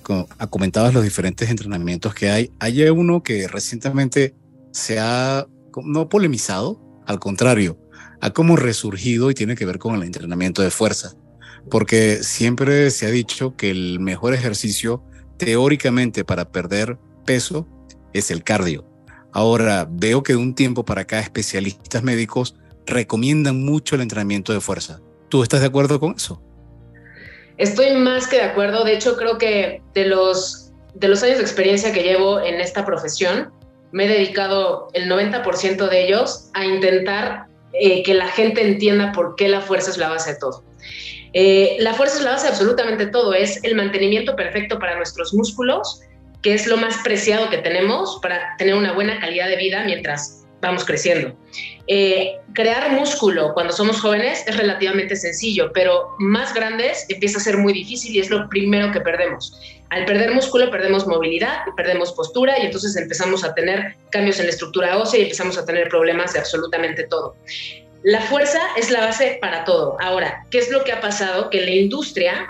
comentabas 0.50 0.94
los 0.94 1.04
diferentes 1.04 1.50
entrenamientos 1.50 2.14
que 2.14 2.30
hay. 2.30 2.52
Hay 2.60 2.82
uno 2.90 3.24
que 3.24 3.48
recientemente 3.48 4.36
se 4.72 5.00
ha 5.00 5.48
no 5.84 6.10
polemizado, 6.10 6.80
al 7.08 7.20
contrario, 7.20 7.78
ha 8.22 8.32
como 8.32 8.56
resurgido 8.56 9.32
y 9.32 9.34
tiene 9.34 9.56
que 9.56 9.66
ver 9.66 9.80
con 9.80 9.96
el 9.96 10.04
entrenamiento 10.04 10.62
de 10.62 10.72
fuerza, 10.72 11.14
porque 11.70 12.24
siempre 12.24 12.92
se 12.92 13.06
ha 13.06 13.12
dicho 13.12 13.56
que 13.56 13.72
el 13.72 14.00
mejor 14.00 14.34
ejercicio 14.34 15.04
teóricamente 15.38 16.24
para 16.24 16.52
perder 16.52 16.98
peso 17.26 17.68
es 18.14 18.32
el 18.32 18.44
cardio. 18.44 18.86
Ahora 19.32 19.88
veo 19.90 20.24
que 20.24 20.34
de 20.34 20.40
un 20.40 20.56
tiempo 20.56 20.86
para 20.86 21.02
acá 21.02 21.20
especialistas 21.20 22.04
médicos 22.04 22.56
recomiendan 22.86 23.64
mucho 23.64 23.96
el 23.96 24.02
entrenamiento 24.02 24.54
de 24.54 24.62
fuerza. 24.62 25.02
¿Tú 25.30 25.44
estás 25.44 25.62
de 25.62 25.68
acuerdo 25.68 26.00
con 26.00 26.14
eso? 26.16 26.42
Estoy 27.58 27.94
más 27.96 28.28
que 28.28 28.38
de 28.38 28.44
acuerdo. 28.44 28.84
De 28.84 28.94
hecho, 28.94 29.16
creo 29.16 29.38
que 29.38 29.82
de 29.94 30.06
los, 30.06 30.72
de 30.94 31.08
los 31.08 31.24
años 31.24 31.38
de 31.38 31.44
experiencia 31.44 31.92
que 31.92 32.04
llevo 32.04 32.40
en 32.42 32.62
esta 32.62 32.86
profesión, 32.86 33.52
me 33.92 34.06
he 34.06 34.08
dedicado 34.08 34.90
el 34.94 35.10
90% 35.10 35.88
de 35.88 36.06
ellos 36.06 36.50
a 36.54 36.66
intentar 36.66 37.46
eh, 37.74 38.04
que 38.04 38.14
la 38.14 38.28
gente 38.28 38.62
entienda 38.62 39.12
por 39.12 39.36
qué 39.36 39.48
la 39.48 39.62
fuerza 39.62 39.92
es 39.92 39.98
la 39.98 40.10
base 40.10 40.34
de 40.34 40.40
todo. 40.40 40.64
Eh, 41.34 41.78
la 41.80 41.94
fuerza 41.94 42.18
es 42.18 42.24
la 42.24 42.32
base 42.32 42.46
de 42.46 42.54
absolutamente 42.54 43.08
todo. 43.08 43.34
Es 43.34 43.64
el 43.64 43.76
mantenimiento 43.76 44.36
perfecto 44.36 44.78
para 44.80 44.96
nuestros 44.96 45.34
músculos, 45.34 46.02
que 46.44 46.54
es 46.54 46.68
lo 46.68 46.78
más 46.78 46.98
preciado 47.04 47.50
que 47.50 47.58
tenemos 47.58 48.20
para 48.22 48.56
tener 48.58 48.76
una 48.76 48.94
buena 48.94 49.20
calidad 49.20 49.48
de 49.48 49.56
vida 49.56 49.84
mientras 49.86 50.44
vamos 50.62 50.86
creciendo. 50.86 51.36
Eh, 51.88 52.38
crear 52.54 52.92
músculo 52.92 53.54
cuando 53.54 53.74
somos 53.74 54.00
jóvenes 54.00 54.44
es 54.48 54.56
relativamente 54.56 55.16
sencillo, 55.16 55.72
pero 55.74 56.16
más 56.20 56.54
grandes 56.54 57.06
empieza 57.10 57.38
a 57.38 57.42
ser 57.42 57.58
muy 57.58 57.74
difícil 57.74 58.16
y 58.16 58.20
es 58.20 58.30
lo 58.30 58.48
primero 58.50 58.92
que 58.92 59.02
perdemos. 59.02 59.60
Al 59.90 60.06
perder 60.06 60.32
músculo 60.32 60.72
perdemos 60.72 61.06
movilidad, 61.06 61.60
perdemos 61.76 62.14
postura 62.14 62.60
y 62.60 62.66
entonces 62.66 62.96
empezamos 62.96 63.44
a 63.44 63.54
tener 63.54 63.96
cambios 64.10 64.40
en 64.40 64.46
la 64.46 64.52
estructura 64.52 64.98
ósea 64.98 65.20
y 65.20 65.24
empezamos 65.24 65.58
a 65.58 65.66
tener 65.66 65.90
problemas 65.90 66.34
de 66.34 66.40
absolutamente 66.40 67.04
todo. 67.08 67.36
La 68.04 68.22
fuerza 68.22 68.60
es 68.76 68.90
la 68.90 69.02
base 69.02 69.38
para 69.40 69.64
todo. 69.64 69.98
Ahora, 70.02 70.46
¿qué 70.50 70.58
es 70.58 70.70
lo 70.72 70.84
que 70.84 70.92
ha 70.92 71.00
pasado? 71.00 71.50
Que 71.50 71.62
la 71.62 71.72
industria 71.72 72.46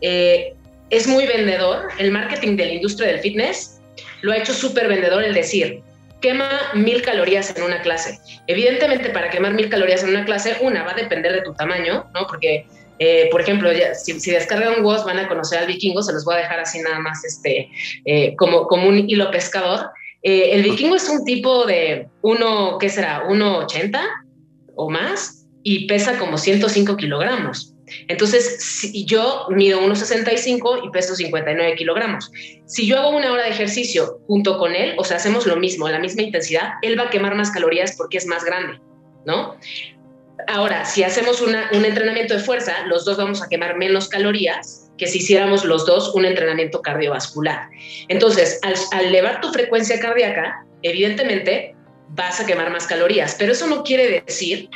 eh, 0.00 0.54
es 0.90 1.06
muy 1.06 1.26
vendedor, 1.26 1.88
el 1.98 2.10
marketing 2.10 2.56
de 2.56 2.66
la 2.66 2.72
industria 2.74 3.08
del 3.08 3.20
fitness 3.20 3.80
lo 4.22 4.32
ha 4.32 4.38
hecho 4.38 4.54
súper 4.54 4.88
vendedor 4.88 5.22
el 5.24 5.34
decir, 5.34 5.82
quema 6.20 6.48
mil 6.74 7.02
calorías 7.02 7.54
en 7.56 7.62
una 7.62 7.80
clase. 7.82 8.18
Evidentemente, 8.46 9.10
para 9.10 9.30
quemar 9.30 9.54
mil 9.54 9.68
calorías 9.68 10.02
en 10.02 10.10
una 10.10 10.24
clase, 10.24 10.56
una 10.60 10.84
va 10.84 10.92
a 10.92 10.94
depender 10.94 11.32
de 11.32 11.42
tu 11.42 11.54
tamaño, 11.54 12.06
¿no? 12.14 12.26
Porque, 12.26 12.66
eh, 12.98 13.28
por 13.30 13.40
ejemplo, 13.40 13.70
si, 13.94 14.18
si, 14.18 14.30
descargan 14.30 14.82
WOS 14.82 15.04
van 15.04 15.18
a 15.18 15.28
conocer 15.28 15.58
al 15.58 15.66
vikingo, 15.66 16.02
se 16.02 16.12
los 16.12 16.24
voy 16.24 16.36
a 16.36 16.38
dejar 16.38 16.60
así 16.60 16.80
nada 16.80 16.98
más 17.00 17.24
este, 17.24 17.68
eh, 18.04 18.34
como, 18.36 18.66
como 18.66 18.88
un 18.88 19.08
hilo 19.08 19.30
pescador. 19.30 19.90
Eh, 20.22 20.50
el 20.52 20.62
vikingo 20.62 20.96
es 20.96 21.08
un 21.08 21.24
tipo 21.24 21.66
de 21.66 22.08
uno, 22.22 22.78
¿qué 22.78 22.88
será? 22.88 23.24
1,80 23.28 24.00
o 24.74 24.90
más 24.90 25.46
y 25.62 25.86
pesa 25.86 26.18
como 26.18 26.38
105 26.38 26.96
kilogramos. 26.96 27.75
Entonces, 28.08 28.62
si 28.62 29.04
yo 29.04 29.46
mido 29.50 29.80
1,65 29.80 30.86
y 30.86 30.90
peso 30.90 31.14
59 31.14 31.74
kilogramos. 31.76 32.30
Si 32.66 32.86
yo 32.86 32.98
hago 32.98 33.10
una 33.10 33.32
hora 33.32 33.44
de 33.44 33.50
ejercicio 33.50 34.20
junto 34.26 34.58
con 34.58 34.74
él, 34.74 34.94
o 34.98 35.04
sea, 35.04 35.18
hacemos 35.18 35.46
lo 35.46 35.56
mismo, 35.56 35.88
la 35.88 35.98
misma 35.98 36.22
intensidad, 36.22 36.74
él 36.82 36.98
va 36.98 37.04
a 37.04 37.10
quemar 37.10 37.34
más 37.34 37.50
calorías 37.50 37.94
porque 37.96 38.18
es 38.18 38.26
más 38.26 38.44
grande, 38.44 38.80
¿no? 39.24 39.56
Ahora, 40.48 40.84
si 40.84 41.02
hacemos 41.02 41.40
un 41.40 41.54
entrenamiento 41.84 42.34
de 42.34 42.40
fuerza, 42.40 42.86
los 42.86 43.04
dos 43.04 43.16
vamos 43.16 43.42
a 43.42 43.48
quemar 43.48 43.76
menos 43.76 44.08
calorías 44.08 44.90
que 44.98 45.06
si 45.06 45.18
hiciéramos 45.18 45.64
los 45.64 45.86
dos 45.86 46.14
un 46.14 46.24
entrenamiento 46.24 46.82
cardiovascular. 46.82 47.68
Entonces, 48.08 48.60
al, 48.62 48.74
al 48.92 49.06
elevar 49.06 49.40
tu 49.40 49.50
frecuencia 49.52 49.98
cardíaca, 49.98 50.64
evidentemente 50.82 51.74
vas 52.10 52.40
a 52.40 52.46
quemar 52.46 52.70
más 52.70 52.86
calorías, 52.86 53.36
pero 53.38 53.52
eso 53.52 53.66
no 53.66 53.82
quiere 53.82 54.22
decir 54.26 54.68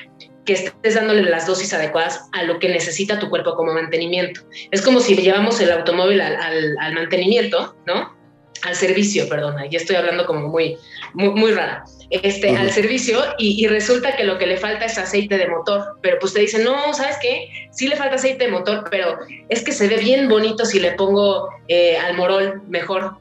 que 0.45 0.55
estés 0.55 0.95
dándole 0.95 1.23
las 1.23 1.47
dosis 1.47 1.73
adecuadas 1.75 2.29
a 2.33 2.43
lo 2.45 2.59
que 2.59 2.69
necesita 2.69 3.19
tu 3.19 3.29
cuerpo 3.29 3.55
como 3.55 3.73
mantenimiento. 3.73 4.41
Es 4.71 4.83
como 4.83 5.01
si 5.01 5.15
llevamos 5.17 5.61
el 5.61 5.71
automóvil 5.71 6.21
al, 6.21 6.95
mantenimiento, 6.95 7.77
¿no? 7.87 8.19
Al 8.63 8.75
servicio, 8.75 9.29
perdona, 9.29 9.67
ya 9.67 9.79
estoy 9.79 9.97
hablando 9.97 10.27
como 10.27 10.49
muy, 10.49 10.77
muy, 11.15 11.31
muy 11.31 11.53
rara. 11.53 11.85
Este, 12.11 12.57
al 12.57 12.73
servicio 12.73 13.21
y, 13.39 13.67
resulta 13.69 14.17
que 14.17 14.25
lo 14.25 14.37
que 14.37 14.47
le 14.47 14.57
falta 14.57 14.85
es 14.85 14.99
aceite 14.99 15.39
de 15.39 15.47
motor, 15.47 15.97
pero 16.03 16.19
pues 16.19 16.33
te 16.33 16.41
dicen, 16.41 16.65
no, 16.65 16.93
¿sabes 16.93 17.17
qué? 17.23 17.49
Sí 17.71 17.87
le 17.87 17.95
falta 17.95 18.17
aceite 18.17 18.47
de 18.47 18.51
motor, 18.51 18.85
pero 18.91 19.17
es 19.49 19.63
que 19.63 19.71
se 19.71 19.87
ve 19.87 19.97
bien 19.97 20.29
bonito 20.29 20.67
si 20.67 20.81
le 20.81 20.93
pongo 20.93 21.49
eh, 21.69 21.97
al 21.97 22.17
morol 22.17 22.63
mejor. 22.67 23.19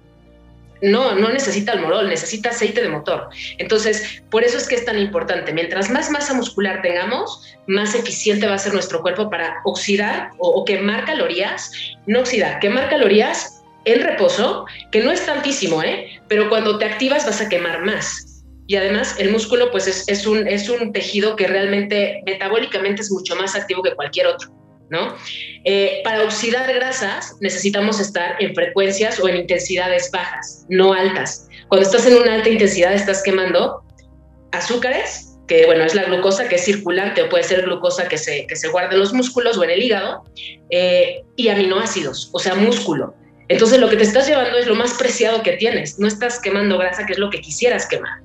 No, 0.81 1.15
no 1.15 1.29
necesita 1.29 1.73
el 1.73 1.81
morol, 1.81 2.07
necesita 2.07 2.49
aceite 2.49 2.81
de 2.81 2.89
motor. 2.89 3.29
Entonces, 3.57 4.23
por 4.29 4.43
eso 4.43 4.57
es 4.57 4.67
que 4.67 4.75
es 4.75 4.85
tan 4.85 4.97
importante. 4.97 5.53
Mientras 5.53 5.89
más 5.89 6.09
masa 6.09 6.33
muscular 6.33 6.81
tengamos, 6.81 7.57
más 7.67 7.95
eficiente 7.95 8.47
va 8.47 8.55
a 8.55 8.59
ser 8.59 8.73
nuestro 8.73 9.01
cuerpo 9.01 9.29
para 9.29 9.61
oxidar 9.65 10.31
o, 10.37 10.63
quemar 10.65 11.05
calorías. 11.05 11.71
No 12.05 12.21
oxidar, 12.21 12.59
quemar 12.59 12.89
calorías 12.89 13.61
en 13.85 14.01
reposo, 14.01 14.65
que 14.91 15.01
no 15.01 15.11
es 15.11 15.25
tantísimo, 15.25 15.83
¿eh? 15.83 16.21
Pero 16.27 16.49
cuando 16.49 16.77
te 16.77 16.85
activas 16.85 17.25
vas 17.25 17.41
a 17.41 17.49
quemar 17.49 17.83
más. 17.83 18.43
Y 18.67 18.75
además 18.75 19.15
el 19.17 19.31
músculo 19.31 19.71
pues 19.71 19.87
es, 20.07 20.27
un, 20.27 20.47
es 20.47 20.69
un 20.69 20.93
tejido 20.93 21.35
que 21.35 21.47
realmente 21.47 22.21
metabólicamente 22.25 23.01
es 23.01 23.11
mucho 23.11 23.35
más 23.35 23.55
activo 23.55 23.81
que 23.81 23.95
cualquier 23.95 24.27
otro. 24.27 24.58
¿No? 24.89 25.15
Eh, 25.63 26.01
para 26.03 26.23
oxidar 26.23 26.71
grasas 26.73 27.35
necesitamos 27.39 27.99
estar 27.99 28.35
en 28.39 28.53
frecuencias 28.55 29.19
o 29.19 29.27
en 29.27 29.37
intensidades 29.37 30.09
bajas, 30.11 30.65
no 30.69 30.93
altas. 30.93 31.47
Cuando 31.67 31.87
estás 31.87 32.05
en 32.05 32.15
una 32.17 32.35
alta 32.35 32.49
intensidad 32.49 32.93
estás 32.93 33.21
quemando 33.23 33.83
azúcares, 34.51 35.37
que 35.47 35.65
bueno, 35.65 35.83
es 35.83 35.95
la 35.95 36.03
glucosa 36.03 36.47
que 36.47 36.55
es 36.55 36.63
circulante 36.63 37.23
o 37.23 37.29
puede 37.29 37.43
ser 37.43 37.63
glucosa 37.63 38.07
que 38.07 38.17
se, 38.17 38.45
que 38.45 38.55
se 38.55 38.67
guarda 38.67 38.93
en 38.93 38.99
los 38.99 39.13
músculos 39.13 39.57
o 39.57 39.63
en 39.63 39.71
el 39.71 39.81
hígado, 39.81 40.23
eh, 40.69 41.23
y 41.35 41.49
aminoácidos, 41.49 42.29
o 42.33 42.39
sea, 42.39 42.55
músculo. 42.55 43.15
Entonces 43.47 43.79
lo 43.79 43.89
que 43.89 43.97
te 43.97 44.03
estás 44.03 44.27
llevando 44.27 44.57
es 44.59 44.67
lo 44.67 44.75
más 44.75 44.93
preciado 44.93 45.41
que 45.41 45.53
tienes, 45.53 45.97
no 45.97 46.07
estás 46.07 46.39
quemando 46.39 46.77
grasa, 46.77 47.05
que 47.05 47.13
es 47.13 47.19
lo 47.19 47.31
que 47.31 47.41
quisieras 47.41 47.87
quemar. 47.87 48.19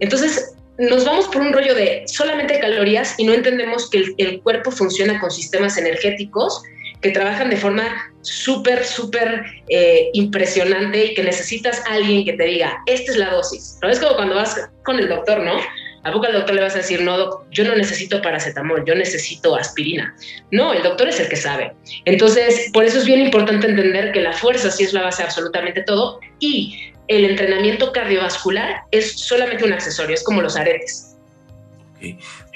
Entonces, 0.00 0.54
nos 0.78 1.04
vamos 1.04 1.26
por 1.26 1.42
un 1.42 1.52
rollo 1.52 1.74
de 1.74 2.04
solamente 2.06 2.58
calorías 2.58 3.14
y 3.18 3.24
no 3.24 3.32
entendemos 3.32 3.90
que 3.90 4.04
el, 4.16 4.40
cuerpo 4.42 4.70
funciona 4.70 5.20
con 5.20 5.30
sistemas 5.30 5.76
energéticos 5.76 6.62
que 7.00 7.10
trabajan 7.10 7.50
de 7.50 7.56
forma 7.56 8.12
súper, 8.22 8.84
súper 8.84 9.44
eh, 9.68 10.10
impresionante 10.12 11.06
y 11.06 11.14
que 11.14 11.22
necesitas 11.22 11.82
a 11.86 11.94
alguien 11.94 12.24
que 12.24 12.34
te 12.34 12.44
diga, 12.44 12.80
esta 12.86 13.12
es 13.12 13.18
la 13.18 13.30
dosis. 13.30 13.78
¿No? 13.82 13.90
Es 13.90 13.98
como 13.98 14.14
cuando 14.14 14.36
vas 14.36 14.56
con 14.84 14.98
el 14.98 15.08
doctor, 15.08 15.40
¿no? 15.40 15.58
¿A 16.04 16.10
poco 16.10 16.26
al 16.26 16.32
doctor 16.32 16.54
le 16.54 16.62
vas 16.62 16.74
a 16.74 16.78
decir, 16.78 17.00
no, 17.00 17.44
yo 17.50 17.64
no 17.64 17.76
necesito 17.76 18.20
paracetamol, 18.22 18.84
yo 18.84 18.94
necesito 18.94 19.54
aspirina? 19.54 20.16
No, 20.50 20.72
el 20.72 20.82
doctor 20.82 21.08
es 21.08 21.20
el 21.20 21.28
que 21.28 21.36
sabe. 21.36 21.72
Entonces, 22.04 22.70
por 22.72 22.84
eso 22.84 22.98
es 22.98 23.04
bien 23.04 23.20
importante 23.20 23.68
entender 23.68 24.10
que 24.10 24.20
la 24.20 24.32
fuerza 24.32 24.70
sí 24.70 24.82
es 24.82 24.92
la 24.92 25.02
base 25.02 25.22
absolutamente 25.22 25.82
todo 25.82 26.18
y 26.40 26.91
el 27.08 27.24
entrenamiento 27.24 27.92
cardiovascular 27.92 28.82
es 28.90 29.12
solamente 29.18 29.64
un 29.64 29.72
accesorio, 29.72 30.14
es 30.14 30.22
como 30.22 30.42
los 30.42 30.56
aretes. 30.56 31.08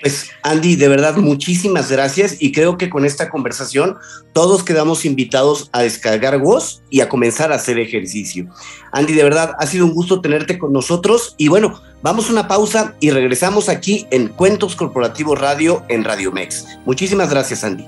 Pues 0.01 0.31
Andy, 0.43 0.77
de 0.77 0.89
verdad, 0.89 1.17
muchísimas 1.17 1.91
gracias 1.91 2.37
y 2.41 2.53
creo 2.53 2.77
que 2.77 2.91
con 2.91 3.05
esta 3.05 3.31
conversación 3.31 3.97
todos 4.33 4.63
quedamos 4.63 5.05
invitados 5.05 5.71
a 5.73 5.83
descargar 5.83 6.39
voz 6.39 6.83
y 6.91 7.01
a 7.01 7.09
comenzar 7.09 7.53
a 7.53 7.57
hacer 7.57 7.79
ejercicio. 7.79 8.47
Andy, 8.93 9.15
de 9.15 9.25
verdad, 9.25 9.55
ha 9.59 9.67
sido 9.67 9.87
un 9.87 9.95
gusto 9.95 10.21
tenerte 10.21 10.59
con 10.59 10.73
nosotros 10.73 11.35
y 11.39 11.49
bueno, 11.49 11.81
vamos 12.03 12.29
a 12.29 12.33
una 12.33 12.49
pausa 12.49 12.95
y 13.01 13.11
regresamos 13.11 13.69
aquí 13.69 14.07
en 14.11 14.29
Cuentos 14.29 14.77
Corporativos 14.77 15.39
Radio 15.41 15.85
en 15.89 16.05
Radio 16.05 16.33
Mex. 16.33 16.67
Muchísimas 16.85 17.31
gracias, 17.31 17.65
Andy. 17.65 17.87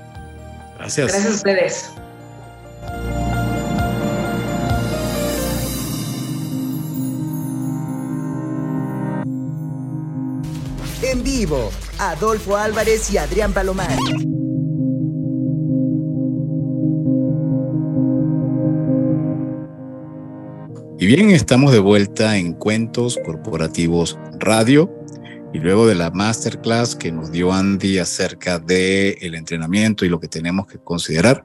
Gracias. 0.77 1.11
Gracias 1.11 1.31
a 1.31 1.35
ustedes. 1.35 1.98
En 11.19 11.25
vivo, 11.25 11.69
Adolfo 11.97 12.55
Álvarez 12.55 13.11
y 13.11 13.17
Adrián 13.17 13.51
Palomar. 13.51 13.91
Y 20.97 21.05
bien, 21.05 21.31
estamos 21.31 21.73
de 21.73 21.79
vuelta 21.79 22.37
en 22.37 22.53
Cuentos 22.53 23.19
Corporativos 23.25 24.17
Radio. 24.39 24.89
Y 25.53 25.57
luego 25.57 25.87
de 25.87 25.95
la 25.95 26.09
masterclass 26.09 26.95
que 26.95 27.11
nos 27.11 27.33
dio 27.33 27.51
Andy 27.51 27.97
acerca 27.97 28.57
del 28.57 29.17
el 29.19 29.35
entrenamiento 29.35 30.05
y 30.05 30.09
lo 30.09 30.21
que 30.21 30.29
tenemos 30.29 30.67
que 30.67 30.77
considerar, 30.77 31.43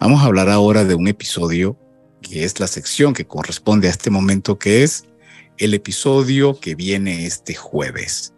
vamos 0.00 0.22
a 0.22 0.26
hablar 0.26 0.48
ahora 0.48 0.86
de 0.86 0.94
un 0.94 1.08
episodio 1.08 1.76
que 2.22 2.44
es 2.44 2.60
la 2.60 2.66
sección 2.66 3.12
que 3.12 3.26
corresponde 3.26 3.88
a 3.88 3.90
este 3.90 4.08
momento, 4.08 4.58
que 4.58 4.82
es 4.82 5.04
el 5.58 5.74
episodio 5.74 6.58
que 6.58 6.74
viene 6.74 7.26
este 7.26 7.54
jueves. 7.54 8.32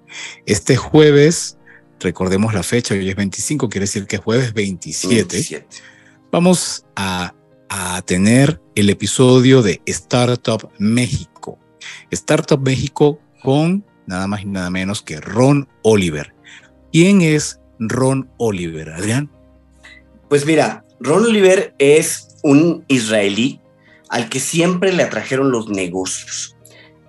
Este 0.46 0.76
jueves, 0.76 1.58
recordemos 2.00 2.54
la 2.54 2.62
fecha, 2.62 2.94
hoy 2.94 3.08
es 3.08 3.16
25, 3.16 3.68
quiere 3.68 3.84
decir 3.84 4.06
que 4.06 4.16
es 4.16 4.22
jueves 4.22 4.52
27. 4.54 5.66
Vamos 6.30 6.84
a, 6.96 7.34
a 7.68 8.02
tener 8.02 8.60
el 8.74 8.90
episodio 8.90 9.62
de 9.62 9.80
Startup 9.86 10.70
México. 10.78 11.58
Startup 12.10 12.60
México 12.60 13.20
con 13.42 13.84
nada 14.06 14.26
más 14.26 14.42
y 14.42 14.46
nada 14.46 14.70
menos 14.70 15.02
que 15.02 15.20
Ron 15.20 15.68
Oliver. 15.82 16.34
¿Quién 16.92 17.22
es 17.22 17.60
Ron 17.78 18.30
Oliver, 18.38 18.90
Adrián? 18.90 19.30
Pues 20.28 20.46
mira, 20.46 20.84
Ron 21.00 21.24
Oliver 21.24 21.74
es 21.78 22.28
un 22.42 22.84
israelí 22.88 23.60
al 24.08 24.28
que 24.28 24.40
siempre 24.40 24.92
le 24.92 25.02
atrajeron 25.02 25.50
los 25.50 25.68
negocios. 25.68 26.53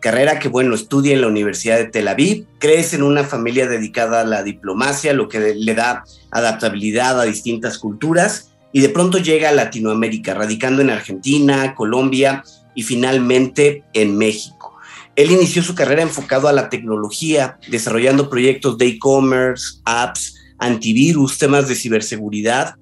Carrera 0.06 0.38
que, 0.38 0.49
bueno, 0.49 0.76
estudia 0.76 1.16
en 1.16 1.22
la 1.22 1.28
Universidad 1.28 1.78
de 1.78 1.86
Tel 1.86 2.08
Aviv, 2.08 2.45
crece 2.60 2.95
en 2.95 3.01
una 3.01 3.24
familia 3.24 3.68
dedicada 3.68 4.22
a 4.22 4.24
la 4.24 4.43
diplomacia, 4.43 5.14
lo 5.14 5.28
que 5.28 5.56
le 5.56 5.74
da 5.74 6.03
adaptabilidad 6.30 7.20
a 7.20 7.24
distintas 7.24 7.80
culturas, 7.80 8.51
y 8.72 8.82
de 8.82 8.89
pronto 8.89 9.18
llega 9.18 9.49
a 9.49 9.51
Latinoamérica, 9.51 10.36
radicando 10.36 10.84
en 10.84 10.91
Argentina, 10.91 11.74
Colombia 11.74 12.43
y 12.76 12.84
finalmente 12.84 13.84
en 13.93 14.16
México. 14.16 14.76
Él 15.16 15.32
inició 15.32 15.64
su 15.64 15.74
carrera 15.74 16.03
enfocado 16.03 16.47
a 16.47 16.53
la 16.53 16.70
tecnología, 16.70 17.58
desarrollando 17.68 18.30
proyectos 18.30 18.78
de 18.78 18.86
e-commerce, 18.86 19.80
apps, 19.86 20.36
antivirus, 20.60 21.39
temas 21.39 21.68
de 21.68 21.74
ciberseguridad, 21.74 22.76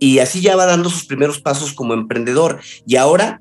y 0.00 0.18
así 0.18 0.40
ya 0.40 0.56
va 0.56 0.66
dando 0.66 0.90
sus 0.90 1.06
primeros 1.06 1.40
pasos 1.40 1.72
como 1.72 1.94
emprendedor. 1.94 2.58
Y 2.84 2.96
ahora, 2.96 3.40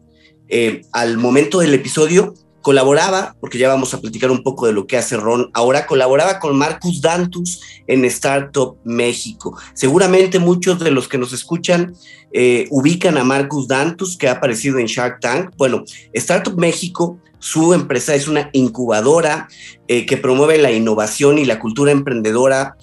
eh, 0.50 0.82
al 0.92 1.18
momento 1.18 1.62
del 1.62 1.74
episodio, 1.74 2.36
colaboraba, 2.64 3.36
porque 3.40 3.60
ya 3.60 3.68
vamos 3.68 3.94
a 3.94 4.00
platicar 4.02 4.32
un 4.32 4.42
poco 4.42 4.66
de 4.66 4.74
lo 4.74 4.88
que 4.88 4.98
hace 4.98 5.18
Ron, 5.18 5.52
ahora 5.54 5.86
colaboraba 5.86 6.40
con 6.40 6.58
Marcus 6.58 7.02
Dantus 7.02 7.62
en 7.86 8.06
Startup 8.06 8.78
México. 8.86 9.56
Seguramente 9.74 10.40
muchos 10.40 10.80
de 10.80 10.90
los 10.90 11.08
que 11.08 11.18
nos 11.20 11.34
escuchan 11.34 11.94
eh, 12.32 12.68
ubican 12.72 13.18
a 13.18 13.26
Marcus 13.26 13.68
Dantus, 13.68 14.18
que 14.18 14.30
ha 14.30 14.32
aparecido 14.32 14.80
en 14.80 14.88
Shark 14.88 15.20
Tank. 15.20 15.52
Bueno, 15.58 15.84
Startup 16.14 16.58
México, 16.58 17.20
su 17.38 17.74
empresa 17.74 18.16
es 18.16 18.30
una 18.30 18.50
incubadora 18.54 19.50
eh, 19.90 20.06
que 20.06 20.16
promueve 20.16 20.58
la 20.58 20.72
innovación 20.72 21.38
y 21.38 21.46
la 21.46 21.60
cultura 21.60 21.92
emprendedora 21.92 22.78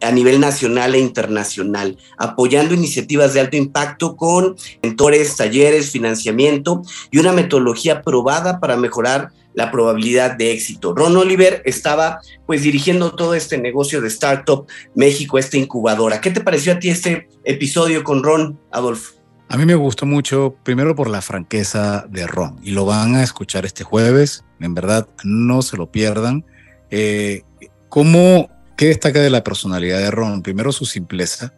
a 0.00 0.10
nivel 0.10 0.40
nacional 0.40 0.94
e 0.94 0.98
internacional, 0.98 1.96
apoyando 2.18 2.74
iniciativas 2.74 3.34
de 3.34 3.40
alto 3.40 3.56
impacto 3.56 4.16
con 4.16 4.56
mentores, 4.82 5.36
talleres, 5.36 5.90
financiamiento 5.90 6.82
y 7.10 7.18
una 7.18 7.32
metodología 7.32 8.02
probada 8.02 8.58
para 8.58 8.76
mejorar 8.76 9.30
la 9.54 9.70
probabilidad 9.70 10.36
de 10.36 10.52
éxito. 10.52 10.94
Ron 10.94 11.16
Oliver 11.16 11.62
estaba 11.64 12.20
pues 12.46 12.62
dirigiendo 12.62 13.14
todo 13.14 13.34
este 13.34 13.56
negocio 13.56 14.00
de 14.00 14.08
Startup 14.08 14.66
México, 14.94 15.38
esta 15.38 15.56
incubadora. 15.56 16.20
¿Qué 16.20 16.30
te 16.30 16.40
pareció 16.40 16.72
a 16.72 16.78
ti 16.78 16.90
este 16.90 17.28
episodio 17.44 18.02
con 18.02 18.22
Ron, 18.22 18.58
Adolfo? 18.72 19.14
A 19.48 19.56
mí 19.56 19.66
me 19.66 19.74
gustó 19.76 20.06
mucho, 20.06 20.56
primero 20.64 20.96
por 20.96 21.08
la 21.08 21.22
franqueza 21.22 22.06
de 22.08 22.26
Ron, 22.26 22.58
y 22.62 22.72
lo 22.72 22.86
van 22.86 23.14
a 23.14 23.22
escuchar 23.22 23.64
este 23.64 23.84
jueves, 23.84 24.44
en 24.58 24.74
verdad 24.74 25.08
no 25.22 25.62
se 25.62 25.76
lo 25.76 25.92
pierdan. 25.92 26.44
Eh, 26.90 27.42
¿Cómo 27.88 28.48
¿Qué 28.76 28.86
destaca 28.86 29.20
de 29.20 29.30
la 29.30 29.44
personalidad 29.44 29.98
de 29.98 30.10
Ron? 30.10 30.42
Primero 30.42 30.72
su 30.72 30.84
simpleza. 30.84 31.54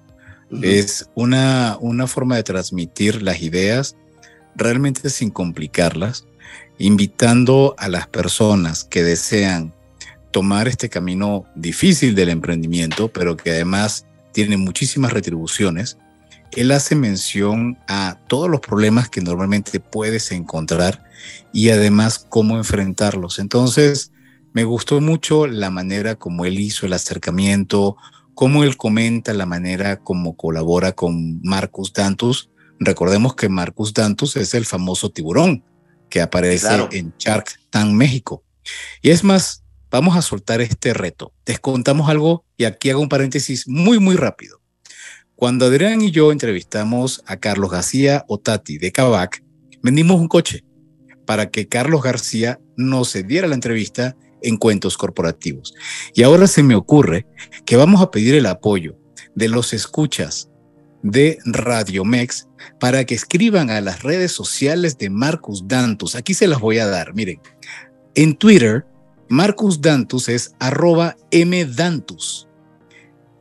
Es 0.62 1.08
una, 1.14 1.76
una 1.80 2.06
forma 2.06 2.36
de 2.36 2.44
transmitir 2.44 3.22
las 3.22 3.42
ideas 3.42 3.96
realmente 4.54 5.10
sin 5.10 5.30
complicarlas, 5.30 6.26
invitando 6.78 7.74
a 7.78 7.88
las 7.88 8.06
personas 8.06 8.84
que 8.84 9.02
desean 9.02 9.74
tomar 10.30 10.68
este 10.68 10.88
camino 10.88 11.46
difícil 11.54 12.14
del 12.14 12.28
emprendimiento, 12.28 13.08
pero 13.08 13.36
que 13.36 13.50
además 13.50 14.06
tiene 14.32 14.56
muchísimas 14.56 15.12
retribuciones. 15.12 15.98
Él 16.52 16.70
hace 16.70 16.94
mención 16.94 17.78
a 17.88 18.18
todos 18.28 18.48
los 18.48 18.60
problemas 18.60 19.08
que 19.08 19.20
normalmente 19.20 19.80
puedes 19.80 20.32
encontrar 20.32 21.04
y 21.52 21.70
además 21.70 22.24
cómo 22.28 22.56
enfrentarlos. 22.56 23.38
Entonces, 23.38 24.12
me 24.56 24.64
gustó 24.64 25.02
mucho 25.02 25.46
la 25.46 25.68
manera 25.68 26.14
como 26.14 26.46
él 26.46 26.58
hizo 26.58 26.86
el 26.86 26.94
acercamiento, 26.94 27.98
cómo 28.32 28.64
él 28.64 28.78
comenta 28.78 29.34
la 29.34 29.44
manera 29.44 29.98
como 29.98 30.34
colabora 30.34 30.92
con 30.92 31.42
Marcus 31.42 31.92
Dantus. 31.92 32.48
Recordemos 32.80 33.34
que 33.34 33.50
Marcus 33.50 33.92
Dantus 33.92 34.34
es 34.36 34.54
el 34.54 34.64
famoso 34.64 35.10
tiburón 35.10 35.62
que 36.08 36.22
aparece 36.22 36.88
en 36.92 37.12
Shark 37.18 37.50
Tank 37.68 37.92
México. 37.92 38.44
Y 39.02 39.10
es 39.10 39.24
más, 39.24 39.62
vamos 39.90 40.16
a 40.16 40.22
soltar 40.22 40.62
este 40.62 40.94
reto. 40.94 41.34
Les 41.44 41.60
contamos 41.60 42.08
algo 42.08 42.42
y 42.56 42.64
aquí 42.64 42.88
hago 42.88 43.02
un 43.02 43.10
paréntesis 43.10 43.68
muy, 43.68 43.98
muy 43.98 44.16
rápido. 44.16 44.62
Cuando 45.34 45.66
Adrián 45.66 46.00
y 46.00 46.12
yo 46.12 46.32
entrevistamos 46.32 47.22
a 47.26 47.36
Carlos 47.36 47.70
García 47.70 48.24
Otati 48.26 48.78
de 48.78 48.90
Kavak, 48.90 49.44
vendimos 49.82 50.18
un 50.18 50.28
coche 50.28 50.64
para 51.26 51.50
que 51.50 51.68
Carlos 51.68 52.02
García 52.02 52.58
nos 52.74 53.12
diera 53.12 53.48
la 53.48 53.54
entrevista 53.54 54.16
en 54.42 54.56
cuentos 54.56 54.96
corporativos. 54.96 55.74
Y 56.14 56.22
ahora 56.22 56.46
se 56.46 56.62
me 56.62 56.74
ocurre 56.74 57.26
que 57.64 57.76
vamos 57.76 58.00
a 58.00 58.10
pedir 58.10 58.34
el 58.34 58.46
apoyo 58.46 58.96
de 59.34 59.48
los 59.48 59.72
escuchas 59.72 60.50
de 61.02 61.38
Radio 61.44 62.04
Mex 62.04 62.48
para 62.80 63.04
que 63.04 63.14
escriban 63.14 63.70
a 63.70 63.80
las 63.80 64.02
redes 64.02 64.32
sociales 64.32 64.98
de 64.98 65.10
Marcus 65.10 65.68
Dantus. 65.68 66.16
Aquí 66.16 66.34
se 66.34 66.48
las 66.48 66.60
voy 66.60 66.78
a 66.78 66.86
dar. 66.86 67.14
Miren, 67.14 67.40
en 68.14 68.34
Twitter, 68.34 68.86
Marcus 69.28 69.80
Dantus 69.80 70.28
es 70.28 70.54
arroba 70.58 71.16
mdantus. 71.30 72.48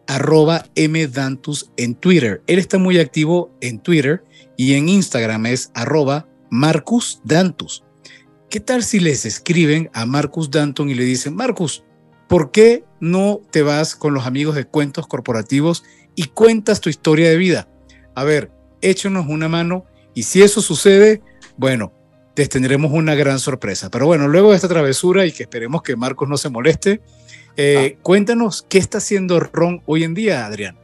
Arroba 0.08 0.66
mdantus 0.76 1.72
en 1.78 1.96
Twitter. 1.96 2.44
Él 2.48 2.60
está 2.60 2.78
muy 2.78 3.00
activo 3.00 3.52
en 3.62 3.80
Twitter 3.80 4.24
y 4.58 4.74
en 4.74 4.90
Instagram 4.90 5.46
es 5.48 5.72
arroba 5.74 6.28
Marcus 6.52 7.22
Dantus. 7.24 7.85
¿Qué 8.56 8.62
tal 8.62 8.86
si 8.86 9.02
les 9.02 9.26
escriben 9.26 9.90
a 9.92 10.06
Marcus 10.06 10.50
Danton 10.50 10.90
y 10.90 10.94
le 10.94 11.04
dicen, 11.04 11.36
Marcus, 11.36 11.84
¿por 12.30 12.52
qué 12.52 12.86
no 13.02 13.42
te 13.52 13.64
vas 13.64 13.98
con 13.98 14.14
los 14.14 14.26
amigos 14.26 14.56
de 14.56 14.64
cuentos 14.64 15.08
corporativos 15.08 15.84
y 16.16 16.28
cuentas 16.28 16.80
tu 16.80 16.90
historia 16.90 17.30
de 17.30 17.36
vida? 17.36 17.68
A 18.16 18.24
ver, 18.24 18.54
échenos 18.80 19.26
una 19.28 19.50
mano 19.50 19.84
y 20.14 20.24
si 20.24 20.42
eso 20.42 20.62
sucede, 20.62 21.22
bueno, 21.58 21.92
les 22.38 22.48
tendremos 22.48 22.94
una 22.94 23.14
gran 23.14 23.40
sorpresa. 23.40 23.90
Pero 23.90 24.06
bueno, 24.06 24.30
luego 24.30 24.52
de 24.52 24.56
esta 24.56 24.70
travesura 24.70 25.26
y 25.26 25.34
que 25.34 25.44
esperemos 25.44 25.82
que 25.82 25.98
Marcus 25.98 26.30
no 26.30 26.38
se 26.38 26.48
moleste, 26.48 27.02
eh, 27.58 27.98
ah. 27.98 28.00
cuéntanos 28.04 28.66
qué 28.70 28.78
está 28.78 29.00
haciendo 29.00 29.38
Ron 29.42 29.82
hoy 29.86 30.06
en 30.06 30.14
día, 30.14 30.46
Adrián. 30.46 30.78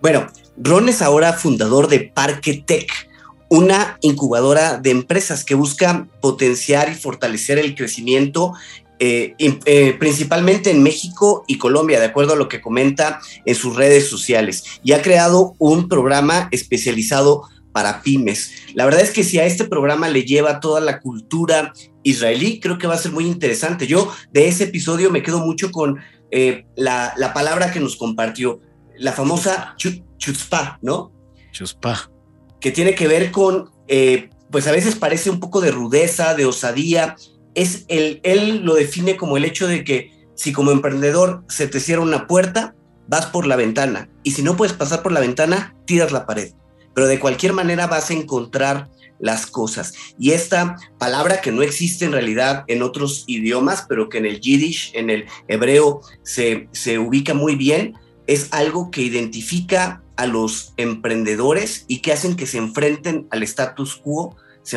Bueno, 0.00 0.28
Ron 0.56 0.88
es 0.88 1.02
ahora 1.02 1.32
fundador 1.32 1.88
de 1.88 2.12
Parque 2.14 2.62
Tech 2.64 3.09
una 3.50 3.98
incubadora 4.00 4.78
de 4.78 4.90
empresas 4.90 5.44
que 5.44 5.56
busca 5.56 6.08
potenciar 6.22 6.88
y 6.88 6.94
fortalecer 6.94 7.58
el 7.58 7.74
crecimiento 7.74 8.54
eh, 9.00 9.34
eh, 9.38 9.96
principalmente 9.98 10.70
en 10.70 10.82
México 10.82 11.44
y 11.48 11.58
Colombia, 11.58 11.98
de 11.98 12.06
acuerdo 12.06 12.34
a 12.34 12.36
lo 12.36 12.48
que 12.48 12.60
comenta 12.60 13.20
en 13.44 13.54
sus 13.54 13.74
redes 13.74 14.08
sociales. 14.08 14.62
Y 14.84 14.92
ha 14.92 15.02
creado 15.02 15.54
un 15.58 15.88
programa 15.88 16.48
especializado 16.52 17.42
para 17.72 18.02
pymes. 18.02 18.52
La 18.74 18.84
verdad 18.84 19.00
es 19.00 19.10
que 19.10 19.24
si 19.24 19.38
a 19.38 19.46
este 19.46 19.64
programa 19.64 20.08
le 20.08 20.24
lleva 20.24 20.60
toda 20.60 20.80
la 20.80 21.00
cultura 21.00 21.72
israelí, 22.02 22.60
creo 22.60 22.78
que 22.78 22.86
va 22.86 22.94
a 22.94 22.98
ser 22.98 23.12
muy 23.12 23.26
interesante. 23.26 23.86
Yo 23.86 24.12
de 24.32 24.48
ese 24.48 24.64
episodio 24.64 25.10
me 25.10 25.22
quedo 25.22 25.40
mucho 25.40 25.72
con 25.72 25.98
eh, 26.30 26.66
la, 26.76 27.32
palabra 27.34 27.72
que 27.72 27.80
nos 27.80 27.96
compartió, 27.96 28.60
la 28.96 29.12
famosa 29.12 29.74
chutzpah, 29.76 30.78
¿no? 30.82 31.12
Chutzpah 31.52 32.19
que 32.60 32.70
tiene 32.70 32.94
que 32.94 33.08
ver 33.08 33.30
con, 33.30 33.70
eh, 33.88 34.30
pues 34.50 34.66
a 34.66 34.72
veces 34.72 34.96
parece 34.96 35.30
un 35.30 35.40
poco 35.40 35.60
de 35.60 35.70
rudeza, 35.70 36.34
de 36.34 36.46
osadía. 36.46 37.16
Es 37.54 37.84
el, 37.88 38.20
él 38.22 38.62
lo 38.64 38.74
define 38.74 39.16
como 39.16 39.36
el 39.36 39.44
hecho 39.44 39.66
de 39.66 39.84
que 39.84 40.12
si 40.34 40.52
como 40.52 40.70
emprendedor 40.70 41.44
se 41.48 41.66
te 41.66 41.80
cierra 41.80 42.02
una 42.02 42.26
puerta, 42.26 42.74
vas 43.08 43.26
por 43.26 43.46
la 43.46 43.56
ventana. 43.56 44.08
Y 44.22 44.32
si 44.32 44.42
no 44.42 44.56
puedes 44.56 44.74
pasar 44.74 45.02
por 45.02 45.12
la 45.12 45.20
ventana, 45.20 45.74
tiras 45.84 46.12
la 46.12 46.26
pared. 46.26 46.52
Pero 46.94 47.06
de 47.06 47.20
cualquier 47.20 47.52
manera 47.52 47.86
vas 47.86 48.10
a 48.10 48.14
encontrar 48.14 48.88
las 49.18 49.46
cosas. 49.46 49.92
Y 50.18 50.30
esta 50.32 50.76
palabra 50.98 51.40
que 51.40 51.52
no 51.52 51.62
existe 51.62 52.04
en 52.04 52.12
realidad 52.12 52.64
en 52.68 52.82
otros 52.82 53.24
idiomas, 53.26 53.84
pero 53.88 54.08
que 54.08 54.18
en 54.18 54.26
el 54.26 54.40
yiddish, 54.40 54.92
en 54.94 55.10
el 55.10 55.26
hebreo, 55.48 56.00
se, 56.22 56.68
se 56.72 56.98
ubica 56.98 57.34
muy 57.34 57.54
bien, 57.54 57.94
es 58.26 58.48
algo 58.52 58.90
que 58.90 59.02
identifica 59.02 60.02
a 60.20 60.26
los 60.26 60.74
emprendedores 60.76 61.86
y 61.88 62.00
que 62.00 62.12
hacen 62.12 62.36
que 62.36 62.44
se 62.44 62.58
enfrenten 62.58 63.26
al 63.30 63.42
status 63.42 63.96
quo, 63.96 64.36
se, 64.62 64.76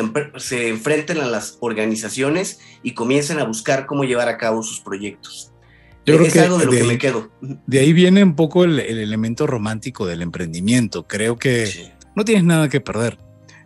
enfrenten 0.70 1.20
a 1.20 1.26
las 1.26 1.58
organizaciones 1.60 2.60
y 2.82 2.94
comiencen 2.94 3.38
a 3.38 3.44
buscar 3.44 3.84
cómo 3.84 4.04
llevar 4.04 4.30
a 4.30 4.38
cabo 4.38 4.62
sus 4.62 4.80
proyectos. 4.80 5.52
Yo 6.06 6.16
creo 6.16 6.32
que 6.32 6.40
algo 6.40 6.56
de 6.56 6.64
lo 6.64 6.70
que 6.70 6.84
me 6.84 6.96
quedo. 6.96 7.30
De 7.66 7.78
ahí 7.78 7.92
viene 7.92 8.24
un 8.24 8.36
poco 8.36 8.64
el, 8.64 8.80
elemento 8.80 9.46
romántico 9.46 10.06
del 10.06 10.22
emprendimiento. 10.22 11.06
Creo 11.06 11.36
que 11.36 11.92
no 12.14 12.24
tienes 12.24 12.44
nada 12.44 12.70
que 12.70 12.80
perder, 12.80 13.18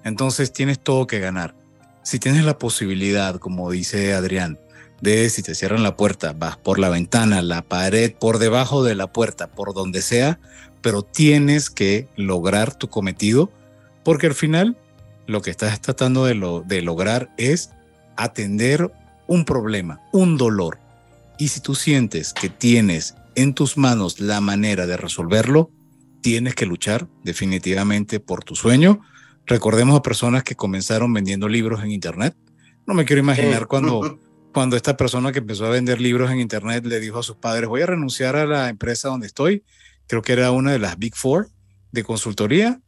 entonces 0.03 0.53
tienes 0.53 0.81
todo 0.81 1.07
que 1.07 1.21
ganar. 1.21 1.55
Si 2.03 2.19
tienes 2.19 2.45
la 2.45 2.59
posibilidad, 2.59 3.39
como 3.39 3.71
dice 3.71 4.15
Adrián, 4.15 4.59
de 5.01 5.31
si 5.31 5.43
te 5.43 5.55
cierran 5.55 5.83
la 5.83 5.97
puerta, 5.97 6.35
vas 6.37 6.57
por 6.57 6.79
la 6.79 6.89
ventana, 6.89 7.43
la 7.43 7.63
pared, 7.63 8.13
por 8.13 8.39
debajo 8.39 8.83
de 8.83 8.95
la 8.95 9.13
puerta, 9.13 9.49
por 9.49 9.75
donde 9.75 10.03
sea, 10.03 10.41
pero 10.83 11.03
tienes 11.03 11.71
que 11.71 12.09
lograr 12.17 12.75
tu 12.75 12.89
cometido 12.89 13.51
porque 14.03 14.27
al 14.27 14.35
final 14.35 14.77
lo 15.27 15.43
que 15.43 15.51
estás 15.51 15.81
tratando 15.81 16.25
de, 16.25 16.63
de 16.67 16.83
lograr 16.83 17.31
es 17.37 17.71
atender 18.17 18.91
un 19.27 19.45
problema, 19.45 20.01
un 20.13 20.37
dolor. 20.39 20.79
Y 21.39 21.49
si 21.49 21.61
tú 21.61 21.75
sientes 21.75 22.33
que 22.33 22.49
tienes 22.49 23.15
en 23.35 23.55
tus 23.55 23.77
manos 23.77 24.19
la 24.19 24.41
manera 24.41 24.87
de 24.87 24.97
resolverlo, 24.97 25.71
tienes 26.23 26.55
que 26.55 26.67
luchar 26.67 27.07
definitivamente 27.23 28.19
por 28.19 28.43
tu 28.43 28.57
sueño. 28.57 29.01
Recordemos 29.47 29.99
a 29.99 30.03
personas 30.03 30.43
que 30.43 30.57
comenzaron 30.57 31.13
vendiendo 31.13 31.49
libros 31.49 31.83
en 31.85 31.91
Internet. 31.91 32.35
No 32.87 32.95
me 32.95 33.05
quiero 33.05 33.21
imaginar 33.21 33.67
cuando, 33.67 34.19
cuando 34.53 34.77
esta 34.77 34.97
persona 34.97 35.33
que 35.33 35.39
empezó 35.41 35.67
a 35.67 35.71
vender 35.71 36.01
libros 36.01 36.31
en 36.31 36.41
Internet 36.41 36.85
le 36.87 37.01
dijo 37.01 37.19
a 37.19 37.23
sus 37.23 37.37
padres, 37.37 37.69
voy 37.69 37.83
a 37.83 37.87
renunciar 37.87 38.37
a 38.37 38.47
la 38.47 38.69
empresa 38.69 39.09
donde 39.09 39.27
estoy. 39.27 39.65
Creo 40.07 40.23
que 40.23 40.33
era 40.33 40.51
una 40.51 40.73
de 40.73 40.79
las 40.79 40.99
Big 40.99 41.15
Four 41.15 41.51
de 41.93 42.05
consultoría 42.05 42.81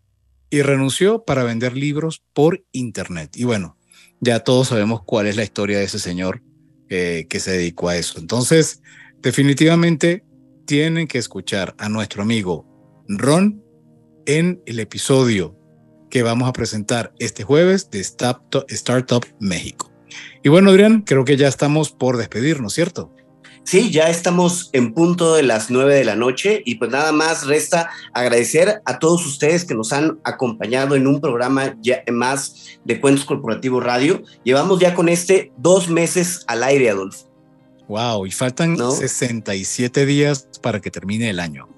y 0.51 0.63
renunció 0.63 1.25
para 1.25 1.45
vender 1.45 1.77
libros 1.77 2.23
por 2.33 2.65
Internet. 2.73 3.37
Y 3.37 3.45
bueno, 3.45 3.77
ya 4.21 4.41
todos 4.41 4.69
sabemos 4.69 5.03
cuál 5.05 5.27
es 5.27 5.37
la 5.37 5.45
historia 5.45 5.79
de 5.79 5.85
ese 5.85 5.99
señor 5.99 6.43
eh, 6.89 7.27
que 7.29 7.41
se 7.41 7.53
dedicó 7.53 7.89
a 7.89 7.97
eso. 7.97 8.19
Entonces, 8.19 8.83
definitivamente 9.23 10.25
tienen 10.67 11.07
que 11.07 11.19
escuchar 11.19 11.75
a 11.79 11.89
nuestro 11.89 12.23
amigo 12.23 12.67
Ron 13.09 13.63
en 14.27 14.63
el 14.67 14.81
episodio 14.81 15.57
que 16.11 16.23
vamos 16.23 16.49
a 16.49 16.53
presentar 16.53 17.13
este 17.19 17.45
jueves 17.45 17.91
de 17.91 18.01
Startup 18.01 19.25
México. 19.39 19.91
Y 20.43 20.49
bueno, 20.49 20.71
Adrián, 20.71 21.03
creo 21.03 21.25
que 21.25 21.37
ya 21.37 21.49
estamos 21.49 21.91
por 21.91 22.17
despedirnos, 22.17 22.75
¿cierto? 22.75 23.11
Sí, 23.63 23.91
ya 23.91 24.09
estamos 24.09 24.71
en 24.73 24.95
punto 24.95 25.35
de 25.35 25.43
las 25.43 25.71
nueve 25.71 25.95
de 25.95 26.05
la 26.05 26.17
noche 26.17 26.63
y 26.65 26.77
pues 26.77 26.91
nada 26.91 27.13
más 27.13 27.47
resta 27.47 27.91
agradecer 28.15 28.81
a 28.85 28.99
todos 28.99 29.25
ustedes 29.27 29.65
que 29.65 29.75
nos 29.75 29.93
han 29.93 30.19
acompañado 30.25 30.97
en 30.97 31.07
un 31.07 31.21
programa 31.21 31.77
ya 31.81 32.03
más 32.11 32.79
de 32.85 33.01
Cuentos 33.01 33.25
Corporativos 33.25 33.85
Radio. 33.85 34.23
Llevamos 34.45 34.81
ya 34.81 34.95
con 34.95 35.09
este 35.09 35.53
dos 35.57 35.89
meses 35.89 36.43
al 36.47 36.63
aire, 36.65 36.91
Adolfo. 36.91 37.29
Wow, 37.87 38.27
y 38.27 38.31
faltan 38.31 38.77
67 38.77 40.07
días 40.07 40.49
para 40.63 40.81
que 40.81 40.91
termine 40.91 41.29
el 41.29 41.39
año. 41.39 41.69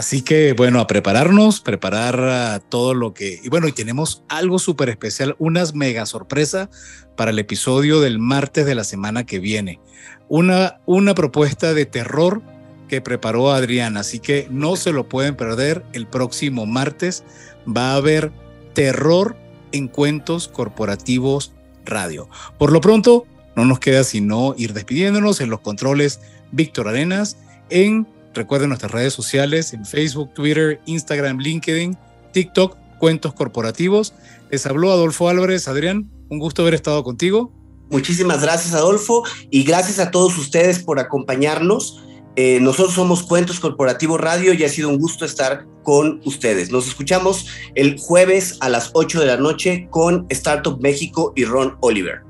Así 0.00 0.22
que 0.22 0.54
bueno, 0.54 0.80
a 0.80 0.86
prepararnos, 0.86 1.60
preparar 1.60 2.62
todo 2.70 2.94
lo 2.94 3.12
que... 3.12 3.38
Y 3.44 3.50
bueno, 3.50 3.68
y 3.68 3.72
tenemos 3.72 4.22
algo 4.30 4.58
súper 4.58 4.88
especial, 4.88 5.36
unas 5.38 5.74
mega 5.74 6.06
sorpresas 6.06 6.70
para 7.16 7.32
el 7.32 7.38
episodio 7.38 8.00
del 8.00 8.18
martes 8.18 8.64
de 8.64 8.74
la 8.74 8.84
semana 8.84 9.26
que 9.26 9.40
viene. 9.40 9.78
Una, 10.26 10.80
una 10.86 11.14
propuesta 11.14 11.74
de 11.74 11.84
terror 11.84 12.40
que 12.88 13.02
preparó 13.02 13.50
Adrián, 13.50 13.98
así 13.98 14.20
que 14.20 14.48
no 14.50 14.76
se 14.76 14.92
lo 14.92 15.06
pueden 15.06 15.36
perder. 15.36 15.84
El 15.92 16.06
próximo 16.06 16.64
martes 16.64 17.22
va 17.68 17.92
a 17.92 17.96
haber 17.96 18.32
terror 18.72 19.36
en 19.70 19.86
cuentos 19.86 20.48
corporativos 20.48 21.52
radio. 21.84 22.26
Por 22.56 22.72
lo 22.72 22.80
pronto, 22.80 23.26
no 23.54 23.66
nos 23.66 23.80
queda 23.80 24.02
sino 24.04 24.54
ir 24.56 24.72
despidiéndonos 24.72 25.42
en 25.42 25.50
los 25.50 25.60
controles 25.60 26.20
Víctor 26.52 26.88
Arenas 26.88 27.36
en 27.68 28.06
Recuerden 28.34 28.68
nuestras 28.68 28.92
redes 28.92 29.12
sociales 29.12 29.72
en 29.72 29.84
Facebook, 29.84 30.32
Twitter, 30.34 30.80
Instagram, 30.86 31.38
LinkedIn, 31.38 31.96
TikTok, 32.32 32.76
Cuentos 32.98 33.34
Corporativos. 33.34 34.14
Les 34.50 34.64
habló 34.66 34.92
Adolfo 34.92 35.28
Álvarez. 35.28 35.66
Adrián, 35.68 36.10
un 36.28 36.38
gusto 36.38 36.62
haber 36.62 36.74
estado 36.74 37.02
contigo. 37.02 37.52
Muchísimas 37.90 38.42
gracias, 38.42 38.72
Adolfo, 38.74 39.24
y 39.50 39.64
gracias 39.64 39.98
a 39.98 40.12
todos 40.12 40.38
ustedes 40.38 40.78
por 40.78 41.00
acompañarnos. 41.00 42.04
Eh, 42.36 42.60
nosotros 42.60 42.94
somos 42.94 43.24
Cuentos 43.24 43.58
Corporativos 43.58 44.20
Radio 44.20 44.54
y 44.54 44.62
ha 44.62 44.68
sido 44.68 44.88
un 44.88 44.98
gusto 44.98 45.24
estar 45.24 45.66
con 45.82 46.20
ustedes. 46.24 46.70
Nos 46.70 46.86
escuchamos 46.86 47.46
el 47.74 47.98
jueves 47.98 48.58
a 48.60 48.68
las 48.68 48.90
8 48.94 49.20
de 49.20 49.26
la 49.26 49.36
noche 49.36 49.88
con 49.90 50.26
Startup 50.28 50.80
México 50.80 51.32
y 51.34 51.44
Ron 51.44 51.76
Oliver. 51.80 52.29